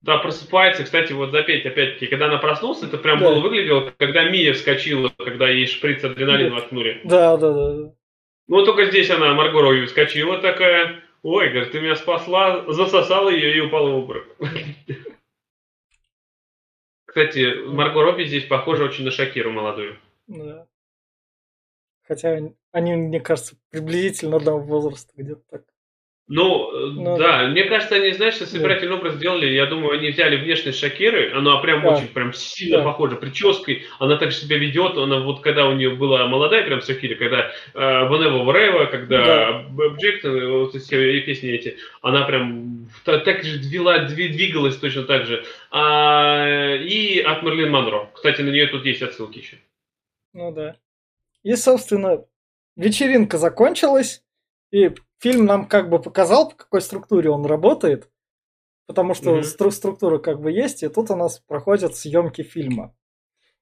[0.00, 0.84] Да, просыпается.
[0.84, 3.28] Кстати, вот запеть, опять-таки, когда она проснулась, это прям да.
[3.28, 7.02] было выглядело, когда Мия вскочила, когда ей шприц адреналина воткнули.
[7.04, 7.92] Да, да, да.
[8.48, 13.56] Ну, только здесь она, Марго Робби, вскочила такая, ой, говорит, ты меня спасла, засосала ее
[13.56, 14.24] и упала в обморок.
[17.16, 19.98] Кстати, Марго Робби здесь похожа очень на Шакиру молодую.
[20.26, 20.66] Да.
[22.06, 22.38] Хотя
[22.72, 25.62] они, мне кажется, приблизительно одного возраста где-то так.
[26.28, 27.42] Ну, ну да.
[27.42, 28.94] да, мне кажется, они, знаешь, собирательный да.
[28.96, 31.90] образ сделали, я думаю, они взяли внешность Шакиры, она прям да.
[31.90, 32.84] очень, прям сильно да.
[32.84, 37.14] похожа, прической, она так себя ведет, она вот когда у нее была молодая прям Шакира,
[37.14, 39.96] когда э, Ванева Варева, когда да.
[40.00, 45.44] Джектон, вот все песни эти, она прям так, так же двила, двигалась точно так же.
[45.70, 48.10] А, и от Мерлин Монро.
[48.12, 49.58] Кстати, на нее тут есть отсылки еще.
[50.32, 50.74] Ну да.
[51.44, 52.24] И, собственно,
[52.74, 54.24] вечеринка закончилась,
[54.72, 58.10] и фильм нам как бы показал, по какой структуре он работает,
[58.86, 59.70] потому что mm-hmm.
[59.70, 62.94] структура как бы есть, и тут у нас проходят съемки фильма.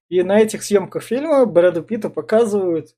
[0.07, 2.95] И на этих съемках фильма Брэду Питта показывают,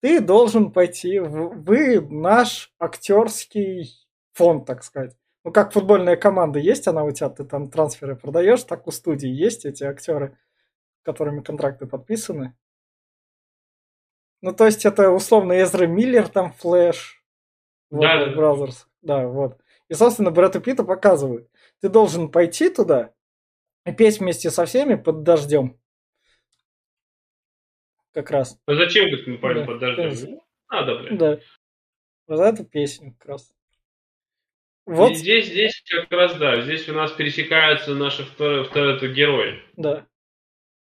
[0.00, 3.94] ты должен пойти, в, вы наш актерский
[4.32, 5.16] фонд, так сказать.
[5.44, 9.28] Ну, как футбольная команда есть, она у тебя, ты там трансферы продаешь, так у студии
[9.28, 10.36] есть эти актеры,
[11.02, 12.56] которыми контракты подписаны.
[14.42, 17.19] Ну, то есть это условно Эзра Миллер, там Флэш,
[17.90, 18.88] вот, да, Brothers.
[19.02, 19.58] Да, вот.
[19.88, 21.48] И, собственно, Брэда Питта показывают.
[21.80, 23.12] Ты должен пойти туда
[23.84, 25.78] и петь вместе со всеми под дождем.
[28.12, 28.58] Как раз.
[28.66, 30.40] А зачем, мы пойдем да, под дождем?
[30.68, 31.18] Надо, блин.
[31.18, 31.40] Да.
[32.26, 33.52] Вот эту песню как раз.
[34.86, 35.12] Вот.
[35.12, 39.62] И здесь, здесь как раз, да, здесь у нас пересекаются наши вторые, вторые герои.
[39.76, 40.06] Да.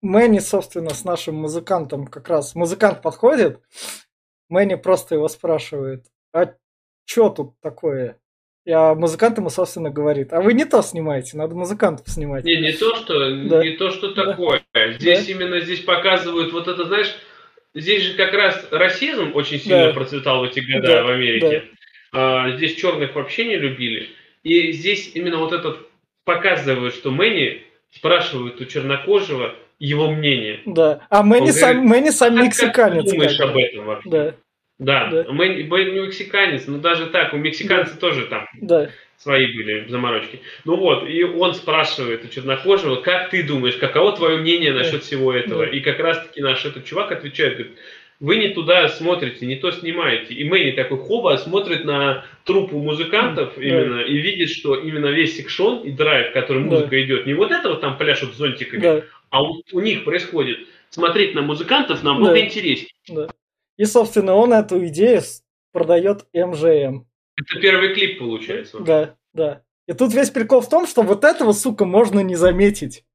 [0.01, 2.53] Мэнни, собственно, с нашим музыкантом как раз.
[2.53, 3.61] Музыкант подходит,
[4.49, 6.53] Мэнни просто его спрашивает, а
[7.07, 8.19] что тут такое?
[8.65, 12.43] И а музыкант ему, собственно, говорит, а вы не то снимаете, надо музыкантов снимать.
[12.43, 13.17] Не, не то, что,
[13.47, 13.63] да.
[13.63, 14.61] не то, что такое.
[14.73, 14.91] Да.
[14.91, 15.31] Здесь да.
[15.31, 17.15] именно здесь показывают вот это, знаешь,
[17.73, 19.93] здесь же как раз расизм очень сильно да.
[19.93, 21.03] процветал в эти годы да.
[21.03, 21.63] в Америке.
[22.11, 22.49] Да.
[22.49, 24.09] А, здесь черных вообще не любили.
[24.43, 25.87] И здесь именно вот этот
[26.25, 27.61] показывают, что Мэнни
[27.91, 30.59] спрашивают у чернокожего его мнение.
[30.65, 31.07] Да.
[31.09, 33.03] А Мэнни, сам, Мэнни сам мексиканец.
[33.03, 34.09] Как ты думаешь об этом вообще?
[34.09, 34.35] Да.
[34.79, 35.25] Да, да.
[35.29, 37.99] Мы, мы мексиканец, но даже так, у мексиканцев да.
[37.99, 38.89] тоже там да.
[39.17, 40.41] свои были заморочки.
[40.65, 44.99] Ну вот, и он спрашивает у чернокожего, как ты думаешь, каково твое мнение насчет да.
[44.99, 45.65] всего этого?
[45.65, 45.71] Да.
[45.71, 47.77] И как раз-таки наш этот чувак отвечает, говорит,
[48.19, 50.33] вы не туда смотрите, не то снимаете.
[50.33, 53.63] И Мэнни такой хоба смотрит на трупу музыкантов да.
[53.63, 57.01] именно и видит, что именно весь секшон и драйв, который музыка да.
[57.01, 59.03] идет, не вот это вот там пляшут зонтиками, да.
[59.31, 60.59] а у, у них происходит.
[60.89, 62.39] Смотреть на музыкантов намного да.
[62.39, 62.91] интереснее.
[63.09, 63.27] Да.
[63.77, 65.21] И, собственно, он эту идею
[65.71, 67.05] продает МЖМ.
[67.35, 68.79] Это первый клип получается.
[68.79, 69.63] Да, да.
[69.87, 73.05] И тут весь прикол в том, что вот этого, сука, можно не заметить.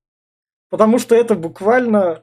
[0.70, 2.22] Потому что это буквально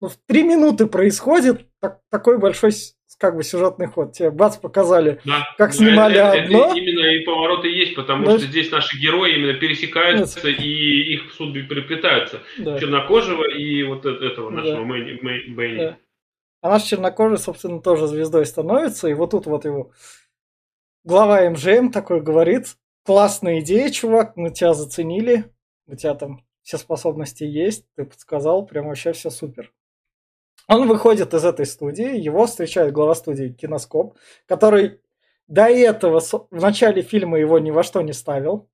[0.00, 2.72] ну, в три минуты происходит так, такой большой
[3.18, 4.12] как бы сюжетный ход.
[4.12, 5.48] Тебе бац показали, да.
[5.56, 6.66] как снимали это, одно.
[6.66, 8.38] Это именно и повороты есть, потому да.
[8.38, 10.60] что здесь наши герои именно пересекаются Нет.
[10.60, 12.42] и их судьбы переплетаются.
[12.58, 12.78] Да.
[12.78, 14.84] Чернокожего и вот этого нашего да.
[14.84, 15.78] Мэнни.
[15.78, 15.98] Да.
[16.66, 19.06] А наш чернокожий, собственно, тоже звездой становится.
[19.06, 19.92] И вот тут вот его
[21.04, 25.44] глава МЖМ такой говорит, классная идея, чувак, мы тебя заценили,
[25.86, 29.72] у тебя там все способности есть, ты подсказал, прям вообще все супер.
[30.66, 35.00] Он выходит из этой студии, его встречает глава студии Киноскоп, который
[35.46, 38.68] до этого в начале фильма его ни во что не ставил.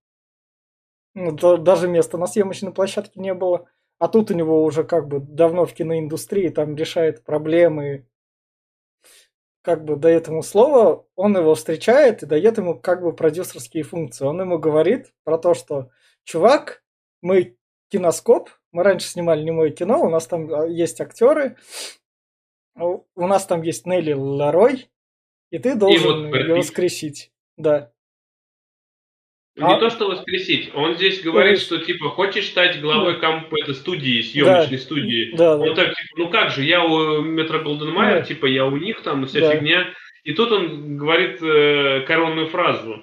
[1.15, 3.69] Даже места на съемочной площадке не было.
[4.03, 8.05] А тут у него уже как бы давно в киноиндустрии там решает проблемы.
[9.63, 14.25] Как бы до этому слова он его встречает и дает ему как бы продюсерские функции.
[14.25, 15.91] Он ему говорит про то, что
[16.25, 16.83] чувак,
[17.21, 17.57] мы
[17.93, 21.57] киноскоп, мы раньше снимали немое кино, у нас там а, есть актеры,
[22.75, 24.91] у нас там есть Нелли Ларой,
[25.51, 27.31] и ты должен и вот ее воскресить.
[27.57, 27.93] Да.
[29.55, 29.77] Не а...
[29.77, 30.71] то, что воскресить.
[30.75, 34.83] Он здесь говорит, что типа хочешь стать главой комп этой студии, съемочной да.
[34.83, 35.37] студии.
[35.37, 35.75] Да, он да.
[35.75, 38.23] так, типа, ну как же, я у Метро Голден Майер, да.
[38.23, 39.55] типа я у них там, вся да.
[39.55, 39.89] фигня.
[40.25, 43.03] И тут он говорит э, коронную фразу.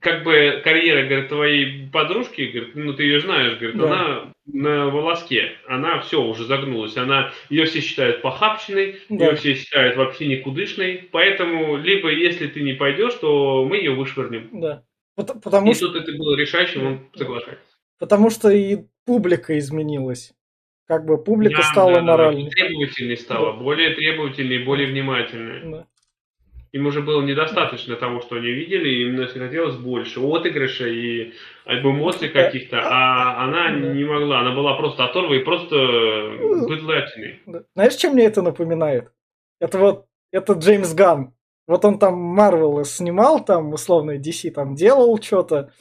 [0.00, 3.86] Как бы карьера, говорит, твоей подружки, говорит, ну ты ее знаешь, говорит, да.
[3.86, 9.26] она на волоске, она все уже загнулась, она ее все считают похабщенной, да.
[9.26, 14.48] ее все считают вообще никудышной, поэтому либо если ты не пойдешь, то мы ее вышвырнем.
[14.52, 14.82] Да.
[15.16, 15.88] Потому и что...
[15.88, 17.76] тут это было решающим, он соглашается.
[17.98, 20.34] Потому что и публика изменилась.
[20.86, 22.44] Как бы публика да, стала да, моральной.
[22.44, 23.58] Да, требовательней стала, да.
[23.58, 25.72] более требовательной, более внимательной.
[25.72, 25.86] Да.
[26.72, 31.32] Им уже было недостаточно того, что они видели, им хотелось больше отыгрыша и
[31.64, 33.94] эмоций каких-то, а она да.
[33.94, 37.40] не могла, она была просто оторва и просто ну, быдлятиной.
[37.74, 39.10] Знаешь, чем мне это напоминает?
[39.58, 41.32] Это вот, это Джеймс Ган.
[41.66, 45.72] Вот он там Марвел снимал, там условно DC там делал что-то.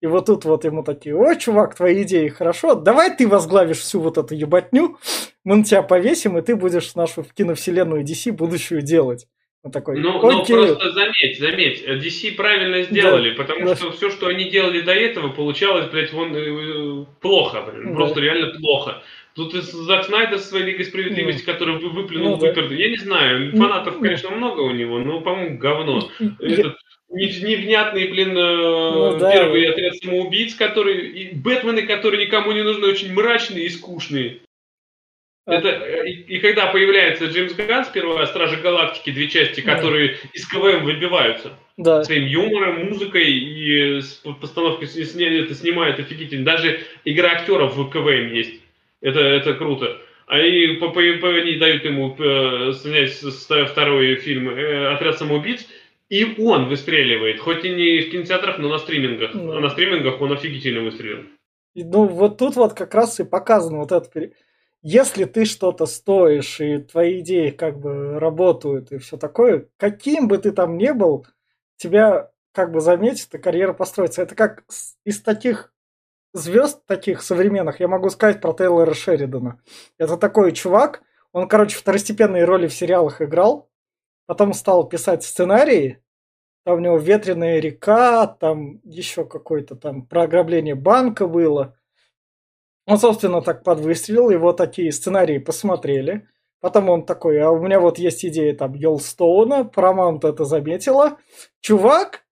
[0.00, 4.00] И вот тут вот ему такие, о, чувак, твои идеи хорошо, давай ты возглавишь всю
[4.00, 4.96] вот эту ебатню,
[5.42, 9.26] мы на тебя повесим, и ты будешь нашу киновселенную DC будущую делать.
[9.64, 13.74] Он такой, ну, ну, просто заметь, заметь, DC правильно сделали, да, потому да.
[13.74, 17.94] что все, что они делали до этого, получалось, блядь, вон э, плохо, блин, да.
[17.96, 19.02] просто реально плохо.
[19.34, 22.76] Тут и Зак Снайдер со своей Лигой Справедливости, ну, который выплюнул, ну, выпердил.
[22.76, 26.10] Я не знаю, ну, фанатов, ну, конечно, много у него, но, по-моему, говно.
[26.40, 26.76] Этот
[27.10, 32.86] невнятный, блин, э, ну, да, первый отряд самоубийц, который, и Бэтмены, которые никому не нужны,
[32.86, 34.40] очень мрачные и скучные.
[35.46, 35.70] Это,
[36.04, 40.28] и, и когда появляется Джеймс Ганн сперва, Стражи Галактики, две части, которые да.
[40.34, 41.52] из КВМ выбиваются.
[41.78, 42.04] Да.
[42.04, 44.00] Своим юмором, музыкой и
[44.40, 46.44] постановкой это снимают офигительно.
[46.44, 48.60] Даже игра актеров в КВМ есть.
[49.00, 49.98] Это, это круто.
[50.26, 53.12] А и по, по, по, они дают ему э, снять
[53.70, 55.66] второй фильм э, «Отряд самоубийц»,
[56.08, 59.32] и он выстреливает, хоть и не в кинотеатрах, но на стримингах.
[59.32, 59.58] Да.
[59.58, 61.24] А на стримингах он офигительно выстрелил.
[61.74, 64.30] Ну, вот тут вот как раз и показано вот это
[64.82, 70.38] если ты что-то стоишь, и твои идеи как бы работают, и все такое, каким бы
[70.38, 71.26] ты там ни был,
[71.76, 74.22] тебя как бы заметит, и карьера построится.
[74.22, 74.64] Это как
[75.04, 75.72] из таких
[76.32, 79.60] звезд, таких современных, я могу сказать про Тейлора Шеридана.
[79.98, 81.02] Это такой чувак,
[81.32, 83.70] он, короче, второстепенные роли в сериалах играл,
[84.26, 86.02] потом стал писать сценарии,
[86.64, 91.74] там у него «Ветреная река», там еще какой-то там про ограбление банка было–
[92.88, 96.26] он, собственно, так подвыстрелил, его такие сценарии посмотрели.
[96.60, 101.18] Потом он такой, а у меня вот есть идея там Йолстоуна, Paramount это заметила.
[101.60, 102.24] Чувак,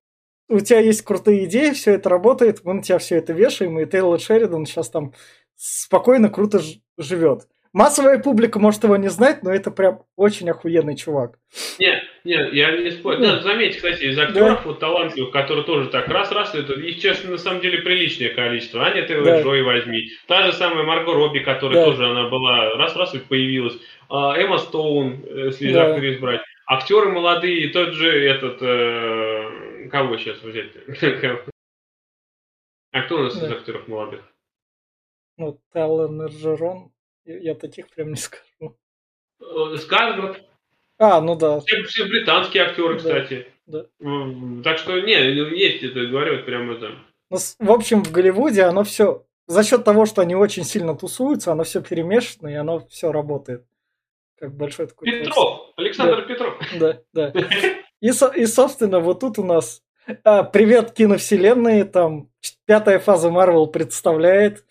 [0.49, 3.87] у тебя есть крутые идеи, все это работает, мы на тебя все это вешаем, и
[3.87, 5.13] Тейлор Шеридан сейчас там
[5.57, 6.61] спокойно, круто
[6.99, 7.43] живет.
[7.73, 11.39] Массовая публика может его не знать, но это прям очень охуенный чувак.
[11.79, 13.21] Нет, нет, я не спорю.
[13.21, 14.63] Да, заметьте, кстати, из актеров да.
[14.65, 18.83] вот талантливых, которые тоже так раз-раз, это их, честно, на самом деле приличное количество.
[18.83, 19.43] Аня Тейлор да.
[19.43, 20.09] Джой возьми.
[20.27, 21.85] Та же самая Марго Робби, которая да.
[21.85, 23.77] тоже она была раз-раз и появилась.
[24.09, 25.93] А, Эмма Стоун, если да.
[25.93, 26.41] актрис брать.
[26.67, 28.57] Актеры молодые, тот же этот...
[28.63, 30.73] Э, кого сейчас взять?
[32.93, 34.23] А кто у нас из актеров молодых?
[35.37, 36.93] Ну, Таллен Эржерон.
[37.27, 38.79] Я таких прям не скажу.
[39.39, 40.43] Э, Скаргард.
[40.99, 41.61] А, ну да.
[41.61, 43.47] Все, все британские актеры, кстати.
[43.67, 43.87] Да.
[44.65, 45.13] Так что, не,
[45.59, 46.93] есть это, говорю, прям это.
[47.29, 51.53] Ну, в общем, в Голливуде оно все, за счет того, что они очень сильно тусуются,
[51.53, 53.67] оно все перемешано, и оно все работает.
[54.39, 55.11] Как большой такой...
[55.11, 55.73] Петров!
[55.77, 56.23] Александр да.
[56.23, 56.61] Петров!
[56.79, 57.33] Да, да.
[58.01, 59.83] И, и, собственно, вот тут у нас
[60.25, 62.29] а, привет киновселенной, там
[62.67, 64.65] пятая фаза Марвел представляет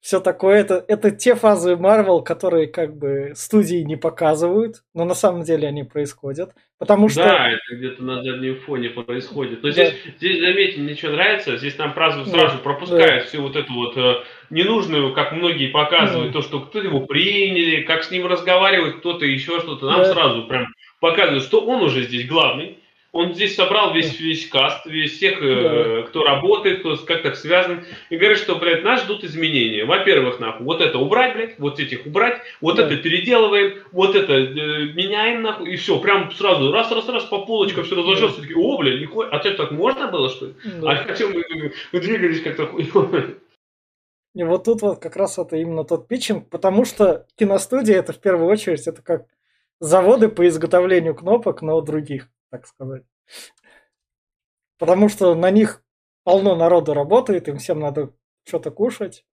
[0.00, 0.60] все такое.
[0.60, 5.68] Это, это те фазы Marvel, которые как бы студии не показывают, но на самом деле
[5.68, 6.52] они происходят.
[6.78, 7.22] Потому что...
[7.22, 9.62] Да, это где-то на заднем фоне происходит.
[9.62, 9.72] Но да.
[9.72, 12.62] здесь, здесь, заметьте, мне что нравится, здесь нам сразу, сразу да.
[12.62, 13.28] пропускают да.
[13.28, 14.14] всю вот эту вот э,
[14.48, 16.40] ненужную, как многие показывают, да.
[16.40, 19.86] то, что кто-то его приняли, как с ним разговаривать, кто-то еще что-то.
[19.86, 20.12] Нам да.
[20.12, 20.66] сразу прям
[21.00, 22.78] показывают, что он уже здесь главный,
[23.12, 27.84] он здесь собрал весь, весь каст, весь всех, э, кто работает, кто как-то связан.
[28.08, 29.84] И говорит, что, блядь, нас ждут изменения.
[29.84, 32.86] Во-первых, нахуй, вот это убрать, блядь, вот этих убрать, вот да.
[32.86, 35.98] это переделываем, вот это э, меняем, нахуй, и все.
[35.98, 38.36] Прям сразу раз, раз, раз по полочкам все разложилось.
[38.36, 38.42] Да.
[38.42, 40.54] Такие, о, блядь, нихуя, а это так можно было, что ли?
[40.80, 40.92] Да.
[40.92, 41.42] А хотя мы,
[41.92, 43.24] мы двигались как-то хуево.
[44.36, 48.20] И вот тут вот как раз это именно тот питчинг, потому что киностудия это в
[48.20, 49.26] первую очередь это как
[49.80, 53.04] заводы по изготовлению кнопок, но других так сказать.
[54.78, 55.82] Потому что на них
[56.24, 58.12] полно народу работает, им всем надо
[58.46, 59.24] что-то кушать.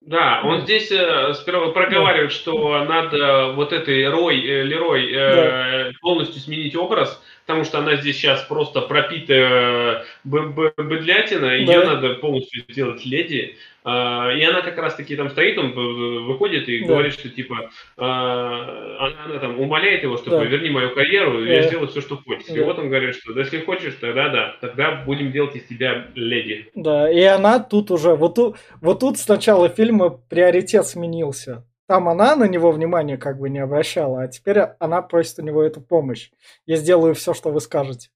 [0.00, 2.34] Да, он здесь э, сперва проговаривает, да.
[2.34, 5.98] что надо вот этой Рой, э, Лерой э, да.
[6.00, 11.94] полностью сменить образ, потому что она здесь сейчас просто пропитая быдлятина, ее да.
[11.94, 13.56] надо полностью сделать леди.
[13.84, 16.86] А, и она как раз таки там стоит, он выходит и да.
[16.88, 20.44] говорит, что типа а, она, она там умоляет его, что да.
[20.44, 21.50] верни мою карьеру, да.
[21.50, 22.48] я сделаю все, что хочешь.
[22.48, 22.54] Да.
[22.54, 26.08] И вот он говорит, что да, если хочешь, тогда да, тогда будем делать из тебя
[26.14, 26.68] леди.
[26.74, 31.64] Да, и она тут уже, вот, тут, вот тут с начала фильма приоритет сменился.
[31.88, 35.62] Там она на него внимания как бы не обращала, а теперь она просит у него
[35.62, 36.30] эту помощь.
[36.66, 38.10] Я сделаю все, что вы скажете.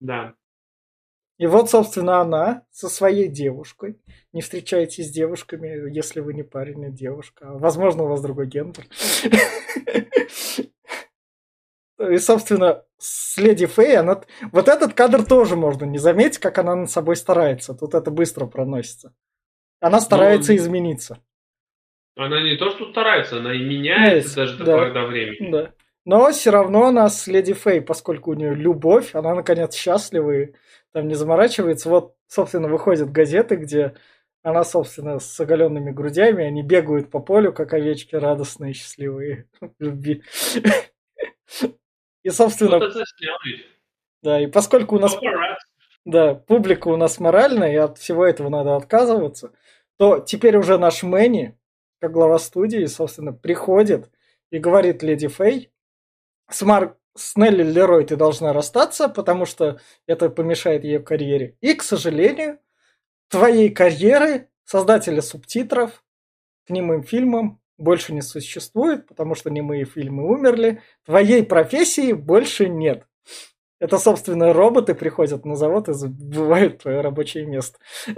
[0.00, 0.32] Да.
[1.36, 4.00] И вот, собственно, она со своей девушкой.
[4.32, 7.48] Не встречайтесь с девушками, если вы не парень, а девушка.
[7.50, 8.86] Возможно, у вас другой гендер.
[11.98, 14.22] И, собственно, с Леди Фэй, она...
[14.52, 17.74] Вот этот кадр тоже можно не заметить, как она над собой старается.
[17.74, 19.14] Тут это быстро проносится.
[19.80, 21.18] Она старается ну, измениться.
[22.18, 25.52] Она не то, что старается, она и меняется Нет, даже да, до времени.
[25.52, 25.72] Да.
[26.04, 30.52] Но все равно она с Леди Фэй, поскольку у нее любовь, она наконец счастлива и
[30.92, 31.88] там не заморачивается.
[31.88, 33.94] Вот, собственно, выходят газеты, где
[34.42, 40.24] она, собственно, с оголенными грудями, они бегают по полю, как овечки радостные, счастливые любви.
[42.24, 42.80] И, собственно...
[44.22, 45.16] Да, и поскольку у нас...
[46.04, 49.52] Да, публика у нас моральная, и от всего этого надо отказываться,
[49.98, 51.57] то теперь уже наш Мэнни,
[52.00, 54.10] как глава студии, собственно, приходит
[54.50, 55.72] и говорит Леди Фэй,
[56.50, 56.96] с, Мар...
[57.16, 61.56] с Нелли Лерой ты должна расстаться, потому что это помешает ее карьере.
[61.60, 62.58] И, к сожалению,
[63.28, 66.04] твоей карьеры, создателя субтитров,
[66.66, 70.82] к немым фильмам больше не существует, потому что немые фильмы умерли.
[71.04, 73.06] Твоей профессии больше нет.
[73.80, 77.78] Это, собственно, роботы приходят на завод и забывают твое рабочее место.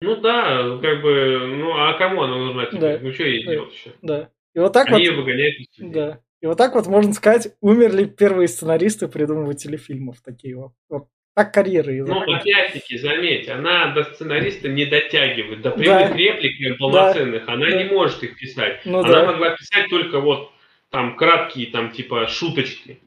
[0.00, 2.80] Ну да, как бы, ну а кому она нужна тебе?
[2.80, 2.98] Да.
[3.00, 3.52] Ну что ей да.
[3.52, 3.92] делать еще?
[4.02, 4.30] Да.
[4.54, 5.00] И вот так Они вот...
[5.00, 6.20] ее выгоняют из Да.
[6.40, 10.20] И вот так вот, можно сказать, умерли первые сценаристы, придумыватели фильмов.
[10.22, 10.72] Такие вот.
[10.88, 11.08] вот.
[11.34, 15.62] Так карьеры Ну, опять-таки, заметь, она до сценариста не дотягивает.
[15.62, 16.16] До прямых да.
[16.16, 17.54] реплик полноценных да.
[17.54, 17.82] она да.
[17.82, 18.80] не может их писать.
[18.84, 19.26] Ну, она да.
[19.32, 20.52] могла писать только вот
[20.90, 23.00] там краткие, там типа шуточки.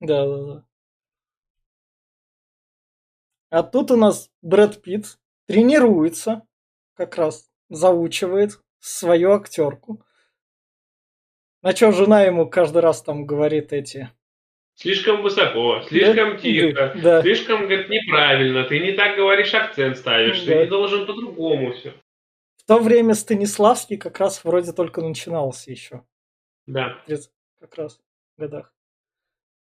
[0.00, 0.64] Да, да, да.
[3.50, 5.19] А тут у нас Брэд Питт
[5.50, 6.42] тренируется,
[6.94, 10.02] как раз заучивает свою актерку.
[11.62, 14.10] На чем жена ему каждый раз там говорит эти...
[14.76, 17.20] Слишком высоко, слишком Да, тихо, да.
[17.20, 20.52] слишком, говорит, неправильно, ты не так говоришь, акцент ставишь, Да.
[20.52, 21.92] ты не должен по-другому все.
[22.56, 26.02] В то время Станиславский как раз вроде только начинался еще.
[26.66, 26.96] Да.
[27.60, 28.00] Как раз
[28.36, 28.72] в годах.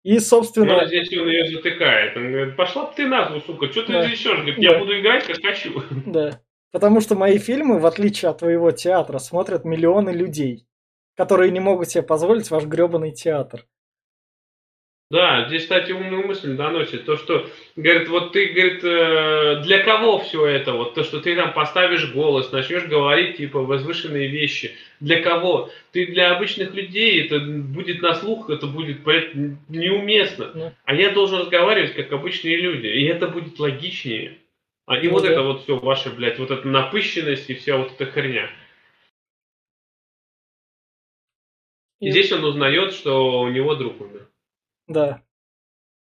[0.07, 0.77] И, собственно...
[0.77, 2.15] Но здесь он ее затыкает.
[2.15, 4.05] Он говорит, пошла ты нахуй, сука, что ты Да.
[4.05, 4.35] здесь еще?
[4.35, 4.61] Говорит, Да.
[4.61, 5.83] я буду играть, как хочу.
[6.05, 6.39] Да.
[6.71, 10.65] Потому что мои фильмы, в отличие от твоего театра, смотрят миллионы людей,
[11.17, 13.65] которые не могут себе позволить ваш гребаный театр.
[15.09, 17.05] Да, здесь, кстати, умную мысль доносит.
[17.05, 20.73] То, что, говорит, вот ты, говорит, э, для кого все это?
[20.73, 24.75] Вот то, что ты там поставишь голос, начнешь говорить, типа, возвышенные вещи.
[24.99, 25.69] Для кого?
[25.93, 29.05] Ты для обычных людей, это будет на слух, это будет
[29.69, 30.51] неуместно.
[30.53, 30.73] Ну.
[30.83, 32.87] А я должен разговаривать, как обычные люди.
[32.87, 34.39] И это будет логичнее.
[34.87, 35.31] А не Ну вот да.
[35.31, 38.49] это вот все ваше, блядь, вот эта напыщенность и вся вот эта херня.
[42.01, 44.27] И И- здесь он узнает, что у него друг умер.
[44.87, 45.21] Да.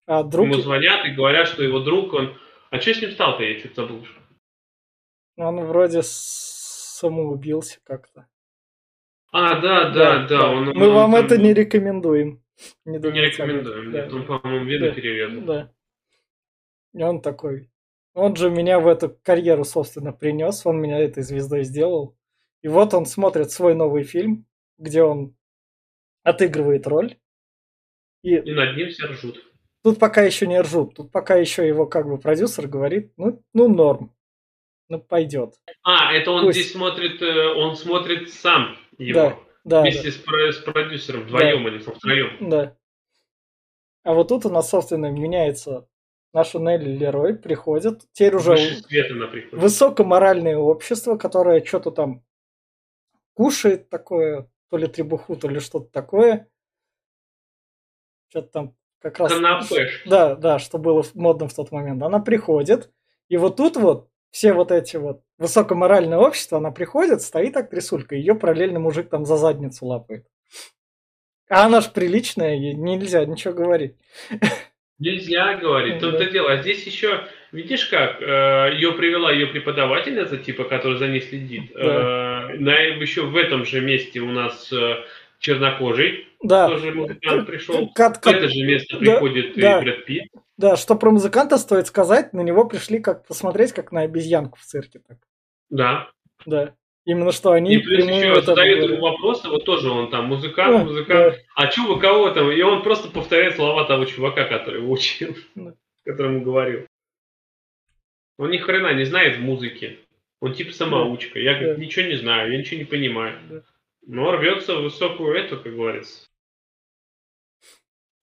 [0.07, 0.47] А друг...
[0.47, 2.37] Ему звонят и говорят, что его друг, он...
[2.71, 4.01] А что с ним стал-то, я что-то забыл.
[4.01, 4.13] уже.
[5.37, 8.27] Он вроде самоубился как-то.
[9.31, 10.51] А, да, да, да.
[10.51, 12.43] он- Мы он вам там это не рекомендуем.
[12.85, 13.93] Не, не рекомендуем.
[13.93, 14.09] Да.
[14.13, 14.95] Он, по-моему, вены Да.
[14.95, 15.43] перерезал.
[15.43, 15.73] Да.
[16.95, 17.71] И он такой.
[18.15, 20.67] Он же меня в эту карьеру, собственно, принес.
[20.67, 22.15] Он меня этой звездой сделал.
[22.61, 24.47] И вот он смотрит свой новый фильм,
[24.79, 25.35] где он
[26.23, 27.17] отыгрывает роль.
[28.23, 29.43] И И над ним все ржут.
[29.83, 30.95] тут пока еще не ржут.
[30.95, 34.15] Тут пока еще его как бы продюсер говорит, ну, ну норм.
[34.89, 35.55] Ну, пойдет.
[35.83, 36.59] А, это он Пусть.
[36.59, 39.19] здесь смотрит, э, он смотрит сам его.
[39.21, 42.51] Да, да, Вместе С, про- с продюсером, вдвоем они там втроем.
[42.51, 42.77] да.
[44.05, 45.89] А вот тут у нас, собственно, меняется
[46.35, 48.03] наша Нелли Лерой, приходит.
[48.13, 49.57] Теперь уже приходе.
[49.57, 52.25] высокоморальное общество, которое что-то там
[53.35, 56.49] кушает такое, то ли требуху, то ли что-то такое.
[58.33, 59.31] Что-то там как раз...
[60.07, 62.03] Да, да, что было модно в тот момент.
[62.03, 62.91] Она приходит,
[63.29, 68.35] и вот тут вот все вот эти вот высокоморальное общество, она приходит, стоит актрисулька, ее
[68.35, 70.27] параллельно мужик там за задницу лапает.
[71.51, 73.97] А она ж приличная, ей нельзя ничего говорить.
[74.99, 76.11] Нельзя говорить, Да.
[76.11, 76.53] тут-то дело.
[76.53, 81.71] А здесь еще, видишь как, э, ее привела ее преподавательница, типа, которая за ней следит.
[81.75, 84.97] Э, на, еще в этом же месте у нас э,
[85.43, 86.69] чернокожий, Да.
[86.69, 87.93] тоже музыкант пришел.
[87.95, 89.79] Кат- кат- это же место да, приходит да.
[89.81, 90.29] и Брэд Питт.
[90.57, 94.63] Да, что про музыканта стоит сказать, на него пришли как посмотреть, как на обезьянку в
[94.65, 95.01] цирке.
[95.07, 95.19] Так.
[95.71, 96.11] Да.
[96.47, 96.75] Да.
[97.05, 100.85] Именно что они И плюс еще задают ему вопросы, вот тоже он там музыкант, Да,
[100.85, 101.35] музыкант.
[101.35, 101.41] да.
[101.57, 102.51] А чё вы кого там?
[102.53, 105.75] И он просто повторяет слова того чувака, который его учил, Да.
[106.05, 106.87] которому говорил.
[108.39, 109.99] Он ни хрена не знает в музыке.
[110.41, 111.41] Он типа самоучка.
[111.41, 111.75] Я Да.
[111.75, 113.37] ничего не знаю, я ничего не понимаю.
[113.51, 113.63] Да.
[114.05, 116.29] Но рвется в высокую эту, как говорится.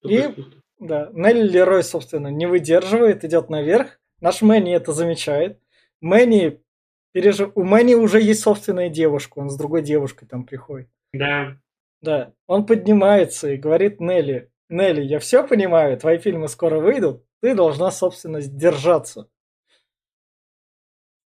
[0.03, 0.29] И-
[0.79, 3.99] Да, Нелли Лерой, собственно, не выдерживает, идет наверх.
[4.21, 5.59] Наш Мэнни это замечает.
[6.01, 6.61] Мэнни
[7.11, 7.51] пережив...
[7.55, 10.89] У Мэнни уже есть собственная девушка, он с другой девушкой там приходит.
[11.13, 11.57] Да.
[12.01, 17.55] Да, он поднимается и говорит Нелли, Нелли, я все понимаю, твои фильмы скоро выйдут, ты
[17.55, 19.29] должна, собственно, сдержаться.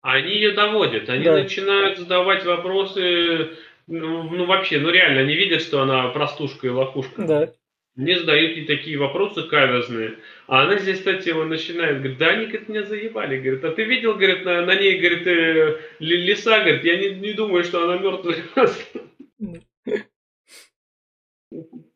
[0.01, 1.09] Они ее доводят.
[1.09, 1.33] Они Да.
[1.33, 3.57] начинают задавать вопросы.
[3.87, 7.23] Ну, ну, вообще, ну реально, они видят, что она простушка и лохушка.
[7.23, 7.53] Да,
[7.95, 10.15] Мне задают ей такие вопросы каверзные.
[10.47, 13.83] А она здесь, кстати, его начинает, говорит, да они, говорит, меня заебали, говорит, а ты
[13.83, 17.97] видел, говорит, на, на ней, говорит, э, лиса, говорит, я не, не думаю, что она
[18.01, 18.43] мертвая.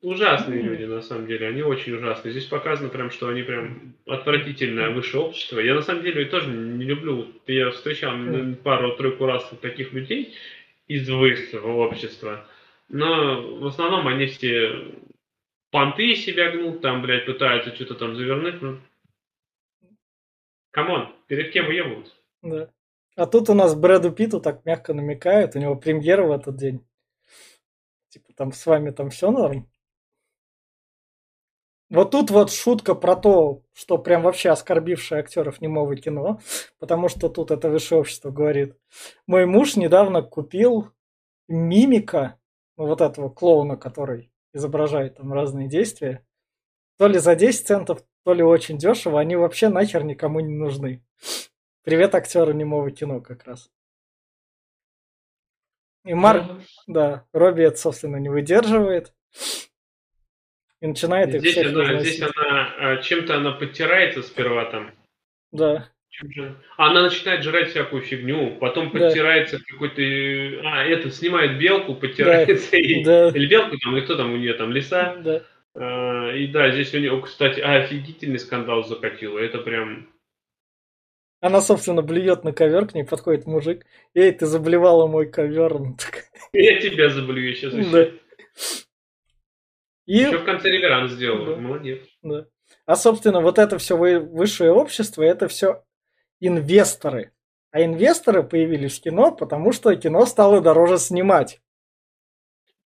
[0.02, 2.32] Ужасные люди, на самом деле, они очень ужасные.
[2.32, 5.60] Здесь показано прям, что они прям отвратительное высшее общество.
[5.60, 8.14] Я на самом деле тоже не люблю, я встречал
[8.64, 10.34] пару-тройку раз таких людей
[10.90, 12.46] из высшего общества.
[12.90, 14.92] Но в основном они все
[15.72, 18.62] понты себя гнут, там, блядь, пытаются что-то там завернуть.
[18.62, 18.80] Ну,
[20.72, 22.14] come on, перед кем выебываются?
[22.42, 22.70] да.
[23.16, 26.86] А тут у нас Брэду Питу так мягко намекают, у него премьера в этот день.
[28.10, 29.70] Типа там с вами там все норм.
[31.90, 36.40] Вот тут вот шутка про то, что прям вообще оскорбившее актеров немого кино,
[36.78, 38.76] потому что тут это высшее общество говорит.
[39.26, 40.92] Мой муж недавно купил
[41.48, 42.38] мимика,
[42.78, 46.24] ну, вот этого клоуна, который изображает там разные действия,
[46.98, 51.04] то ли за 10 центов, то ли очень дешево, они вообще нахер никому не нужны.
[51.84, 53.72] Привет актеру немого кино как раз.
[56.06, 59.14] И Марк, да, Робби это, собственно, не выдерживает.
[60.82, 64.92] И начинает их здесь всех она, Здесь она, а, чем-то она подтирается сперва там.
[65.52, 65.90] Да.
[66.78, 69.64] Она начинает жрать всякую фигню, потом подтирается да.
[69.70, 70.02] какой-то...
[70.68, 72.72] А, это, снимает белку, подтирается.
[72.72, 72.78] Да.
[72.78, 73.30] И, да.
[73.30, 75.16] Или белку там, и кто там у нее там, лиса.
[75.24, 75.44] Да.
[75.76, 79.40] А, и да, здесь у нее, кстати, офигительный скандал закатила.
[79.40, 80.10] Это прям...
[81.42, 83.86] Она, собственно, блюет на ковер, к ней подходит мужик.
[84.14, 85.74] Эй, ты заблевала мой ковер.
[86.54, 87.74] Я тебя заблюю сейчас.
[87.92, 88.10] Да.
[90.10, 90.22] И...
[90.22, 91.46] Еще в конце реверанс сделал.
[91.46, 91.56] Да.
[91.58, 92.00] Молодец.
[92.24, 92.48] Да.
[92.88, 95.84] А, собственно, вот это все высшее общество, это все
[96.40, 97.32] инвесторы.
[97.70, 101.62] А инвесторы появились в кино, потому что кино стало дороже снимать.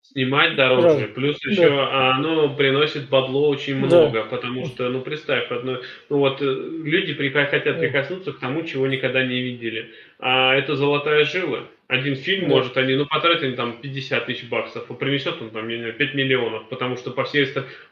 [0.00, 1.06] Снимать дороже.
[1.06, 1.14] Да.
[1.14, 2.16] Плюс еще да.
[2.16, 4.28] оно приносит бабло очень много, да.
[4.28, 5.78] потому что, ну, представь, одно,
[6.08, 9.92] ну вот э, люди хотят прикоснуться к тому, чего никогда не видели.
[10.18, 11.68] А это золотая жила.
[11.92, 12.54] Один фильм да.
[12.54, 15.94] может, они, ну, потратили там 50 тысяч баксов, а принесет он там, я не знаю,
[15.94, 17.46] 5 миллионов, потому что по всей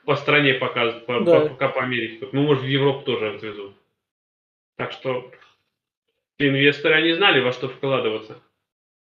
[0.06, 1.40] по стране показывают, по, да.
[1.40, 2.26] по, пока по Америке.
[2.32, 3.74] Ну, может, в Европу тоже отвезут.
[4.78, 5.30] Так что
[6.38, 8.40] инвесторы, они знали, во что вкладываться.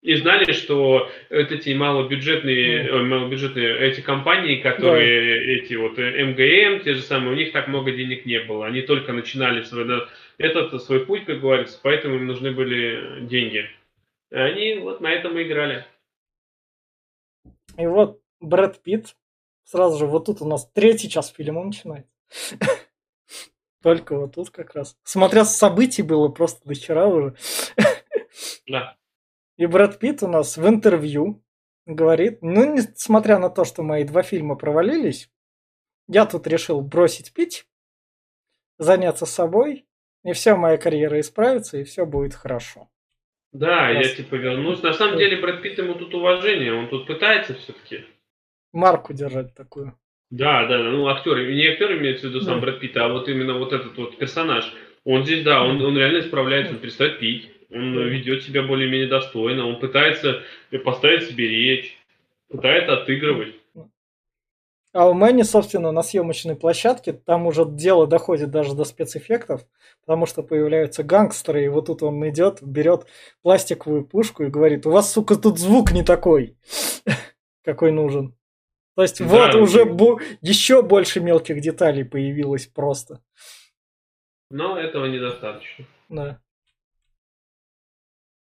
[0.02, 3.04] И знали, что вот эти малобюджетные, mm.
[3.04, 5.64] малобюджетные эти компании, которые yeah.
[5.64, 8.66] эти вот МГМ, те же самые, у них так много денег не было.
[8.66, 9.88] Они только начинали свой,
[10.38, 13.70] этот свой путь, как говорится, поэтому им нужны были деньги.
[14.32, 15.86] И они вот на этом и играли.
[17.78, 19.16] И вот Брэд Питт
[19.64, 22.08] сразу же вот тут у нас третий час фильма начинает.
[23.82, 24.98] Только вот тут как раз.
[25.04, 27.36] Смотря с событий было просто до вчера уже.
[28.68, 28.98] Да.
[29.58, 31.44] И Брэд Питт у нас в интервью
[31.86, 35.30] говорит, ну, несмотря на то, что мои два фильма провалились,
[36.08, 37.68] я тут решил бросить пить,
[38.78, 39.88] заняться собой,
[40.24, 42.91] и вся моя карьера исправится, и все будет хорошо.
[43.54, 44.08] Да, Раз.
[44.08, 44.82] я типа вернусь.
[44.82, 48.06] На самом деле Брэд Питт ему тут уважение, он тут пытается все-таки.
[48.72, 49.94] Марку держать такую.
[50.30, 52.62] Да, да, ну актер, не актер имеется в виду сам да.
[52.62, 54.74] Брэд Питт, а вот именно вот этот вот персонаж.
[55.04, 59.66] Он здесь, да, он, он реально исправляется, он перестает пить, он ведет себя более-менее достойно,
[59.68, 60.44] он пытается
[60.86, 61.98] поставить себе речь,
[62.50, 63.56] пытается отыгрывать.
[64.94, 69.66] А у Мэнни, собственно, на съемочной площадке, там уже дело доходит даже до спецэффектов,
[70.02, 73.08] потому что появляются гангстеры, и вот тут он идет, берет
[73.42, 76.58] пластиковую пушку и говорит, у вас, сука, тут звук не такой,
[77.64, 78.36] какой нужен.
[78.96, 83.22] То есть да, вот уже бо- еще больше мелких деталей появилось просто.
[84.50, 85.86] Но этого недостаточно.
[86.10, 86.42] Да.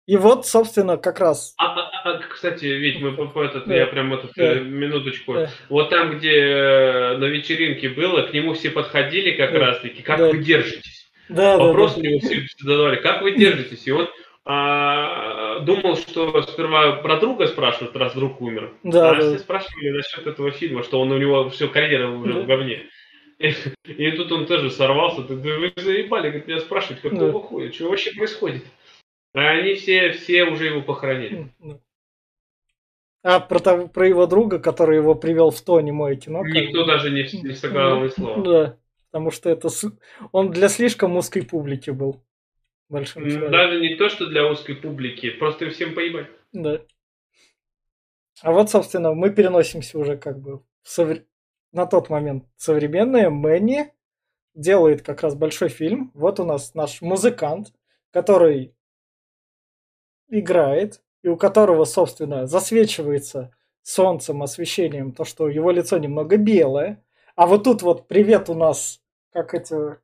[0.09, 1.55] И вот, собственно, как раз.
[1.59, 3.77] А, а, а кстати, ведь мы по, этот, да.
[3.77, 4.55] я прям да.
[4.55, 5.35] Э, минуточку.
[5.35, 5.51] Да.
[5.69, 9.59] Вот там, где э, на вечеринке было, к нему все подходили как да.
[9.59, 10.31] раз таки, как да.
[10.31, 11.11] вы держитесь.
[11.29, 12.09] Да, Вопрос да, да.
[12.09, 13.87] у него все задавали, как вы держитесь?
[13.87, 14.09] И он
[14.47, 18.73] а, думал, что сперва про друга спрашивают, раз друг умер.
[18.85, 19.21] Да, а да.
[19.21, 22.41] все спрашивали насчет этого фильма, что он у него все карьера уже да.
[22.41, 22.87] в говне.
[23.39, 23.53] И,
[23.87, 25.23] и тут он тоже сорвался.
[25.23, 27.39] Ты, вы заебали, говорит, меня спрашивать, какого да.
[27.41, 28.65] хуя, что вообще происходит?
[29.39, 31.53] А они все, все уже его похоронили.
[33.23, 36.45] А про, того, про его друга, который его привел в то немое кино?
[36.45, 38.43] Никто даже не, не сказал ни слова.
[38.43, 39.69] Да, потому что это
[40.33, 42.21] он для слишком узкой публики был.
[42.89, 46.27] Большим Даже не то, что для узкой публики, просто всем поебать.
[46.53, 46.81] Да.
[48.43, 51.19] А вот, собственно, мы переносимся уже как бы в совр...
[51.71, 53.31] на тот момент современное.
[53.31, 53.93] Мэнни
[54.55, 56.11] делает как раз большой фильм.
[56.15, 57.69] Вот у нас наш музыкант,
[58.11, 58.75] который
[60.29, 63.53] играет, и у которого, собственно, засвечивается
[63.83, 67.03] солнцем, освещением, то, что его лицо немного белое.
[67.37, 69.01] А вот тут вот привет у нас,
[69.33, 69.97] как эти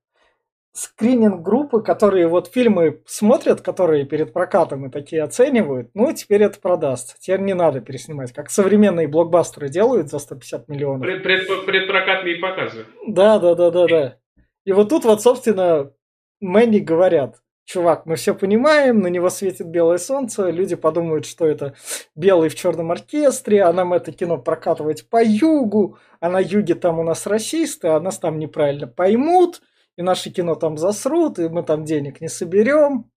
[0.72, 6.58] скрининг группы, которые вот фильмы смотрят, которые перед прокатом и такие оценивают, ну, теперь это
[6.60, 7.16] продастся.
[7.18, 11.02] Теперь не надо переснимать, как современные блокбастеры делают за 150 миллионов.
[11.02, 12.86] Пред, пред, предпрокатные показы.
[13.06, 14.16] Да, да, да, да, да.
[14.64, 15.92] И вот тут вот, собственно,
[16.40, 21.74] Мэнни говорят, чувак, мы все понимаем, на него светит белое солнце, люди подумают, что это
[22.14, 26.98] белый в черном оркестре, а нам это кино прокатывать по югу, а на юге там
[26.98, 29.62] у нас расисты, а нас там неправильно поймут,
[29.96, 33.10] и наше кино там засрут, и мы там денег не соберем.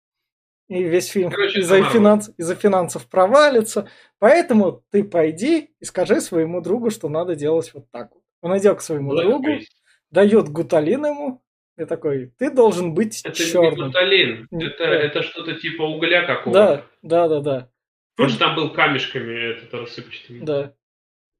[0.68, 3.89] и весь фильм из-за финанс, из финансов провалится.
[4.18, 8.23] Поэтому ты пойди и скажи своему другу, что надо делать вот так вот.
[8.43, 9.64] Он идет к своему Black другу, face.
[10.10, 11.43] дает гуталин ему,
[11.76, 13.72] и такой, ты должен быть это черным.
[13.72, 16.86] Это не гуталин, это, это что-то типа угля какого-то.
[17.02, 17.68] Да, да, да,
[18.16, 18.28] да.
[18.28, 20.40] Же там был камешками этот рассыпчатый.
[20.40, 20.74] Да.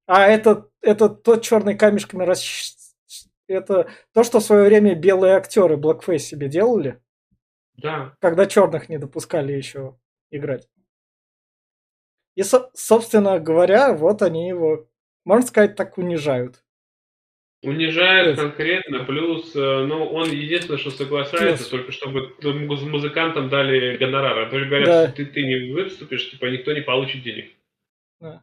[0.07, 2.77] А это, это тот черный камешками рас...
[3.49, 7.01] Это то, что в свое время белые актеры Blackface себе делали.
[7.77, 8.15] Да.
[8.21, 9.99] Когда черных не допускали еще
[10.31, 10.69] играть.
[12.35, 14.89] И, со- собственно говоря, вот они его,
[15.25, 16.65] можно сказать, так унижают.
[17.63, 21.89] Унижают конкретно, плюс, э, ну, он единственное, что соглашается, плюс.
[21.89, 22.33] только чтобы
[22.87, 24.41] музыкантам дали гонорар.
[24.41, 25.07] А то говорят, да.
[25.09, 27.51] что ты, ты не выступишь, типа никто не получит денег.
[28.21, 28.43] Да.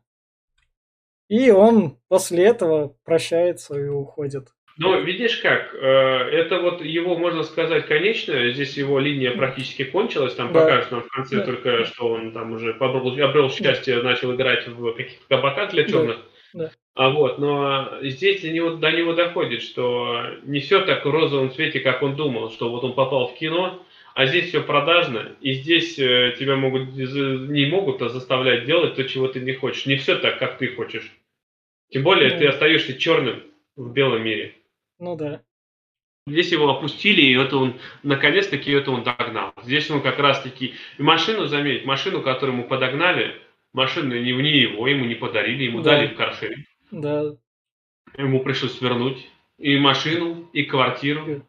[1.30, 4.50] И он после этого прощается и уходит.
[4.78, 10.34] Ну, видишь как, э, это вот его, можно сказать, конечное, здесь его линия практически кончилась,
[10.34, 10.62] там да.
[10.62, 11.46] покажут нам в конце да.
[11.46, 14.04] только, что он там уже обрел, обрел счастье, да.
[14.04, 16.18] начал играть в каких-то кабаках для черных.
[16.18, 16.24] Да.
[16.54, 16.72] Да.
[16.96, 21.52] А вот, но здесь для него, до него доходит, что не все так в розовом
[21.52, 25.54] цвете, как он думал, что вот он попал в кино, а здесь все продажно, и
[25.54, 29.88] здесь э, тебя могут не могут а заставлять делать то, чего ты не хочешь.
[29.88, 31.12] Не все так, как ты хочешь.
[31.90, 33.42] Тем более, ну, ты остаешься черным
[33.76, 34.56] в белом мире.
[35.00, 35.42] Ну да.
[36.28, 37.74] Здесь его опустили, и это он,
[38.04, 39.54] наконец-таки, это он догнал.
[39.64, 43.36] Здесь он как раз-таки, и машину, заметь, машину, которую ему подогнали,
[43.74, 45.92] машину не, не его, ему не подарили, ему да.
[45.92, 46.66] дали в каршеринг.
[46.92, 47.36] Да.
[48.18, 49.28] Ему пришлось вернуть
[49.58, 51.46] и машину, и квартиру.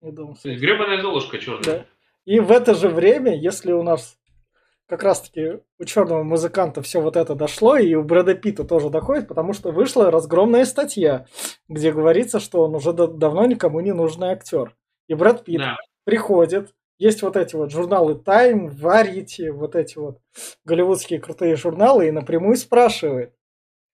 [0.00, 0.36] Дом.
[0.44, 1.62] Гребаная золушка черная.
[1.64, 1.86] Да.
[2.24, 4.18] И в это же время, если у нас
[4.86, 9.28] как раз-таки у черного музыканта все вот это дошло, и у Брэда Питта тоже доходит,
[9.28, 11.26] потому что вышла разгромная статья,
[11.68, 14.76] где говорится, что он уже давно никому не нужный актер.
[15.08, 15.76] И Брэд Питт да.
[16.04, 20.20] приходит, есть вот эти вот журналы Time, Variety, вот эти вот
[20.64, 23.34] голливудские крутые журналы, и напрямую спрашивает,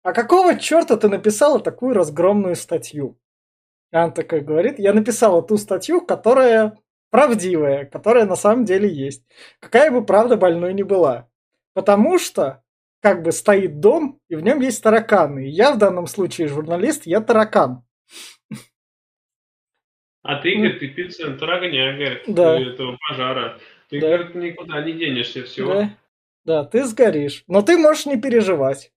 [0.03, 3.19] а какого черта ты написала такую разгромную статью?
[3.93, 6.79] И он такой говорит, я написала ту статью, которая
[7.11, 9.25] правдивая, которая на самом деле есть.
[9.61, 11.29] Какая бы правда больной ни была.
[11.73, 12.63] Потому что
[13.01, 15.47] как бы стоит дом, и в нем есть тараканы.
[15.47, 17.85] И я в данном случае журналист, я таракан.
[20.29, 22.61] А ты, говорит, ты пиццент огня, да.
[22.61, 23.59] этого пожара.
[23.89, 24.09] Ты, да.
[24.09, 25.67] говорит, никуда не денешься, все.
[25.67, 25.91] Да.
[26.45, 27.45] да, ты сгоришь.
[27.47, 28.93] Но ты можешь не переживать.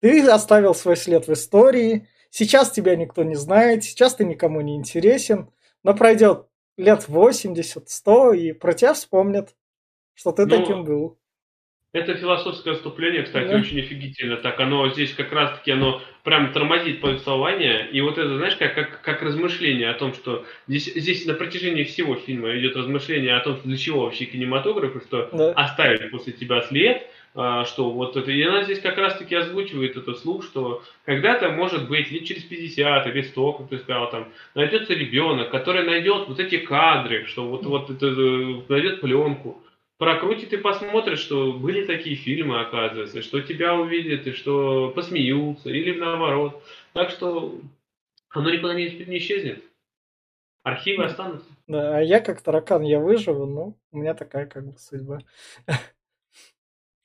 [0.00, 2.08] Ты оставил свой след в истории.
[2.30, 5.52] Сейчас тебя никто не знает, сейчас ты никому не интересен.
[5.84, 9.54] Но пройдет лет 80, 100, и про тебя вспомнят,
[10.14, 11.16] что ты ну, таким был.
[11.92, 13.58] Это философское отступление, кстати, да.
[13.58, 14.36] очень офигительно.
[14.36, 17.90] Так, оно здесь как раз-таки, оно прям тормозит повествование.
[17.90, 21.84] И вот это, знаешь, как, как, как размышление о том, что здесь, здесь на протяжении
[21.84, 25.52] всего фильма идет размышление о том, для чего вообще кинематограф, и что да.
[25.52, 30.18] оставить после тебя след, а, что вот это, и она здесь как раз-таки озвучивает этот
[30.18, 34.92] слух, что когда-то, может быть, лет через 50 или 100, как ты сказал, там, найдется
[34.92, 39.61] ребенок, который найдет вот эти кадры, что вот, вот это, э, найдет пленку,
[40.02, 45.96] прокрутит и посмотрит, что были такие фильмы, оказывается, что тебя увидят и что посмеются, или
[45.96, 46.60] наоборот.
[46.92, 47.60] Так что
[48.30, 49.62] оно никуда не, не исчезнет.
[50.64, 51.48] Архивы останутся.
[51.68, 55.20] Да, а я как таракан, я выживу, ну, у меня такая как бы судьба.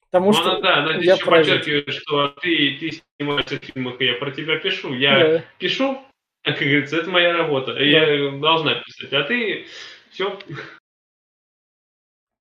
[0.09, 4.01] Потому ну, что она, да, она я еще подчеркивает, что ты, ты снимаешься в фильмах,
[4.01, 4.95] и я про тебя пишу.
[4.95, 5.45] Я да.
[5.59, 6.01] пишу,
[6.41, 7.75] как говорится, это моя работа.
[7.75, 7.79] Да.
[7.79, 9.13] Я должна писать.
[9.13, 9.67] А ты
[10.09, 10.39] все.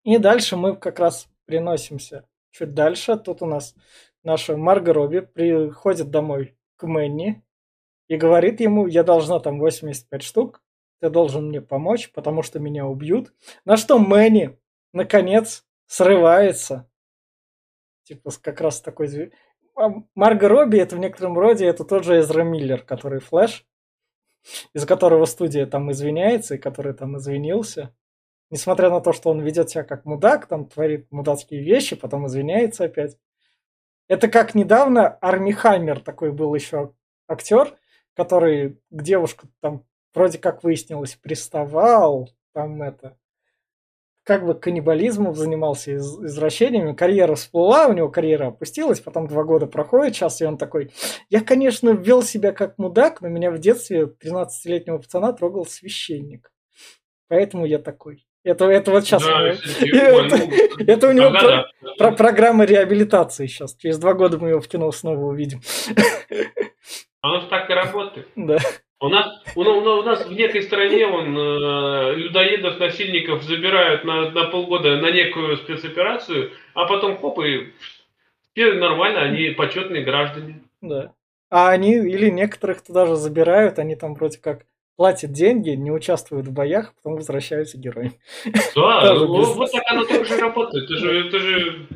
[0.06, 3.16] И дальше мы как раз приносимся чуть дальше.
[3.16, 3.74] Тут у нас
[4.22, 7.42] наша Марго Робби приходит домой к Мэнни
[8.06, 10.62] и говорит ему, я должна там 85 штук,
[11.00, 13.34] ты должен мне помочь, потому что меня убьют.
[13.64, 14.56] На что Мэнни,
[14.92, 16.88] наконец, срывается
[18.04, 19.32] типа как раз такой...
[19.74, 23.66] А Марго Робби это в некотором роде это тот же Эзра Миллер, который Флэш,
[24.72, 27.92] из которого студия там извиняется и который там извинился.
[28.50, 32.84] Несмотря на то, что он ведет себя как мудак, там творит мудацкие вещи, потом извиняется
[32.84, 33.18] опять.
[34.08, 36.94] Это как недавно Арми Хаммер такой был еще
[37.28, 37.76] актер,
[38.14, 43.18] который к девушку там вроде как выяснилось приставал, там это
[44.26, 49.66] как бы каннибализмом занимался, из, извращениями, карьера всплыла, у него карьера опустилась, потом два года
[49.66, 50.92] проходит, сейчас и он такой,
[51.30, 56.52] я, конечно, вел себя как мудак, но меня в детстве 13-летнего пацана трогал священник.
[57.28, 58.25] Поэтому я такой.
[58.46, 59.24] Это, это вот сейчас.
[59.24, 59.48] Да,
[59.80, 60.38] это,
[60.86, 61.48] это у него ага, про,
[61.82, 61.94] да.
[61.98, 63.74] про, программа реабилитации сейчас.
[63.74, 65.60] Через два года мы его в кино снова увидим.
[67.22, 68.28] Оно же так и работает.
[68.36, 68.58] Да.
[69.00, 74.30] У нас, у, у, у нас в некой стране он, э, людоедов, насильников забирают на,
[74.30, 77.72] на полгода на некую спецоперацию, а потом хоп, и
[78.52, 80.62] все нормально, они почетные граждане.
[80.80, 81.12] Да.
[81.50, 84.66] А они, или некоторых туда же забирают, они там вроде как
[84.96, 88.18] платят деньги, не участвуют в боях, потом возвращаются героями.
[88.74, 90.84] Да, вот так оно тоже работает.
[90.84, 91.86] Это же, это же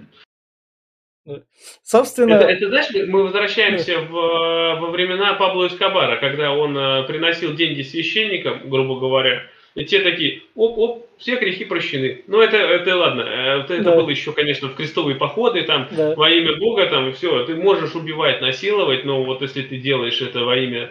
[1.83, 2.35] Собственно...
[2.35, 7.83] Это, это, знаешь, мы возвращаемся в, во времена Пабло Эскобара, когда он э, приносил деньги
[7.83, 9.43] священникам, грубо говоря,
[9.75, 12.25] и те такие, оп-оп, все грехи прощены.
[12.27, 13.97] Ну, это, это ладно, э, это, да.
[13.97, 16.15] было еще, конечно, в крестовые походы, там, да.
[16.17, 17.45] во имя Бога, там, и все.
[17.45, 20.91] Ты можешь убивать, насиловать, но вот если ты делаешь это во имя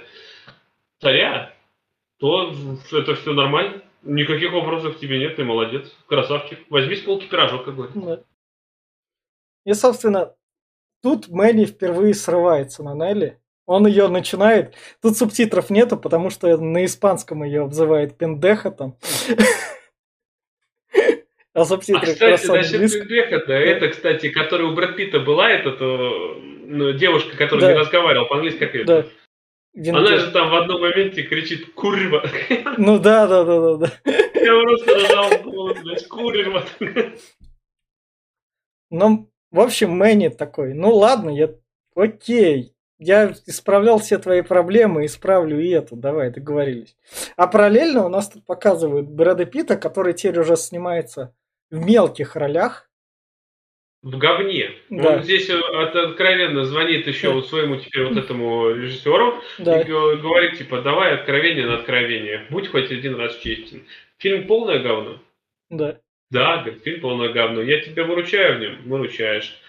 [1.02, 1.54] царя,
[2.20, 2.54] то
[2.92, 3.82] это все нормально.
[4.04, 6.60] Никаких вопросов к тебе нет, ты молодец, красавчик.
[6.70, 8.02] Возьми с полки пирожок, как говорится.
[8.02, 8.24] Да.
[9.66, 10.34] И, собственно,
[11.02, 13.40] тут Мэнни впервые срывается на Нелли.
[13.66, 14.74] Он ее начинает.
[15.02, 18.98] Тут субтитров нету, потому что на испанском ее обзывает пендеха там.
[21.54, 25.72] А субтитры а, кстати, насчет пендеха, да, это, кстати, которая у Брэд Питта была, эта
[25.82, 29.08] ну, девушка, которая не разговаривала по-английски, как
[29.74, 29.98] это?
[29.98, 32.24] Она же там в одном моменте кричит «Курва!»
[32.78, 33.78] Ну да, да, да, да.
[33.78, 33.92] да.
[34.36, 36.66] Я просто нажал блядь, «Курва!»
[38.92, 41.52] Ну, в общем, Мэнни такой, ну ладно, я
[41.96, 46.98] окей, я исправлял все твои проблемы, исправлю и эту, давай, договорились.
[47.38, 51.34] А параллельно у нас тут показывают Брэда Питта, который теперь уже снимается
[51.72, 52.89] в мелких ролях.
[54.02, 54.72] В говне.
[54.90, 55.18] Да.
[55.18, 57.42] Он здесь откровенно звонит еще да.
[57.42, 59.82] своему теперь вот этому режиссеру да.
[59.82, 63.84] и говорит, типа, давай откровение на откровение, будь хоть один раз честен.
[64.18, 65.20] Фильм полное говно.
[65.70, 66.00] Да.
[66.32, 67.62] Да, говорит, фильм полное говно.
[67.62, 69.60] Я тебя выручаю в нем, выручаешь.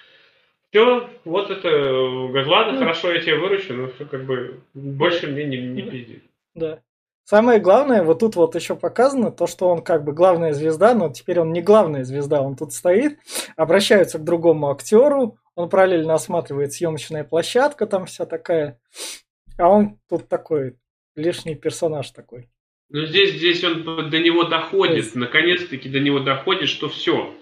[0.71, 5.27] Все, вот это, говорит, ладно, ну, хорошо, я тебя выручу, но все как бы больше
[5.27, 5.33] да.
[5.33, 6.23] мне не, не пизди.
[6.55, 6.81] Да.
[7.25, 11.11] Самое главное, вот тут вот еще показано, то, что он как бы главная звезда, но
[11.11, 13.19] теперь он не главная звезда, он тут стоит,
[13.57, 18.81] обращаются к другому актеру, он параллельно осматривает съемочная площадка, там вся такая,
[19.59, 20.77] а он тут такой
[21.15, 22.49] лишний персонаж такой.
[22.89, 25.15] Но здесь, здесь он до него доходит, есть...
[25.15, 27.33] наконец-таки до него доходит, что все,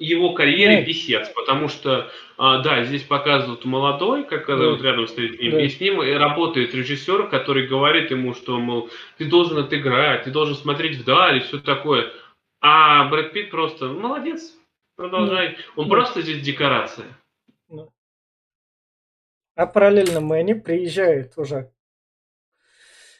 [0.00, 0.86] его карьере Нет.
[0.86, 4.56] писец, потому что, а, да, здесь показывают молодой, как да.
[4.56, 5.62] вот рядом стоит ним, да.
[5.62, 10.54] и с ним работает режиссер, который говорит ему, что, мол, ты должен отыграть, ты должен
[10.54, 12.10] смотреть вдаль и все такое.
[12.62, 14.56] А Брэд Питт просто, молодец,
[14.96, 15.50] продолжай.
[15.50, 15.56] Да.
[15.76, 15.94] Он да.
[15.94, 17.06] просто здесь декорация.
[17.68, 17.86] Да.
[19.54, 21.70] А параллельно Мэнни приезжает уже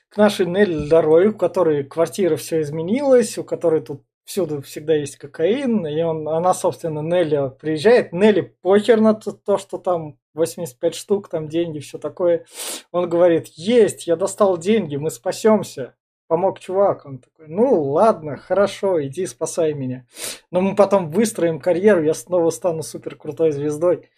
[0.08, 5.16] к нашей Нелли Дорой, у которой квартира все изменилась, у которой тут всюду всегда есть
[5.16, 8.12] кокаин, и он, она, собственно, Нелли приезжает.
[8.12, 12.46] Нелли похер на то, то, что там 85 штук, там деньги, все такое.
[12.92, 15.96] Он говорит, есть, я достал деньги, мы спасемся.
[16.28, 17.06] Помог чувак.
[17.06, 20.06] Он такой, ну ладно, хорошо, иди спасай меня.
[20.52, 24.10] Но мы потом выстроим карьеру, я снова стану супер крутой звездой.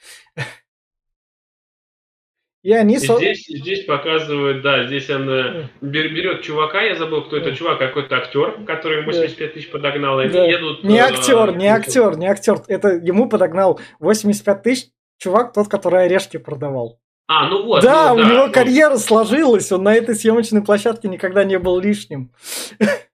[2.62, 2.94] И они...
[2.94, 5.64] И здесь, здесь показывают, да, здесь он mm.
[5.80, 10.44] берет чувака, я забыл, кто это чувак, какой-то актер, который 85 тысяч подогнал, и да.
[10.44, 10.84] едут...
[10.84, 16.36] Не актер, не актер, не актер, это ему подогнал 85 тысяч чувак, тот, который орешки
[16.36, 17.00] продавал.
[17.26, 17.82] А, ну вот.
[17.82, 18.52] Да, ну, у да, него ну...
[18.52, 22.30] карьера сложилась, он на этой съемочной площадке никогда не был лишним.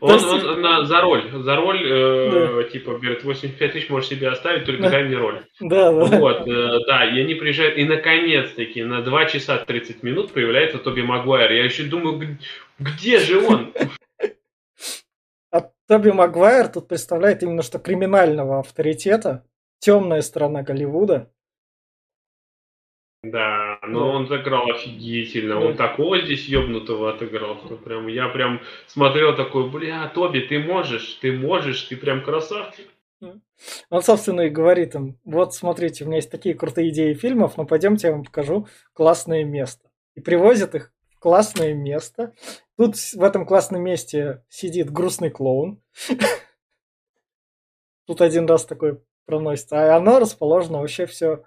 [0.00, 2.64] Он, он на, за роль, за роль, э, да.
[2.64, 4.90] типа, говорит, 85 тысяч можешь себе оставить, только да.
[4.90, 5.44] дай мне роль.
[5.60, 6.18] Да, да.
[6.18, 11.02] Вот, э, да, и они приезжают, и наконец-таки на 2 часа 30 минут появляется Тоби
[11.02, 11.52] Магуайр.
[11.52, 12.36] Я еще думаю,
[12.78, 13.72] где же он?
[15.52, 19.44] А Тоби Магуайр тут представляет именно что криминального авторитета,
[19.78, 21.30] темная сторона Голливуда.
[23.22, 24.06] Да, но да.
[24.06, 25.60] он сыграл офигительно.
[25.60, 25.66] Да.
[25.66, 31.14] Он такого здесь ёбнутого отыграл, что прям я прям смотрел такой, бля, Тоби, ты можешь,
[31.20, 32.88] ты можешь, ты прям красавчик.
[33.90, 37.64] Он, собственно, и говорит им, вот смотрите, у меня есть такие крутые идеи фильмов, но
[37.64, 39.88] пойдемте я вам покажу классное место.
[40.16, 42.32] И привозят их в классное место.
[42.76, 45.80] Тут в этом классном месте сидит грустный клоун.
[48.06, 49.94] Тут один раз такой проносится.
[49.94, 51.44] А оно расположено вообще все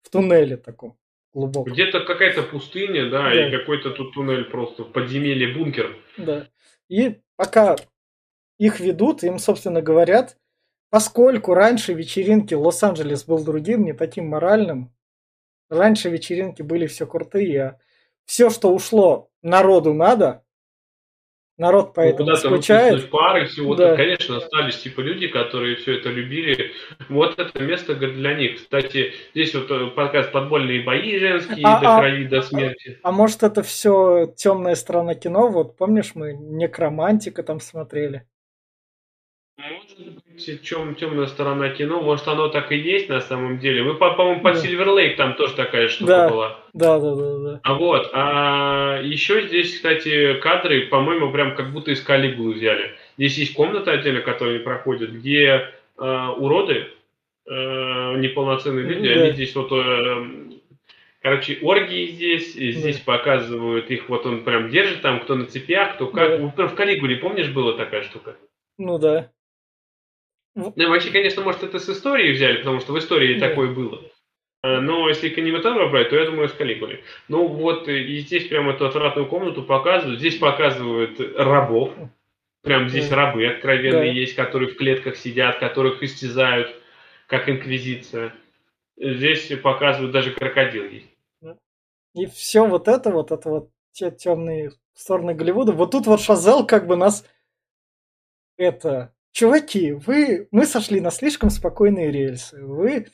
[0.00, 0.96] в туннеле таком
[1.38, 1.70] глубоко.
[1.70, 5.96] Где-то какая-то пустыня, да, да, и какой-то тут туннель просто, подземелье, бункер.
[6.16, 6.48] Да.
[6.88, 7.76] И пока
[8.58, 10.36] их ведут, им, собственно, говорят,
[10.90, 14.92] поскольку раньше вечеринки Лос-Анджелес был другим, не таким моральным,
[15.70, 17.78] раньше вечеринки были все крутые, а
[18.24, 20.44] все, что ушло народу надо,
[21.58, 23.10] народ по Ну, этому куда-то скучает.
[23.10, 23.96] пары, всего Да.
[23.96, 26.72] конечно, остались типа люди, которые все это любили.
[27.08, 28.56] Вот это место говорит, для них.
[28.56, 32.98] Кстати, здесь вот э, подкаст «Подбольные бои женские» А- до а- крови, до смерти.
[33.02, 35.48] А может это все темная сторона кино?
[35.48, 38.24] Вот помнишь, мы некромантика там смотрели.
[39.58, 39.98] Может
[40.62, 43.94] чем, темная сторона кино, может оно так и есть на самом деле.
[43.94, 44.60] По- по-моему, под Да.
[44.60, 46.28] Silver Lake там тоже такая штука Да.
[46.28, 46.60] была.
[46.72, 47.60] Да, да, да, да.
[47.62, 52.92] А вот, а еще здесь, кстати, кадры, по-моему, прям как будто из Калигулы взяли.
[53.16, 55.68] Здесь есть комната отдельно, которая не проходит, где
[56.00, 56.86] э, уроды,
[57.46, 57.50] э,
[58.18, 59.20] неполноценные люди, Да.
[59.22, 60.26] они здесь вот, э,
[61.22, 65.94] короче, оргии здесь, и здесь показывают их, вот он прям держит там, кто на цепях,
[65.94, 66.54] кто как.
[66.56, 66.66] Да.
[66.68, 68.36] В Калигуле, помнишь, была такая штука?
[68.78, 69.30] Ну да.
[70.76, 73.48] Ну, вообще, конечно, может, это с истории взяли, потому что в истории Да.
[73.48, 74.02] такое было.
[74.62, 77.04] А, Но если кинематограф брать, то я думаю, с Калигулой.
[77.28, 80.18] Ну вот, э, и здесь прям эту отвратную комнату показывают.
[80.18, 81.92] Здесь показывают рабов.
[82.62, 83.16] Прям здесь Да.
[83.16, 84.18] рабы откровенные Да.
[84.18, 86.74] есть, которые в клетках сидят, которых истязают,
[87.28, 88.34] как инквизиция.
[88.96, 91.06] Здесь показывают даже крокодил есть.
[92.14, 95.70] И все вот это, вот это вот те темные стороны Голливуда.
[95.70, 97.24] Вот тут вот Шазел как бы нас
[98.56, 99.12] это...
[99.32, 102.60] Чуваки, вы, мы сошли на слишком спокойные рельсы.
[102.64, 103.06] Вы,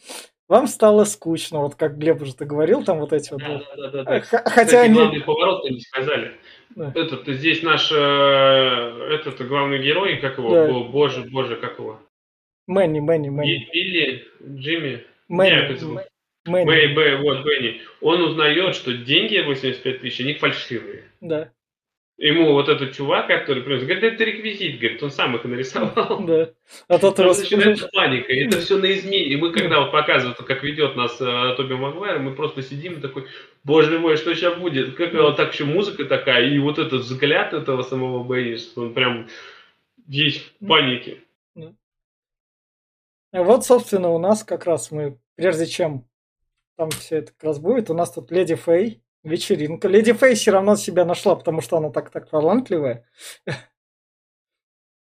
[0.48, 3.40] вам стало скучно, вот как Глеб уже ты говорил, там вот эти вот.
[3.42, 3.92] Да, вот.
[3.92, 4.94] да, да, Хотя Кстати, они...
[4.94, 6.32] главный поворот не сказали.
[6.76, 6.92] Да.
[6.94, 10.66] Этот, здесь наш, э, этот главный герой, как его, Да.
[10.72, 12.00] Бо- боже, боже, как его?
[12.66, 13.52] Мэнни, Мэнни, Мэнни.
[13.52, 14.24] Би- Билли,
[14.58, 16.04] Джимми, Мэнни, Нет, это- Мэ-
[16.46, 17.80] Мэнни, Бэй, Бэй, вот Бенни.
[18.00, 21.04] Он узнает, что деньги 85 тысяч, они фальшивые.
[21.20, 21.50] да,
[22.16, 26.20] Ему вот этот чувак, который принес, говорит, это реквизит, говорит, он сам их нарисовал.
[26.26, 26.50] да.
[26.86, 27.40] А тот рос...
[27.40, 29.24] начинается паника, это все на измене.
[29.24, 33.00] И мы, когда вот показывают, как ведет нас э, Тоби Магуайр, мы просто сидим и
[33.00, 33.26] такой,
[33.64, 34.94] боже мой, что сейчас будет?
[34.94, 38.94] Как вот так еще музыка такая, и вот этот взгляд этого самого Бенни, что он
[38.94, 39.28] прям
[40.06, 41.18] весь в панике.
[43.32, 46.08] А Вот, собственно, у нас как раз мы, прежде чем
[46.76, 49.88] там все это как раз будет, у нас тут Леди Фэй, вечеринка.
[49.88, 53.08] Леди Фэй все равно себя нашла, потому что она так так талантливая.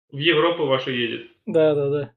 [0.10, 1.30] В Европу вашу едет.
[1.46, 2.16] Да, да, да.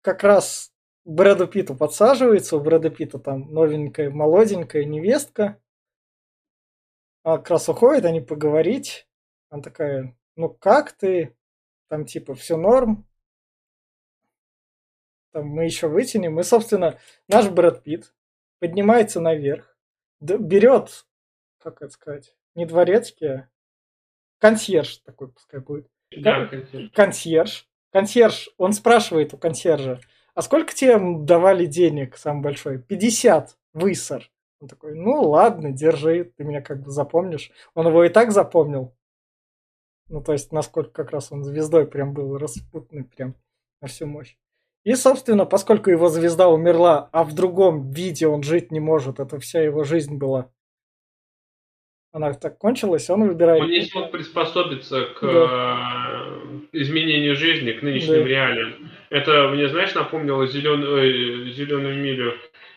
[0.00, 0.72] Как раз
[1.04, 5.60] Брэду Питту подсаживается, у Брэда Питта там новенькая, молоденькая невестка.
[7.22, 9.06] А как раз уходит они поговорить.
[9.50, 11.36] Она такая, ну как ты?
[11.88, 13.06] Там типа все норм.
[15.32, 16.40] Там мы еще вытянем.
[16.40, 16.98] И, собственно,
[17.28, 18.14] наш Брэд Питт
[18.58, 19.75] поднимается наверх,
[20.20, 21.06] берет,
[21.58, 23.48] как это сказать, не дворецкий, а
[24.38, 26.90] консьерж такой пускай будет Да, конечно.
[26.94, 27.68] консьерж.
[27.92, 30.00] Консьерж, он спрашивает у консьержа,
[30.34, 32.78] а сколько тебе давали денег, самый большой?
[32.78, 34.30] 50, высор.
[34.60, 37.50] Он такой, ну ладно, держи, ты меня как бы запомнишь.
[37.74, 38.94] Он его и так запомнил.
[40.08, 43.34] Ну, то есть, насколько как раз он звездой прям был распутный прям
[43.80, 44.36] на всю мощь.
[44.86, 49.40] И, собственно, поскольку его звезда умерла, а в другом виде он жить не может, это
[49.40, 50.48] вся его жизнь была.
[52.12, 53.62] Она так кончилась, он выбирает...
[53.64, 56.22] Он не смог приспособиться к Да.
[56.22, 58.28] э, изменению жизни, к нынешним Да.
[58.28, 58.74] реалиям.
[59.10, 62.34] Это мне, знаешь, напомнило зеленую, зеленую милю.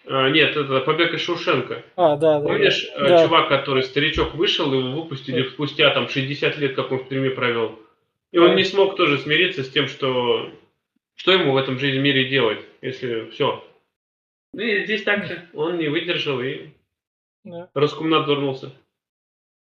[0.08, 1.84] А, нет, это побег из Шушенко.
[1.96, 2.48] А, да, да.
[2.48, 3.06] Помнишь, да.
[3.06, 3.24] э, Да.
[3.24, 5.50] чувак, который старичок вышел, его выпустили Да.
[5.52, 7.78] спустя там 60 лет, как он в тюрьме провел.
[8.32, 8.56] И он Да.
[8.56, 10.50] не смог тоже смириться с тем, что
[11.20, 13.64] что ему в этом жизни мире делать, если все.
[14.54, 15.48] И здесь так же.
[15.54, 16.70] Он не выдержал и
[17.44, 17.70] Да.
[17.74, 18.72] раскумнадорнулся.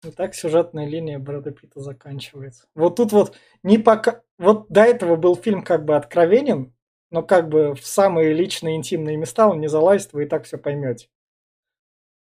[0.05, 2.67] И так сюжетная линия Брэда Питта заканчивается.
[2.75, 4.23] Вот тут вот не пока...
[4.39, 6.73] Вот до этого был фильм как бы откровенен,
[7.11, 10.59] но как бы в самые личные интимные места он не залазит, вы и так все
[10.59, 11.09] поймете.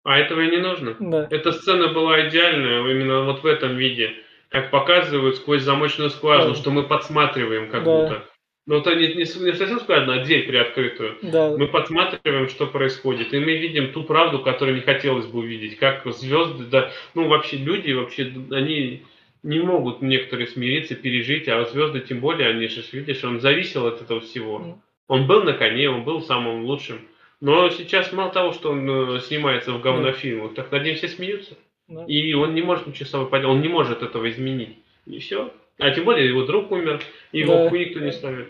[0.04, 0.96] А этого и не нужно.
[1.00, 1.28] Да.
[1.32, 4.12] Эта сцена была идеальная именно вот в этом виде.
[4.50, 6.60] Как показывают сквозь замочную скважину, Да.
[6.60, 8.02] что мы подсматриваем как Да.
[8.02, 8.30] будто.
[8.68, 11.18] Но это не, не, не совсем скважина, а дверь приоткрытую.
[11.22, 11.56] Да.
[11.58, 15.78] Мы подсматриваем, что происходит, и мы видим ту правду, которую не хотелось бы увидеть.
[15.80, 19.04] Как звезды, да, ну вообще люди, вообще, они
[19.42, 24.02] не могут некоторые смириться, пережить, а звезды тем более, они же, видишь, он зависел от
[24.02, 24.78] этого всего.
[25.08, 27.00] Он был на коне, он был самым лучшим.
[27.40, 31.56] Но сейчас мало того, что он э, снимается в говнофильмах, так над ним все смеются.
[31.88, 32.04] да.
[32.06, 34.76] И он не может ничего с собой поделать, он не может этого изменить.
[35.06, 35.54] И все.
[35.80, 37.00] А тем более его друг умер,
[37.32, 37.78] и его Да.
[37.78, 38.50] никто не ставит.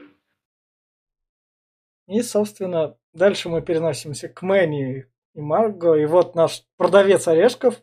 [2.08, 5.06] И, собственно, дальше мы переносимся к Мэнни
[5.36, 7.76] и Марго, и вот наш продавец орешков,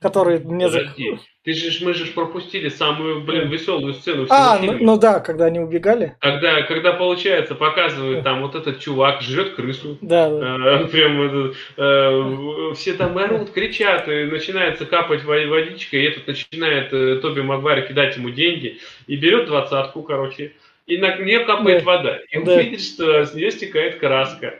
[0.00, 0.66] который мне...
[0.66, 5.44] Подожди, ты же, мы же пропустили самую, блин, веселую сцену А, ну, ну да, когда
[5.44, 6.16] они убегали.
[6.18, 9.96] Когда, когда получается, показывают там вот этот чувак жрет крысу.
[10.00, 10.80] Да, да.
[10.80, 16.92] Э, прям это, э, все там орут, кричат, и начинается капать водичка, и этот начинает
[16.92, 20.52] э, Тоби Магуайр кидать ему деньги, и берет двадцатку, короче,
[20.86, 21.84] и на нее капает да.
[21.84, 22.20] вода.
[22.30, 22.62] И он да.
[22.62, 24.58] видит, что с нее стекает краска.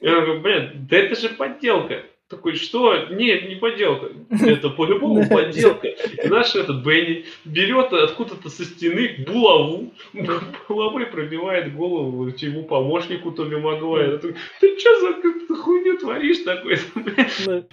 [0.00, 2.04] И он говорит, блин, да это же подделка.
[2.28, 3.06] Такой, что?
[3.10, 4.12] Нет, не подделка.
[4.30, 5.88] Это по-любому подделка.
[5.88, 9.92] И наш этот Бенни берет откуда-то со стены булаву,
[10.68, 14.18] булавой пробивает голову ему помощнику Тоби Магуайра.
[14.18, 16.78] Ты что за хуйню творишь такой?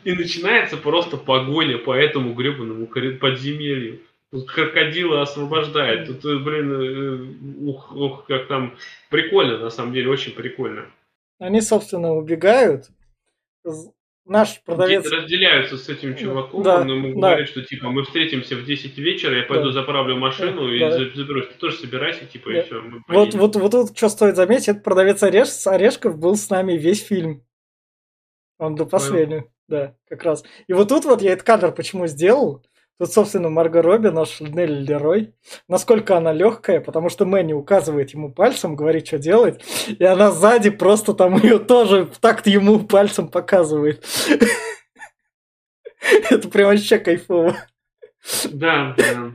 [0.04, 4.00] И начинается просто погоня по этому гребаному подземелью.
[4.32, 6.08] Тут крокодила освобождает.
[6.08, 8.76] Тут, э, блин, э, ух, ух, как там
[9.10, 10.86] прикольно, на самом деле, очень прикольно.
[11.40, 12.90] Они, собственно, убегают.
[14.26, 15.04] Наш продавец...
[15.04, 17.30] Дети разделяются с этим чуваком, да, он ему да.
[17.30, 19.72] говорит, что типа мы встретимся в 10 вечера, я пойду да.
[19.72, 20.92] заправлю машину да, и да.
[20.92, 21.44] заберу.
[21.44, 22.60] Ты тоже собирайся, типа, да.
[22.60, 22.84] и все.
[23.08, 25.48] Вот, вот, вот тут что стоит заметить, этот продавец ореш...
[25.66, 27.46] Орешков был с нами весь фильм.
[28.58, 29.46] Он до последнего.
[29.70, 30.44] Да, как раз.
[30.68, 32.66] И вот тут вот я этот кадр почему сделал,
[33.00, 35.36] Тут, собственно, Марго Робби, наш Нелли Лерой,
[35.68, 40.72] насколько она легкая, потому что Мэнни указывает ему пальцем, говорит, что делать, и она сзади
[40.72, 44.04] просто там ее тоже в такт ему пальцем показывает.
[46.30, 47.56] Это прям вообще кайфово.
[48.52, 49.34] Да, да.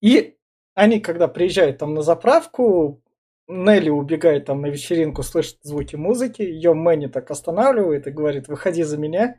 [0.00, 0.36] И
[0.74, 3.02] они, когда приезжают там на заправку,
[3.46, 8.84] Нелли убегает там на вечеринку, слышит звуки музыки, ее Мэнни так останавливает и говорит, выходи
[8.84, 9.36] за меня,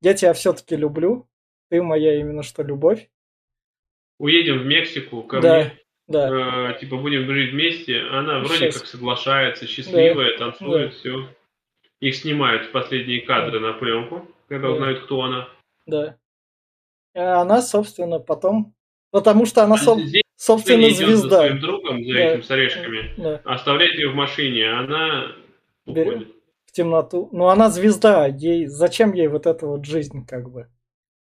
[0.00, 1.28] я тебя все-таки люблю,
[1.68, 3.08] ты моя именно что любовь.
[4.18, 5.78] Уедем в Мексику ко да, мне.
[6.08, 6.70] Да.
[6.70, 8.00] Э, типа будем жить вместе.
[8.00, 8.78] Она вроде Сейчас.
[8.78, 10.38] как соглашается, счастливая, да.
[10.38, 10.96] танцует, да.
[10.96, 11.28] все.
[12.00, 13.68] Их снимают в последние кадры да.
[13.68, 14.74] на пленку, когда да.
[14.74, 15.48] узнают, кто она.
[15.86, 16.16] Да.
[17.14, 18.74] А она, собственно, потом.
[19.10, 20.00] Потому что она, соб...
[20.00, 21.28] Здесь собственно, звезда.
[21.28, 22.20] За своим другом, за да.
[22.20, 23.14] этим с орешками.
[23.16, 23.40] Да.
[23.44, 25.32] Оставляет ее в машине, она
[25.86, 26.28] уходит.
[26.66, 27.28] В темноту.
[27.32, 28.26] Ну, она звезда.
[28.26, 30.68] Ей зачем ей вот эта вот жизнь, как бы?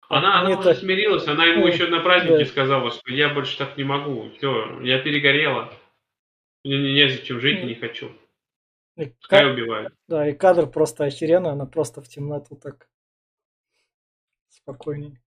[0.08, 2.44] Она, она уже смирилась, она ему еще на празднике да.
[2.44, 5.72] сказала, что я больше так не могу, все, я перегорела,
[6.62, 7.64] мне не, незачем жить, и...
[7.64, 8.12] не хочу.
[8.96, 9.52] И Пускай кад...
[9.52, 9.94] убивают.
[10.08, 12.88] Да, и кадр просто охеренный, она просто в темноту так
[14.48, 15.20] спокойненько.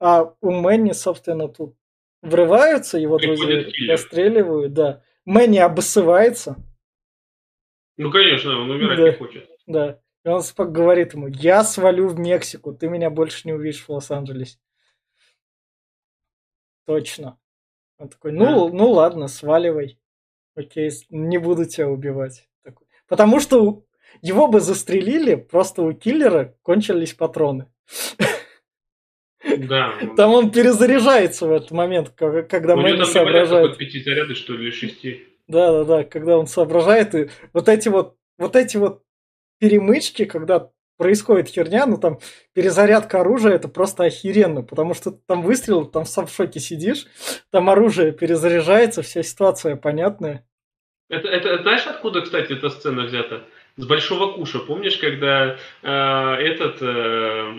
[0.00, 1.76] А у Мэнни, собственно, тут
[2.22, 5.02] врываются, его Приходит друзья расстреливают, да.
[5.24, 6.56] Мэнни обоссывается.
[7.96, 9.10] Ну, конечно, он умирать да.
[9.10, 9.48] не хочет.
[9.66, 10.01] Да.
[10.24, 14.58] И он говорит ему, я свалю в Мексику, ты меня больше не увидишь в Лос-Анджелесе.
[16.86, 17.38] Точно.
[17.98, 18.76] Он такой, ну, да.
[18.76, 19.98] ну ладно, сваливай.
[20.54, 22.48] Окей, не буду тебя убивать.
[22.62, 22.86] Такой.
[23.08, 23.84] Потому что
[24.20, 27.66] его бы застрелили, просто у киллера кончились патроны.
[29.56, 29.94] Да.
[30.16, 33.76] Там он перезаряжается в этот момент, когда мы не соображает.
[33.76, 35.26] пяти заряды, что ли, шести.
[35.48, 39.02] Да, да, да, когда он соображает, и вот эти вот, вот эти вот
[39.62, 42.18] перемычки, когда происходит херня, ну там
[42.52, 47.06] перезарядка оружия, это просто охеренно, потому что там выстрел, там сам в шоке сидишь,
[47.52, 50.44] там оружие перезаряжается, вся ситуация понятная.
[51.08, 53.44] Это, это знаешь, откуда, кстати, эта сцена взята?
[53.76, 54.58] С Большого Куша.
[54.58, 57.52] Помнишь, когда э, этот э,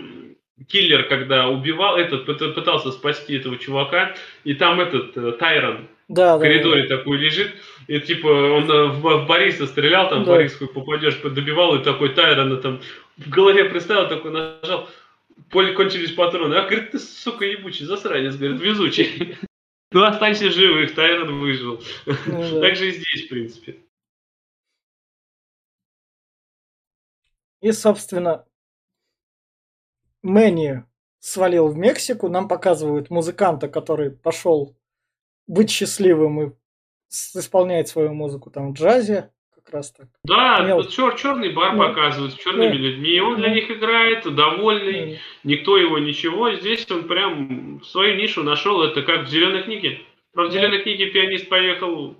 [0.67, 4.13] киллер, когда убивал, этот пытался спасти этого чувака,
[4.43, 6.97] и там этот э, Тайрон да, в коридоре да.
[6.97, 7.53] такой лежит,
[7.87, 10.33] и типа он э, в, Бориса стрелял, там да.
[10.33, 12.81] Борис попадешь, добивал, и такой Тайрона там
[13.17, 14.89] в голове представил, такой нажал,
[15.49, 16.55] поле кончились патроны.
[16.55, 19.37] А, говорит, ты, сука, ебучий, засранец, говорит, везучий.
[19.91, 21.79] Ну, останься живых, Тайрон выжил.
[22.25, 23.77] Ну, так же и здесь, в принципе.
[27.61, 28.45] И, собственно,
[30.23, 30.83] Мэнни
[31.19, 32.27] свалил в Мексику.
[32.27, 34.75] Нам показывают музыканта, который пошел
[35.47, 36.51] быть счастливым и
[37.09, 40.07] исполняет свою музыку там в джазе, как раз так.
[40.23, 40.83] Да, Имел...
[40.85, 41.87] чер, черный бар да.
[41.87, 42.77] показывают с черными да.
[42.77, 43.41] людьми, и он да.
[43.41, 45.17] для них играет, довольный, да.
[45.43, 46.53] никто его ничего.
[46.53, 50.01] Здесь он прям свою нишу нашел, это как в зеленой книге.
[50.33, 52.15] Правда, в зеленой книге пианист поехал,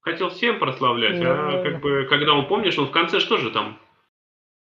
[0.00, 1.62] хотел всем прославлять, да, а да.
[1.62, 3.78] как бы, когда он, помнишь, он в конце что же там?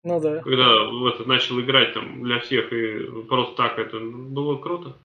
[0.04, 0.40] Ну да.
[0.42, 4.96] Когда вот начал играть там для всех и просто так, это было круто.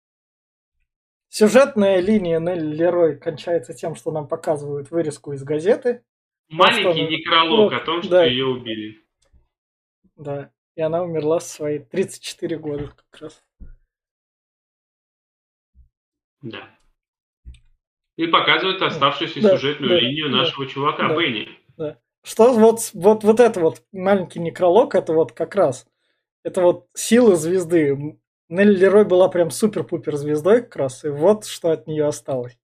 [1.34, 6.04] Сюжетная линия Нелли Лерой кончается тем, что нам показывают вырезку из газеты.
[6.50, 8.26] Маленький некролог о том, что да.
[8.26, 9.00] ее убили.
[10.18, 13.44] Да, и она умерла в свои 34 года как раз.
[16.42, 16.68] Да.
[18.18, 21.48] И показывает оставшуюся да, сюжетную да, линию да, нашего чувака да, Бенни.
[21.78, 21.98] Да.
[22.26, 25.88] что вот, вот, вот это вот маленький некролог, это вот как раз,
[26.44, 28.20] это вот сила звезды.
[28.52, 32.58] Нелли Лерой была прям супер-пупер звездой как раз, и вот что от нее осталось.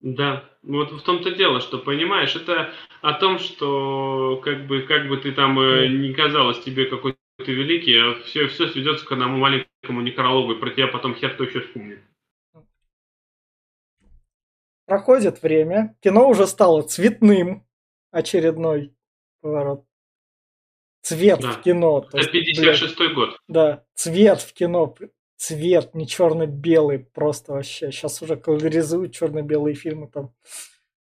[0.00, 2.72] Да, вот в том-то дело, что понимаешь, это
[3.02, 7.52] о том, что как бы как бы ты там э, не казалось тебе какой ты
[7.52, 11.42] великий, а все, все сведется к одному маленькому некрологу, и про тебя потом хер кто
[11.42, 11.98] еще вспомнит.
[14.86, 17.66] Проходит время, кино уже стало цветным,
[18.12, 18.94] очередной
[19.40, 19.87] поворот.
[21.02, 21.52] Цвет да.
[21.52, 22.06] в кино.
[22.12, 23.38] Это 56-й год.
[23.48, 24.94] Да, цвет в кино
[25.38, 27.90] цвет, не черно-белый, просто вообще.
[27.90, 30.34] Сейчас уже колоризуют черно-белые фильмы, там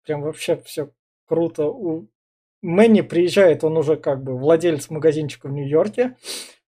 [0.03, 0.89] прям вообще все
[1.27, 1.67] круто.
[1.67, 2.07] У
[2.61, 6.15] Мэнни приезжает, он уже как бы владелец магазинчика в Нью-Йорке,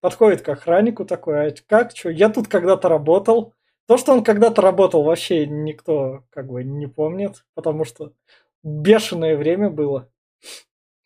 [0.01, 3.53] подходит к охраннику такой, а как, что, я тут когда-то работал.
[3.87, 8.13] То, что он когда-то работал, вообще никто как бы не помнит, потому что
[8.63, 10.09] бешеное время было.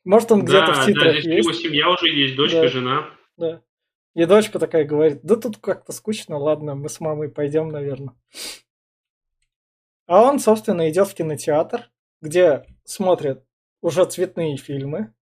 [0.07, 1.37] Может, он да, где-то в титрах да, здесь есть.
[1.45, 3.09] его семья уже есть, дочка, да, жена.
[3.35, 3.61] Да.
[4.15, 8.15] И дочка такая говорит, да тут как-то скучно, ладно, мы с мамой пойдем, наверное.
[10.05, 11.89] А он, собственно, идет в кинотеатр,
[12.21, 13.43] где смотрит
[13.81, 15.13] уже цветные фильмы.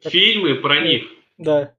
[0.00, 1.06] Фильмы про них?
[1.36, 1.74] Да.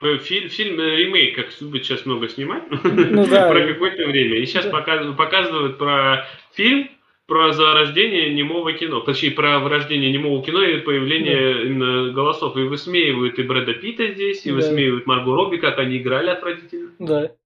[0.00, 3.48] Фильм, фильм э, ремейк, как любят сейчас много снимать, ну, да.
[3.50, 4.38] про какое-то время.
[4.38, 4.70] И сейчас да.
[4.70, 6.90] показывают, показывают про фильм,
[7.26, 11.62] про зарождение немого кино, точнее, про вырождение немого кино и появление да.
[11.62, 12.56] именно голосов.
[12.56, 14.56] И высмеивают и Брэда Питта здесь, и да.
[14.56, 16.92] высмеивают Маргу Робби, как они играли отвратительно.
[16.98, 17.36] Да.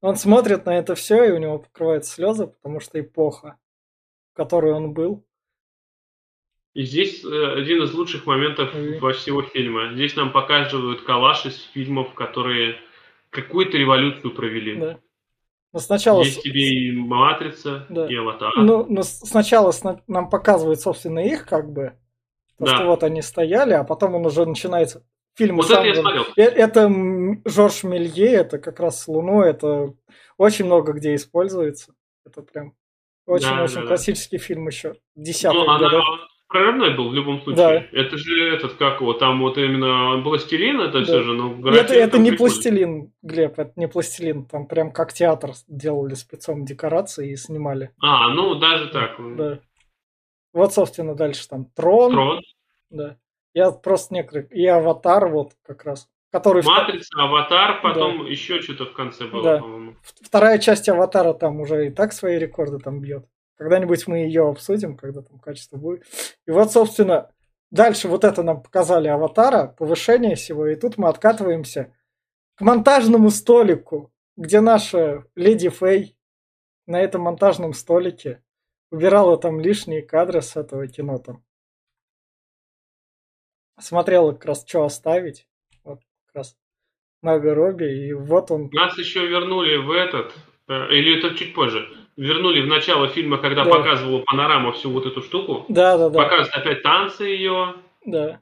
[0.00, 3.58] Он смотрит на это все, и у него покрывают слезы, потому что эпоха,
[4.32, 5.26] в которой он был.
[6.72, 9.92] И здесь э, один из лучших моментов mm во всего фильма.
[9.92, 12.76] Здесь нам показывают калаш из фильмов, которые
[13.30, 14.76] какую-то революцию провели.
[14.76, 15.00] Да.
[15.72, 16.22] Но сначала...
[16.22, 18.06] Есть тебе и Матрица, да.
[18.06, 18.52] и Аватар.
[18.56, 19.72] Ну, но сначала
[20.08, 21.94] нам показывают, собственно, их как бы.
[22.58, 22.76] То, да.
[22.76, 25.04] что вот они стояли, а потом он уже начинается...
[25.36, 26.24] Фильм вот сам, это я смотрел.
[26.36, 26.90] Э, это
[27.44, 29.94] Жорж Мелье, это как раз с это
[30.36, 31.94] очень много где используется.
[32.26, 32.74] Это прям
[33.26, 34.44] очень-очень да, да, классический да.
[34.44, 34.96] фильм еще.
[35.14, 36.02] Десятых ну, годов.
[36.04, 37.88] Она прорывной был в любом случае.
[37.92, 37.98] Да.
[37.98, 41.04] Это же этот, как его, там вот именно пластилин, это да.
[41.04, 44.44] все же, ну, Это, это не пластилин, Глеб, это не пластилин.
[44.44, 47.92] Там прям как театр делали спецом декорации и снимали.
[48.00, 49.16] А, ну, даже так.
[49.36, 49.60] Да.
[50.52, 52.12] Вот, собственно, дальше там Трон.
[52.12, 52.40] Трон.
[52.90, 53.16] Да.
[53.54, 54.48] Я просто некоторые...
[54.48, 56.08] И Аватар вот как раз.
[56.32, 57.20] Который Матрица, в...
[57.20, 58.30] Аватар, потом да.
[58.30, 59.58] еще что-то в конце было, да.
[59.58, 59.94] по-моему.
[60.20, 63.26] Вторая часть Аватара там уже и так свои рекорды там бьет.
[63.60, 66.06] Когда-нибудь мы ее обсудим, когда там качество будет.
[66.46, 67.30] И вот, собственно,
[67.70, 71.94] дальше вот это нам показали аватара, повышение всего, и тут мы откатываемся
[72.54, 76.16] к монтажному столику, где наша леди Фэй
[76.86, 78.42] на этом монтажном столике
[78.90, 81.44] убирала там лишние кадры с этого кино там.
[83.78, 85.46] Смотрела как раз, что оставить.
[85.84, 86.56] Вот как раз
[87.20, 88.70] Мага Робби, и вот он...
[88.72, 90.34] Нас еще вернули в этот,
[90.66, 91.86] э, или это чуть позже,
[92.20, 93.70] вернули в начало фильма, когда да.
[93.70, 95.64] показывала панорама всю вот эту штуку.
[95.68, 96.22] Да, да, да.
[96.22, 97.76] Показывают опять танцы ее.
[98.04, 98.40] Да.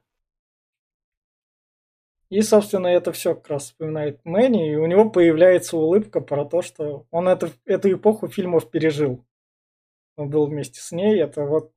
[2.28, 6.60] И, собственно, это все как раз вспоминает Мэнни, и у него появляется улыбка про то,
[6.60, 9.24] что он это, эту эпоху фильмов пережил.
[10.16, 11.70] Он был вместе с ней, это вот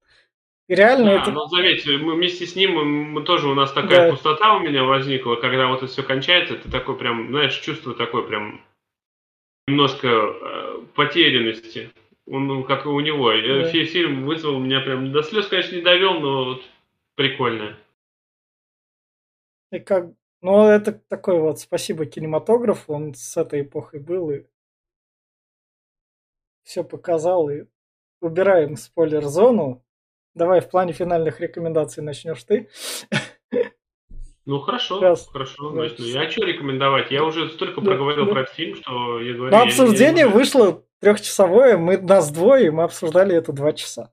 [0.67, 1.31] и реально да, это...
[1.31, 4.11] ну заметьте, мы вместе с ним, мы тоже у нас такая да.
[4.11, 8.23] пустота у меня возникла, когда вот это все кончается, это такое прям, знаешь, чувство такое
[8.23, 8.61] прям
[9.67, 11.91] немножко э, потерянности.
[12.27, 13.31] Он, ну, как и у него.
[13.31, 13.69] Да.
[13.69, 16.63] Фильм вызвал меня прям до слез, конечно, не довел, но вот
[17.15, 17.77] прикольно.
[19.71, 20.11] И как,
[20.41, 24.43] ну, это такой вот спасибо кинематографу, он с этой эпохой был и
[26.63, 27.49] все показал.
[27.49, 27.65] И
[28.21, 29.83] убираем спойлер-зону.
[30.33, 32.69] Давай в плане финальных рекомендаций начнешь ты.
[34.45, 35.29] Ну хорошо, Раз.
[35.31, 35.69] хорошо.
[35.69, 37.11] Значит, ну, я что рекомендовать?
[37.11, 38.31] Я уже столько да, проговорил да.
[38.31, 39.55] про этот фильм, что я говорю.
[39.55, 44.11] Ну, обсуждение я, вышло трехчасовое, мы нас двое, мы обсуждали это два часа.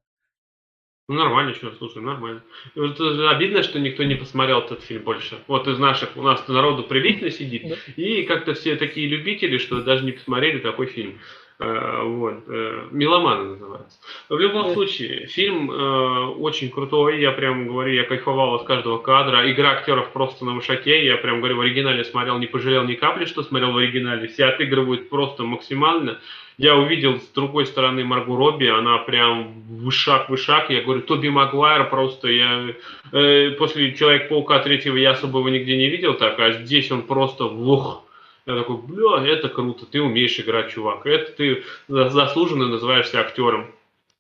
[1.11, 2.43] Ну нормально, что, слушай, нормально.
[2.75, 5.39] Вот обидно, что никто не посмотрел этот фильм больше.
[5.47, 7.77] Вот из наших, у нас народу прилично сидит, да.
[7.97, 11.19] и как-то все такие любители, что даже не посмотрели такой фильм.
[11.61, 12.45] Э, вот.
[12.47, 13.99] Э, Меломаны называется.
[14.29, 17.21] В любом случае, фильм э, очень крутой.
[17.21, 19.51] Я прям говорю, я кайфовал от каждого кадра.
[19.51, 21.05] Игра актеров просто на вышаке.
[21.05, 24.29] Я прям говорю, в оригинале смотрел, не пожалел ни капли, что смотрел в оригинале.
[24.29, 26.21] Все отыгрывают просто максимально.
[26.59, 30.71] Я увидел с другой стороны Маргу Робби, она прям вышаг, вышаг.
[30.71, 32.75] Я говорю, Тоби Магуайр просто, я
[33.13, 37.45] э, после Человек-паука третьего я особо его нигде не видел так, а здесь он просто
[37.45, 38.08] вух
[38.49, 41.07] я такой, бля, это круто, ты умеешь играть, чувак.
[41.07, 43.66] Это ты заслуженно называешься актером.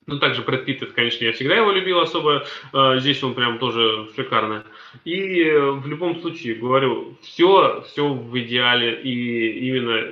[0.06, 2.46] Ну, также Брэд Питт, это, конечно, я всегда его любил особо.
[2.72, 4.64] Э, здесь он прям тоже шикарно.
[5.04, 9.00] И э, в любом случае, говорю, все, все в идеале.
[9.02, 10.06] И именно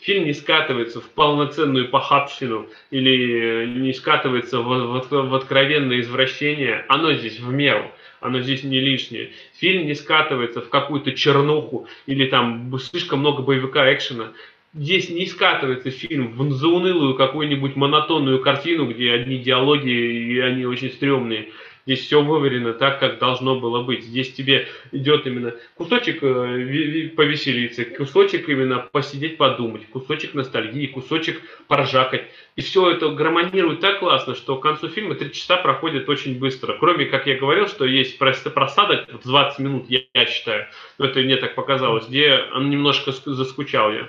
[0.00, 6.84] фильм не скатывается в полноценную похабщину или не скатывается в, в, в откровенное извращение.
[6.88, 7.90] Оно здесь в меру
[8.20, 9.30] оно здесь не лишнее.
[9.58, 14.32] Фильм не скатывается в какую-то чернуху или там слишком много боевика экшена
[14.74, 20.90] здесь не скатывается фильм в заунылую какую-нибудь монотонную картину, где одни диалоги и они очень
[20.90, 21.48] стрёмные.
[21.90, 24.04] Здесь все выварено так, как должно было быть.
[24.04, 32.28] Здесь тебе идет именно кусочек э, повеселиться, кусочек именно посидеть, подумать, кусочек ностальгии, кусочек поржакать.
[32.54, 36.76] И все это гармонирует так классно, что к концу фильма три часа проходит очень быстро.
[36.78, 40.68] Кроме, как я говорил, что есть просадок в 20 минут, я, я считаю.
[40.98, 44.08] Но это мне так показалось, где он немножко заскучал я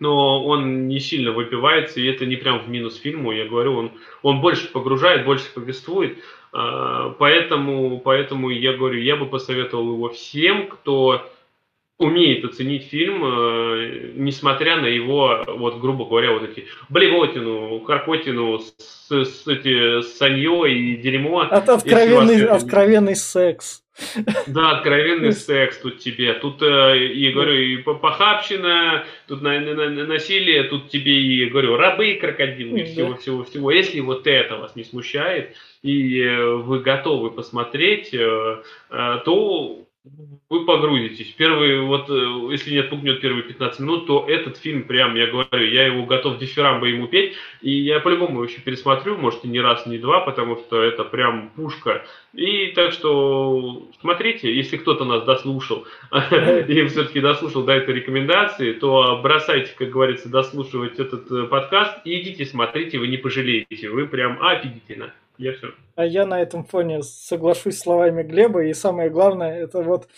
[0.00, 3.92] но он не сильно выпивается, и это не прям в минус фильму, я говорю, он,
[4.22, 6.18] он больше погружает, больше повествует,
[7.18, 11.28] поэтому, поэтому я говорю, я бы посоветовал его всем, кто
[11.98, 18.74] умеет оценить фильм, э, несмотря на его, вот грубо говоря, вот эти блевотину, каркотину, с,
[19.08, 21.42] с, эти, санье и дерьмо.
[21.42, 23.82] От, откровенный, откровенный секс.
[24.48, 26.34] Да, откровенный секс тут тебе.
[26.34, 31.76] Тут, э, я говорю, и похабщина, тут на, на, на, насилие, тут тебе и, говорю,
[31.76, 33.70] рабы, крокодилы, всего, всего, всего.
[33.70, 39.83] Если вот это вас не смущает, и э, вы готовы посмотреть, э, то
[40.50, 41.32] вы погрузитесь.
[41.32, 45.66] Первый, вот, э, если не отпугнет первые 15 минут, то этот фильм прям, я говорю,
[45.66, 49.86] я его готов дифирамбо ему петь, и я по-любому еще пересмотрю, может, и не раз,
[49.86, 52.04] не два, потому что это прям пушка.
[52.34, 55.86] И так что смотрите, если кто-то нас дослушал,
[56.68, 62.20] и все-таки дослушал до этой рекомендации, то бросайте, как говорится, дослушивать этот э, подкаст и
[62.20, 65.14] идите смотрите, вы не пожалеете, вы прям офигительно.
[65.38, 65.68] Я все.
[65.96, 68.64] А я на этом фоне соглашусь с словами Глеба.
[68.64, 70.08] И самое главное, это вот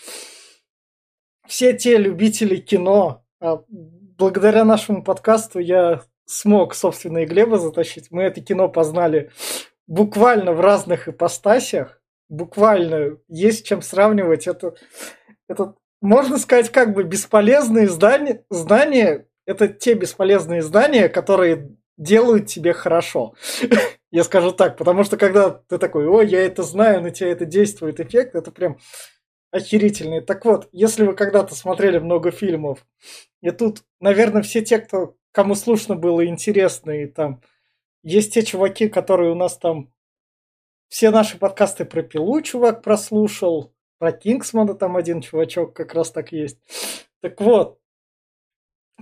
[1.47, 8.11] все те любители кино, а благодаря нашему подкасту я смог, собственно, и Глеба затащить.
[8.11, 9.31] Мы это кино познали
[9.87, 12.01] буквально в разных ипостасях.
[12.29, 14.47] Буквально есть чем сравнивать.
[14.47, 14.75] Это,
[15.47, 19.27] это можно сказать, как бы бесполезные здания, здания.
[19.45, 23.33] Это те бесполезные здания, которые делают тебе хорошо.
[24.09, 27.45] Я скажу так, потому что когда ты такой, ой, я это знаю, на тебя это
[27.45, 28.77] действует эффект, это прям
[29.51, 30.21] охерительный.
[30.21, 32.85] Так вот, если вы когда-то смотрели много фильмов,
[33.41, 37.41] и тут, наверное, все те, кто, кому слушно было интересно, и там
[38.03, 39.91] есть те чуваки, которые у нас там
[40.87, 46.31] все наши подкасты про пилу чувак прослушал, про Кингсмана там один чувачок как раз так
[46.31, 46.59] есть.
[47.21, 47.79] Так вот,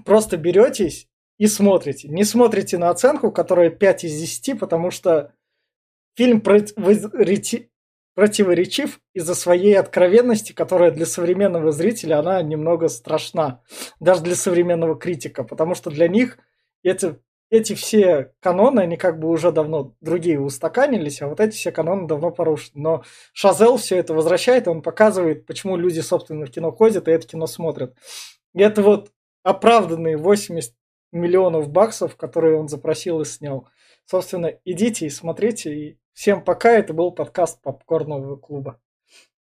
[0.03, 1.07] просто беретесь
[1.37, 2.07] и смотрите.
[2.07, 5.33] Не смотрите на оценку, которая 5 из 10, потому что
[6.15, 7.69] фильм противоречив
[9.13, 13.61] из-за своей откровенности, которая для современного зрителя, она немного страшна.
[13.99, 16.39] Даже для современного критика, потому что для них
[16.83, 17.17] эти,
[17.49, 22.07] эти все каноны, они как бы уже давно другие устаканились, а вот эти все каноны
[22.07, 22.81] давно порушены.
[22.81, 23.03] Но
[23.33, 27.27] Шазел все это возвращает, и он показывает, почему люди, собственно, в кино ходят и это
[27.27, 27.93] кино смотрят.
[28.53, 29.11] И это вот
[29.43, 30.73] оправданные 80
[31.15, 33.67] миллионов баксов, которые он запросил и снял.
[34.05, 35.73] Собственно, идите и смотрите.
[35.73, 36.71] И всем пока.
[36.71, 38.79] Это был подкаст Попкорнового клуба.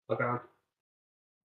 [0.08, 0.44] Пока.